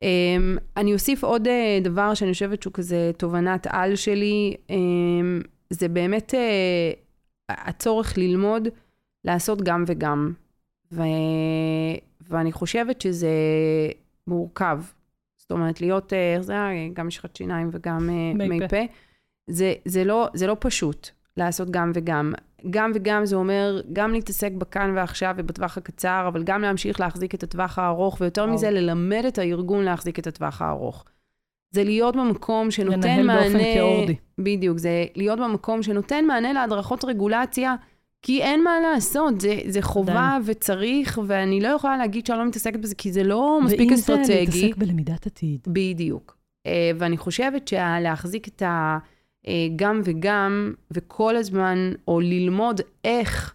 Um, 0.00 0.60
אני 0.76 0.92
אוסיף 0.92 1.24
עוד 1.24 1.46
uh, 1.46 1.84
דבר 1.84 2.14
שאני 2.14 2.32
חושבת 2.32 2.62
שהוא 2.62 2.72
כזה 2.72 3.10
תובנת 3.16 3.66
על 3.70 3.96
שלי, 3.96 4.54
um, 4.68 4.72
זה 5.70 5.88
באמת 5.88 6.34
uh, 6.34 6.36
הצורך 7.48 8.18
ללמוד 8.18 8.68
לעשות 9.24 9.62
גם 9.62 9.84
וגם. 9.86 10.32
ו... 10.92 11.02
ואני 12.28 12.52
חושבת 12.52 13.00
שזה 13.00 13.28
מורכב. 14.26 14.82
זאת 15.36 15.50
אומרת, 15.50 15.80
להיות, 15.80 16.12
אה, 16.12 16.34
איך 16.34 16.42
זה 16.42 16.52
היה? 16.52 16.88
גם 16.92 17.06
משחת 17.06 17.36
שיניים 17.36 17.68
וגם 17.72 18.10
אה, 18.10 18.48
מי. 18.48 18.68
פה. 18.68 18.76
זה, 19.46 19.74
זה, 19.84 20.04
לא, 20.04 20.28
זה 20.34 20.46
לא 20.46 20.56
פשוט 20.60 21.08
לעשות 21.36 21.70
גם 21.70 21.92
וגם. 21.94 22.32
גם 22.70 22.92
וגם 22.94 23.26
זה 23.26 23.36
אומר 23.36 23.80
גם 23.92 24.12
להתעסק 24.12 24.52
בכאן 24.52 24.92
ועכשיו 24.96 25.34
ובטווח 25.36 25.78
הקצר, 25.78 26.24
אבל 26.28 26.42
גם 26.42 26.62
להמשיך 26.62 27.00
להחזיק 27.00 27.34
את 27.34 27.42
הטווח 27.42 27.78
הארוך, 27.78 28.20
ויותר 28.20 28.42
וואו. 28.42 28.54
מזה, 28.54 28.70
ללמד 28.70 29.22
את 29.28 29.38
הארגון 29.38 29.84
להחזיק 29.84 30.18
את 30.18 30.26
הטווח 30.26 30.62
הארוך. 30.62 31.04
זה 31.74 31.84
להיות 31.84 32.16
במקום 32.16 32.70
שנותן 32.70 32.98
לנהל 32.98 33.26
מענה... 33.26 33.40
באופן 33.42 33.74
כאורדי. 33.74 34.14
בדיוק, 34.38 34.78
זה 34.78 35.04
להיות 35.16 35.38
במקום 35.38 35.82
שנותן 35.82 36.24
מענה 36.24 36.52
להדרכות 36.52 37.04
רגולציה, 37.04 37.74
כי 38.22 38.42
אין 38.42 38.64
מה 38.64 38.70
לעשות, 38.80 39.40
זה, 39.40 39.58
זה 39.66 39.82
חובה 39.82 40.12
עדיין. 40.12 40.42
וצריך, 40.44 41.20
ואני 41.26 41.60
לא 41.60 41.68
יכולה 41.68 41.96
להגיד 41.96 42.26
שאני 42.26 42.38
לא 42.38 42.46
מתעסקת 42.46 42.80
בזה, 42.80 42.94
כי 42.94 43.12
זה 43.12 43.22
לא 43.22 43.60
מספיק 43.64 43.80
ואם 43.80 43.96
זה 43.96 44.02
אסטרטגי. 44.02 44.40
להתעסק 44.40 44.76
בלמידת 44.76 45.26
עתיד. 45.26 45.60
בדיוק. 45.66 46.36
אה, 46.66 46.90
ואני 46.98 47.16
חושבת 47.16 47.68
שלהחזיק 47.68 48.48
את 48.48 48.62
הגם 49.46 50.00
וגם, 50.04 50.74
וכל 50.90 51.36
הזמן, 51.36 51.92
או 52.08 52.20
ללמוד 52.20 52.80
איך 53.04 53.54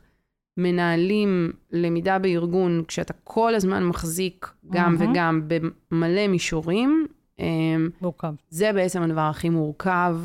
מנהלים 0.57 1.51
למידה 1.71 2.19
בארגון, 2.19 2.83
כשאתה 2.87 3.13
כל 3.23 3.55
הזמן 3.55 3.83
מחזיק 3.83 4.47
גם 4.69 4.95
מהמם. 4.95 5.11
וגם 5.11 5.47
במלא 5.47 6.27
מישורים, 6.27 7.07
אה, 7.39 7.45
מורכב. 8.01 8.33
זה 8.49 8.73
בעצם 8.73 9.01
הדבר 9.01 9.21
הכי 9.21 9.49
מורכב 9.49 10.17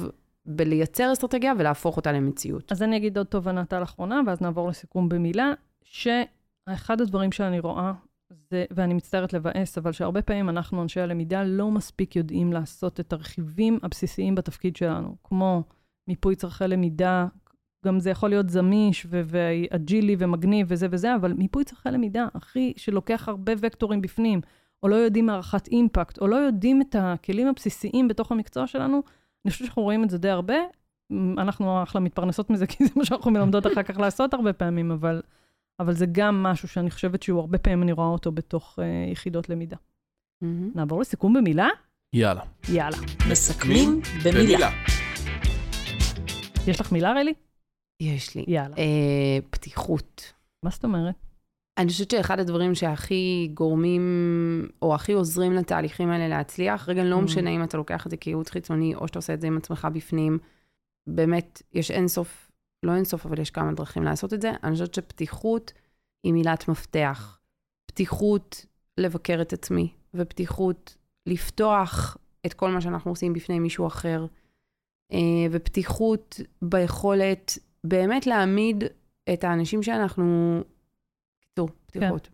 בלייצר 0.47 1.12
אסטרטגיה 1.12 1.53
ולהפוך 1.59 1.97
אותה 1.97 2.12
למציאות. 2.12 2.73
אז 2.73 2.83
אני 2.83 2.97
אגיד 2.97 3.19
עוד 3.19 3.27
תובנת 3.27 3.73
על 3.73 3.83
אחרונה, 3.83 4.21
ואז 4.27 4.41
נעבור 4.41 4.69
לסיכום 4.69 5.09
במילה, 5.09 5.53
שאחד 5.83 7.01
הדברים 7.01 7.33
שאני 7.33 7.61
רואה, 7.61 7.93
זה, 8.55 8.65
ואני 8.71 8.95
מצטערת 8.95 9.33
לבאס, 9.33 9.79
אבל 9.79 9.93
שהרבה 9.93 10.23
פעמים 10.23 10.49
אנחנו, 10.49 10.83
אנשי 10.83 11.01
הלמידה, 11.01 11.45
לא 11.45 11.71
מספיק 11.71 12.17
יודעים 12.17 12.53
לעשות 12.53 13.01
את 13.01 13.13
הרכיבים 13.13 13.79
הבסיסיים 13.83 14.35
בתפקיד 14.35 14.77
שלנו, 14.77 15.17
כמו 15.25 15.63
מיפוי 16.09 16.37
צורכי 16.37 16.65
למידה, 16.69 17.27
גם 17.87 18.01
זה 18.01 18.11
יכול 18.11 18.29
להיות 18.29 18.51
זמיש 18.51 19.07
ואג'ילי 19.11 20.17
ומגניב 20.19 20.67
וזה 20.71 20.87
וזה, 20.91 21.15
אבל 21.15 21.33
מיפוי 21.33 21.65
צורכי 21.65 21.89
למידה, 21.89 22.27
אחי, 22.37 22.73
שלוקח 22.77 23.29
הרבה 23.29 23.53
וקטורים 23.59 24.01
בפנים, 24.01 24.41
או 24.83 24.89
לא 24.89 24.97
יודעים 24.97 25.29
הערכת 25.29 25.69
אימפקט, 25.69 26.19
או 26.19 26.27
לא 26.27 26.37
יודעים 26.37 26.83
את 26.83 26.97
הכלים 26.99 27.47
הבסיסיים 27.49 28.09
בתוך 28.09 28.33
המקצוע 28.33 28.67
שלנו, 28.67 29.03
אני 29.45 29.51
חושבת 29.51 29.67
שאנחנו 29.67 29.83
רואים 29.83 30.05
את 30.05 30.11
זה 30.11 30.19
די 30.19 30.29
הרבה. 30.29 30.55
אנחנו 31.39 31.83
אחלה 31.83 32.01
מתפרנסות 32.01 32.51
מזה, 32.51 32.67
כי 32.71 32.85
זה 32.85 32.91
מה 32.97 33.05
שאנחנו 33.05 33.31
מלמדות 33.31 33.67
אחר 33.67 33.83
כך 33.83 33.99
לעשות 33.99 34.35
הרבה 34.35 34.53
פעמים, 34.53 34.91
אבל, 34.91 35.23
אבל 35.81 35.93
זה 35.95 36.07
גם 36.12 36.43
משהו 36.43 36.68
שאני 36.68 36.91
חושבת 36.91 37.22
שהוא 37.22 37.41
הרבה 37.41 37.59
פעמים, 37.59 37.83
אני 37.83 37.93
רואה 37.93 38.07
אותו 38.07 38.33
בתוך 38.33 38.79
uh, 38.79 38.83
יחידות 39.12 39.49
למידה. 39.49 39.77
מהמם. 40.43 40.70
נעבור 40.75 41.01
לסיכום 41.01 41.35
במילה? 41.35 41.68
יאללה. 42.12 42.43
יאללה. 42.68 42.97
מסכמים 43.31 44.01
במילה. 44.25 44.70
יש 46.66 46.81
לך 46.81 46.93
מילה, 46.93 47.12
רלי? 47.12 47.35
יש 48.01 48.35
לי. 48.35 48.45
יאללה. 48.49 48.77
אה, 48.77 49.39
פתיחות. 49.51 50.33
מה 50.62 50.70
זאת 50.70 50.85
אומרת? 50.85 51.14
אני 51.79 51.89
חושבת 51.89 52.11
שאחד 52.11 52.39
הדברים 52.41 52.75
שהכי 52.75 53.51
גורמים, 53.55 54.03
או 54.83 54.95
הכי 54.95 55.12
עוזרים 55.12 55.53
לתהליכים 55.53 56.11
האלה 56.11 56.29
להצליח, 56.29 56.89
רגע, 56.89 57.05
לא 57.05 57.18
Mm. 57.18 57.20
משנה 57.20 57.51
אם 57.51 57.64
אתה 57.64 57.77
לוקח 57.77 58.07
את 58.07 58.11
זה 58.11 58.16
כייעוץ 58.16 58.51
חיצוני, 58.51 58.95
או 58.95 59.09
שאתה 59.09 59.18
עושה 59.18 59.35
את 59.35 59.41
זה 59.41 59.47
עם 59.47 59.57
עצמך 59.57 59.89
בפנים, 59.93 60.39
באמת, 61.07 61.62
יש 61.72 61.91
אין 61.91 62.09
סוף, 62.09 62.43
לא 62.85 62.95
אין 62.95 63.05
סוף, 63.05 63.26
אבל 63.26 63.41
יש 63.41 63.51
כמה 63.51 63.72
דרכים 63.72 64.03
לעשות 64.03 64.35
את 64.35 64.43
זה. 64.43 64.53
אני 64.62 64.72
חושבת 64.72 64.95
שפתיחות 64.95 65.72
היא 66.24 66.32
מילת 66.32 66.68
מפתח. 66.68 67.39
פתיחות 67.87 68.66
לבקר 68.99 69.39
את 69.43 69.53
עצמי, 69.53 69.93
ופתיחות 70.14 70.97
לפתוח 71.26 72.16
את 72.47 72.55
כל 72.55 72.70
מה 72.70 72.80
שאנחנו 72.80 73.11
עושים 73.11 73.32
בפני 73.32 73.59
מישהו 73.59 73.87
אחר, 73.87 74.26
אה, 75.12 75.18
ופתיחות 75.51 76.41
ביכולת 76.62 77.59
באמת 77.85 78.26
להעמיד 78.26 78.85
את 79.32 79.45
האנשים 79.45 79.82
שאנחנו... 79.82 80.61
קיצור, 81.41 81.68
פתיחות. 81.87 82.28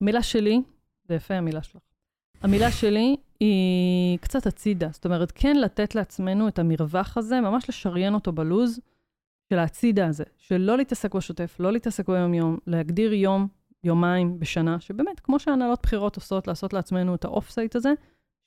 מילה 0.00 0.22
שלי, 0.22 0.62
זה 1.08 1.14
יפה 1.14 1.34
המילה 1.34 1.62
שלך. 1.62 1.82
המילה 2.42 2.70
שלי 2.70 3.16
היא 3.40 4.18
קצת 4.18 4.46
הצידה. 4.46 4.88
זאת 4.92 5.04
אומרת, 5.04 5.32
כן 5.34 5.56
לתת 5.56 5.94
לעצמנו 5.94 6.48
את 6.48 6.58
המרווח 6.58 7.16
הזה, 7.16 7.40
ממש 7.40 7.68
לשריין 7.68 8.14
אותו 8.14 8.32
בלוז 8.32 8.80
של 9.52 9.58
הצידה 9.58 10.06
הזה, 10.06 10.24
של 10.38 10.56
לא 10.56 10.76
להתעסק 10.76 11.14
בשוטף, 11.14 11.56
לא 11.60 11.72
להתעסק 11.72 12.08
ביום-יום, 12.08 12.58
להגדיר 12.66 13.12
יום, 13.12 13.48
יומיים 13.84 14.38
בשנה, 14.38 14.80
שבאמת, 14.80 15.20
כמו 15.20 15.38
שהנהלות 15.38 15.80
בכירות 15.82 16.16
עושות, 16.16 16.46
לעשות 16.46 16.72
לעצמנו 16.72 17.14
את 17.14 17.24
ה 17.24 17.50
off-site 17.50 17.76
הזה, 17.76 17.92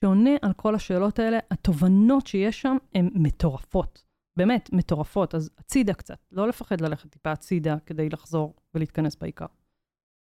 שעונה 0.02 0.32
על 0.42 0.54
כל 0.54 0.76
השאלות 0.76 1.20
האלה. 1.20 1.40
התובנות 1.52 2.28
שיש 2.28 2.62
שם 2.62 2.78
הן 2.96 3.10
מטורפות. 3.14 4.04
באמת, 4.38 4.70
מטורפות. 4.74 5.36
אז 5.36 5.50
הצידה 5.58 5.94
קצת. 5.94 6.18
לא 6.32 6.48
לפחד 6.48 6.82
ללכת 6.82 7.10
טיפה 7.10 7.32
הצידה 7.32 7.78
כדי 7.86 8.10
לחזור 8.10 8.54
ולהתכנס 8.76 9.16
בעיקר. 9.16 9.46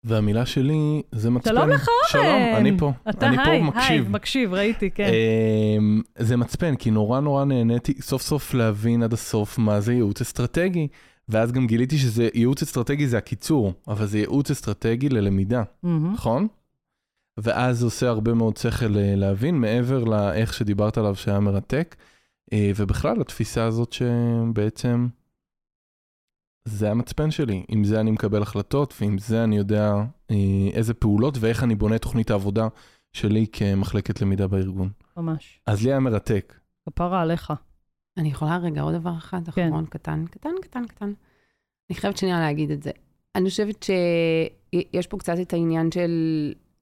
והמילה 0.03 0.45
שלי 0.45 1.01
זה 1.11 1.29
מצפן. 1.29 1.49
שלום 1.49 1.69
לך, 1.69 1.87
אורן. 1.87 2.23
שלום, 2.25 2.55
אני 2.55 2.77
פה. 2.77 2.91
אתה 3.09 3.27
אני 3.27 3.37
היי, 3.37 3.59
פה 3.59 3.65
מקשיב. 3.65 4.03
היי, 4.03 4.09
מקשיב, 4.09 4.53
ראיתי, 4.53 4.89
כן. 4.89 5.09
אמ, 5.77 6.01
זה 6.17 6.37
מצפן, 6.37 6.75
כי 6.75 6.91
נורא 6.91 7.19
נורא 7.19 7.45
נהניתי 7.45 7.93
סוף 8.01 8.21
סוף 8.21 8.53
להבין 8.53 9.03
עד 9.03 9.13
הסוף 9.13 9.57
מה 9.57 9.79
זה 9.79 9.93
ייעוץ 9.93 10.21
אסטרטגי. 10.21 10.87
ואז 11.29 11.51
גם 11.51 11.67
גיליתי 11.67 11.97
שזה 11.97 12.29
ייעוץ 12.33 12.61
אסטרטגי 12.61 13.07
זה 13.07 13.17
הקיצור, 13.17 13.73
אבל 13.87 14.05
זה 14.05 14.19
ייעוץ 14.19 14.51
אסטרטגי 14.51 15.09
ללמידה, 15.09 15.63
מהמם. 15.83 16.13
נכון? 16.13 16.47
ואז 17.37 17.79
זה 17.79 17.85
עושה 17.85 18.09
הרבה 18.09 18.33
מאוד 18.33 18.57
שכל 18.57 18.97
אה, 18.97 19.15
להבין, 19.15 19.55
מעבר 19.55 20.03
לאיך 20.03 20.53
שדיברת 20.53 20.97
עליו 20.97 21.15
שהיה 21.15 21.39
מרתק, 21.39 21.95
אה, 22.53 22.71
ובכלל 22.75 23.21
התפיסה 23.21 23.63
הזאת 23.63 23.93
שבעצם 23.93 25.07
זה 26.65 26.91
המצפן 26.91 27.31
שלי, 27.31 27.63
עם 27.67 27.83
זה 27.83 27.99
אני 27.99 28.11
מקבל 28.11 28.41
החלטות, 28.41 28.93
ועם 29.01 29.17
זה 29.17 29.43
אני 29.43 29.57
יודע 29.57 29.93
אה, 30.31 30.35
איזה 30.73 30.93
פעולות 30.93 31.37
ואיך 31.39 31.63
אני 31.63 31.75
בונה 31.75 31.97
תוכנית 31.97 32.31
העבודה 32.31 32.67
שלי 33.13 33.45
כמחלקת 33.51 34.21
למידה 34.21 34.47
בארגון. 34.47 34.89
ממש. 35.17 35.61
אז 35.65 35.83
לי 35.83 35.91
היה 35.91 35.99
מרתק. 35.99 36.59
כפרה 36.89 37.21
עליך. 37.21 37.53
אני 38.17 38.29
יכולה 38.29 38.57
רגע 38.57 38.81
עוד 38.81 38.95
דבר 38.95 39.17
אחד 39.17 39.49
כן. 39.49 39.67
אחרון 39.67 39.85
קטן, 39.85 40.25
קטן, 40.31 40.49
קטן, 40.61 40.85
קטן. 40.87 41.13
אני 41.89 41.97
חייבת 41.97 42.17
שנייה 42.17 42.39
להגיד 42.39 42.71
את 42.71 42.83
זה. 42.83 42.91
אני 43.35 43.49
חושבת 43.49 43.83
שיש 43.83 45.07
פה 45.07 45.17
קצת 45.17 45.35
את 45.41 45.53
העניין 45.53 45.91
של 45.91 46.11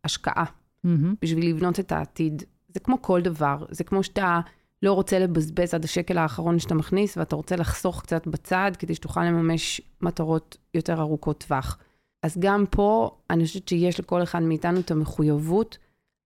השקעה 0.04 0.46
מהמם. 0.84 1.16
בשביל 1.22 1.50
לבנות 1.50 1.80
את 1.80 1.92
העתיד. 1.92 2.44
זה 2.68 2.80
כמו 2.80 3.02
כל 3.02 3.22
דבר, 3.22 3.66
זה 3.70 3.84
כמו 3.84 4.04
שאתה 4.04 4.40
לא 4.84 4.94
רוצה 4.94 5.20
לבזבז 5.20 5.74
עד 5.74 5.84
השקל 5.84 6.18
האחרון 6.18 6.60
שאתה 6.60 6.76
מכניס, 6.76 7.18
ואתה 7.18 7.36
רוצה 7.36 7.56
לחסוך 7.56 8.02
קצת 8.02 8.28
בצד 8.28 8.72
כדי 8.80 8.96
שתוכל 8.96 9.24
לממש 9.24 9.82
מטרות 10.02 10.58
יותר 10.74 11.02
ארוכות 11.02 11.44
טווח. 11.48 11.78
אז 12.24 12.38
גם 12.40 12.66
פה, 12.70 13.18
אני 13.30 13.46
חושבת 13.46 13.68
שיש 13.68 14.00
לכל 14.00 14.24
אחד 14.24 14.42
מאיתנו 14.42 14.80
את 14.80 14.92
המחויבות 14.92 15.78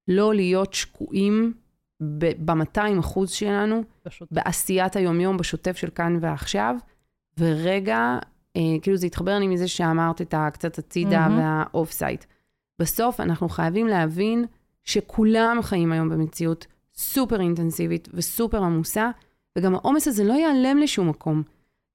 לא 0.07 0.35
להיות 0.35 0.73
שקועים 0.73 1.53
ב-200 2.01 2.99
אחוז 2.99 3.29
שלנו, 3.31 3.83
פשוט. 4.03 4.27
בעשיית 4.31 4.95
היומיום, 4.95 5.37
בשוטף 5.37 5.77
של 5.77 5.89
כאן 5.89 6.17
ועכשיו, 6.21 6.75
ורגע, 7.37 8.17
אה, 8.55 8.61
כאילו 8.81 8.97
זה 8.97 9.05
התחבר 9.05 9.39
לי 9.39 9.47
מזה 9.47 9.67
שאמרת 9.67 10.21
את 10.21 10.33
הקצת 10.37 10.77
הצידה 10.77 11.27
מהמם. 11.27 11.39
וה 11.39 11.91
off-site. 11.91 12.25
בסוף 12.79 13.19
אנחנו 13.19 13.49
חייבים 13.49 13.87
להבין 13.87 14.45
שכולם 14.83 15.59
חיים 15.61 15.91
היום 15.91 16.09
במציאות 16.09 16.67
סופר 16.95 17.41
אינטנסיבית 17.41 18.09
וסופר 18.13 18.63
עמוסה, 18.63 19.11
וגם 19.57 19.75
העומס 19.75 20.07
הזה 20.07 20.23
לא 20.23 20.33
ייעלם 20.33 20.77
לשום 20.77 21.09
מקום. 21.09 21.43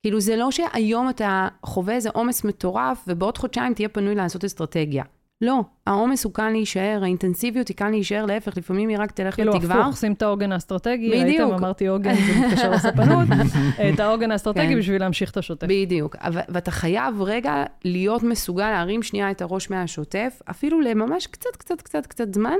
כאילו 0.02 0.20
זה 0.20 0.36
לא 0.36 0.50
שהיום 0.50 1.08
אתה 1.08 1.48
חווה 1.64 1.94
איזה 1.94 2.10
עומס 2.10 2.44
מטורף, 2.44 3.04
ובעוד 3.06 3.38
חודשיים 3.38 3.74
תהיה 3.74 3.88
פנוי 3.88 4.14
לעשות 4.14 4.44
אסטרטגיה. 4.44 5.04
לא, 5.40 5.60
העומס 5.86 6.24
הוא 6.24 6.32
כאן 6.32 6.52
להישאר, 6.52 6.98
האינטנסיביות 7.02 7.68
היא 7.68 7.76
כאן 7.76 7.90
להישאר, 7.90 8.26
להפך, 8.26 8.56
לפעמים 8.56 8.88
היא 8.88 8.98
רק 8.98 9.10
תלך 9.10 9.34
כאילו 9.34 9.54
ותגבר. 9.54 9.74
הפוך, 9.74 9.96
שים 9.96 10.12
את 10.12 10.22
העוגן 10.22 10.52
האסטרטגי, 10.52 11.10
בדיוק. 11.10 11.24
ראיתם, 11.24 11.54
אמרתי 11.54 11.86
עוגן, 11.86 12.14
זה 12.14 12.46
מתקשר 12.46 12.70
לספנות, 12.70 13.28
את 13.94 14.00
העוגן 14.00 14.30
האסטרטגי 14.30 14.66
כן. 14.66 14.78
בשביל 14.78 15.00
להמשיך 15.00 15.30
את 15.30 15.36
השוטף. 15.36 15.66
בדיוק, 15.70 16.16
ואתה 16.48 16.70
חייב 16.70 17.22
רגע 17.22 17.64
להיות 17.84 18.22
מסוגל 18.22 18.70
להרים 18.70 19.02
שנייה 19.02 19.30
את 19.30 19.42
הראש 19.42 19.70
מהשוטף, 19.70 20.42
אפילו 20.50 20.80
לממש 20.80 21.26
קצת, 21.26 21.56
קצת, 21.56 21.80
קצת, 21.80 22.06
קצת 22.06 22.34
זמן, 22.34 22.58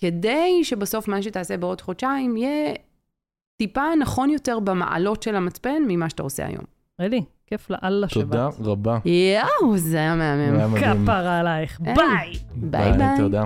כדי 0.00 0.64
שבסוף 0.64 1.08
מה 1.08 1.22
שתעשה 1.22 1.56
בעוד 1.56 1.80
חודשיים 1.80 2.36
יהיה 2.36 2.74
טיפה 3.56 3.82
נכון 4.00 4.30
יותר 4.30 4.58
במעלות 4.58 5.22
של 5.22 5.36
המצפן 5.36 5.82
ממה 5.88 6.10
שאתה 6.10 6.22
עושה 6.22 6.46
היום. 6.46 6.64
רלי, 7.00 7.22
כיף 7.46 7.70
לאללה 7.70 8.08
שבאת. 8.08 8.24
תודה 8.24 8.48
רבה. 8.60 8.98
יואו, 9.04 9.76
זה 9.78 9.96
היה 9.96 10.14
מהמם. 10.14 10.76
כפרה 10.76 11.38
עלייך, 11.40 11.80
אין. 11.86 11.94
ביי! 11.94 12.32
ביי 12.56 12.92
ביי. 12.98 13.16
תודה. 13.18 13.42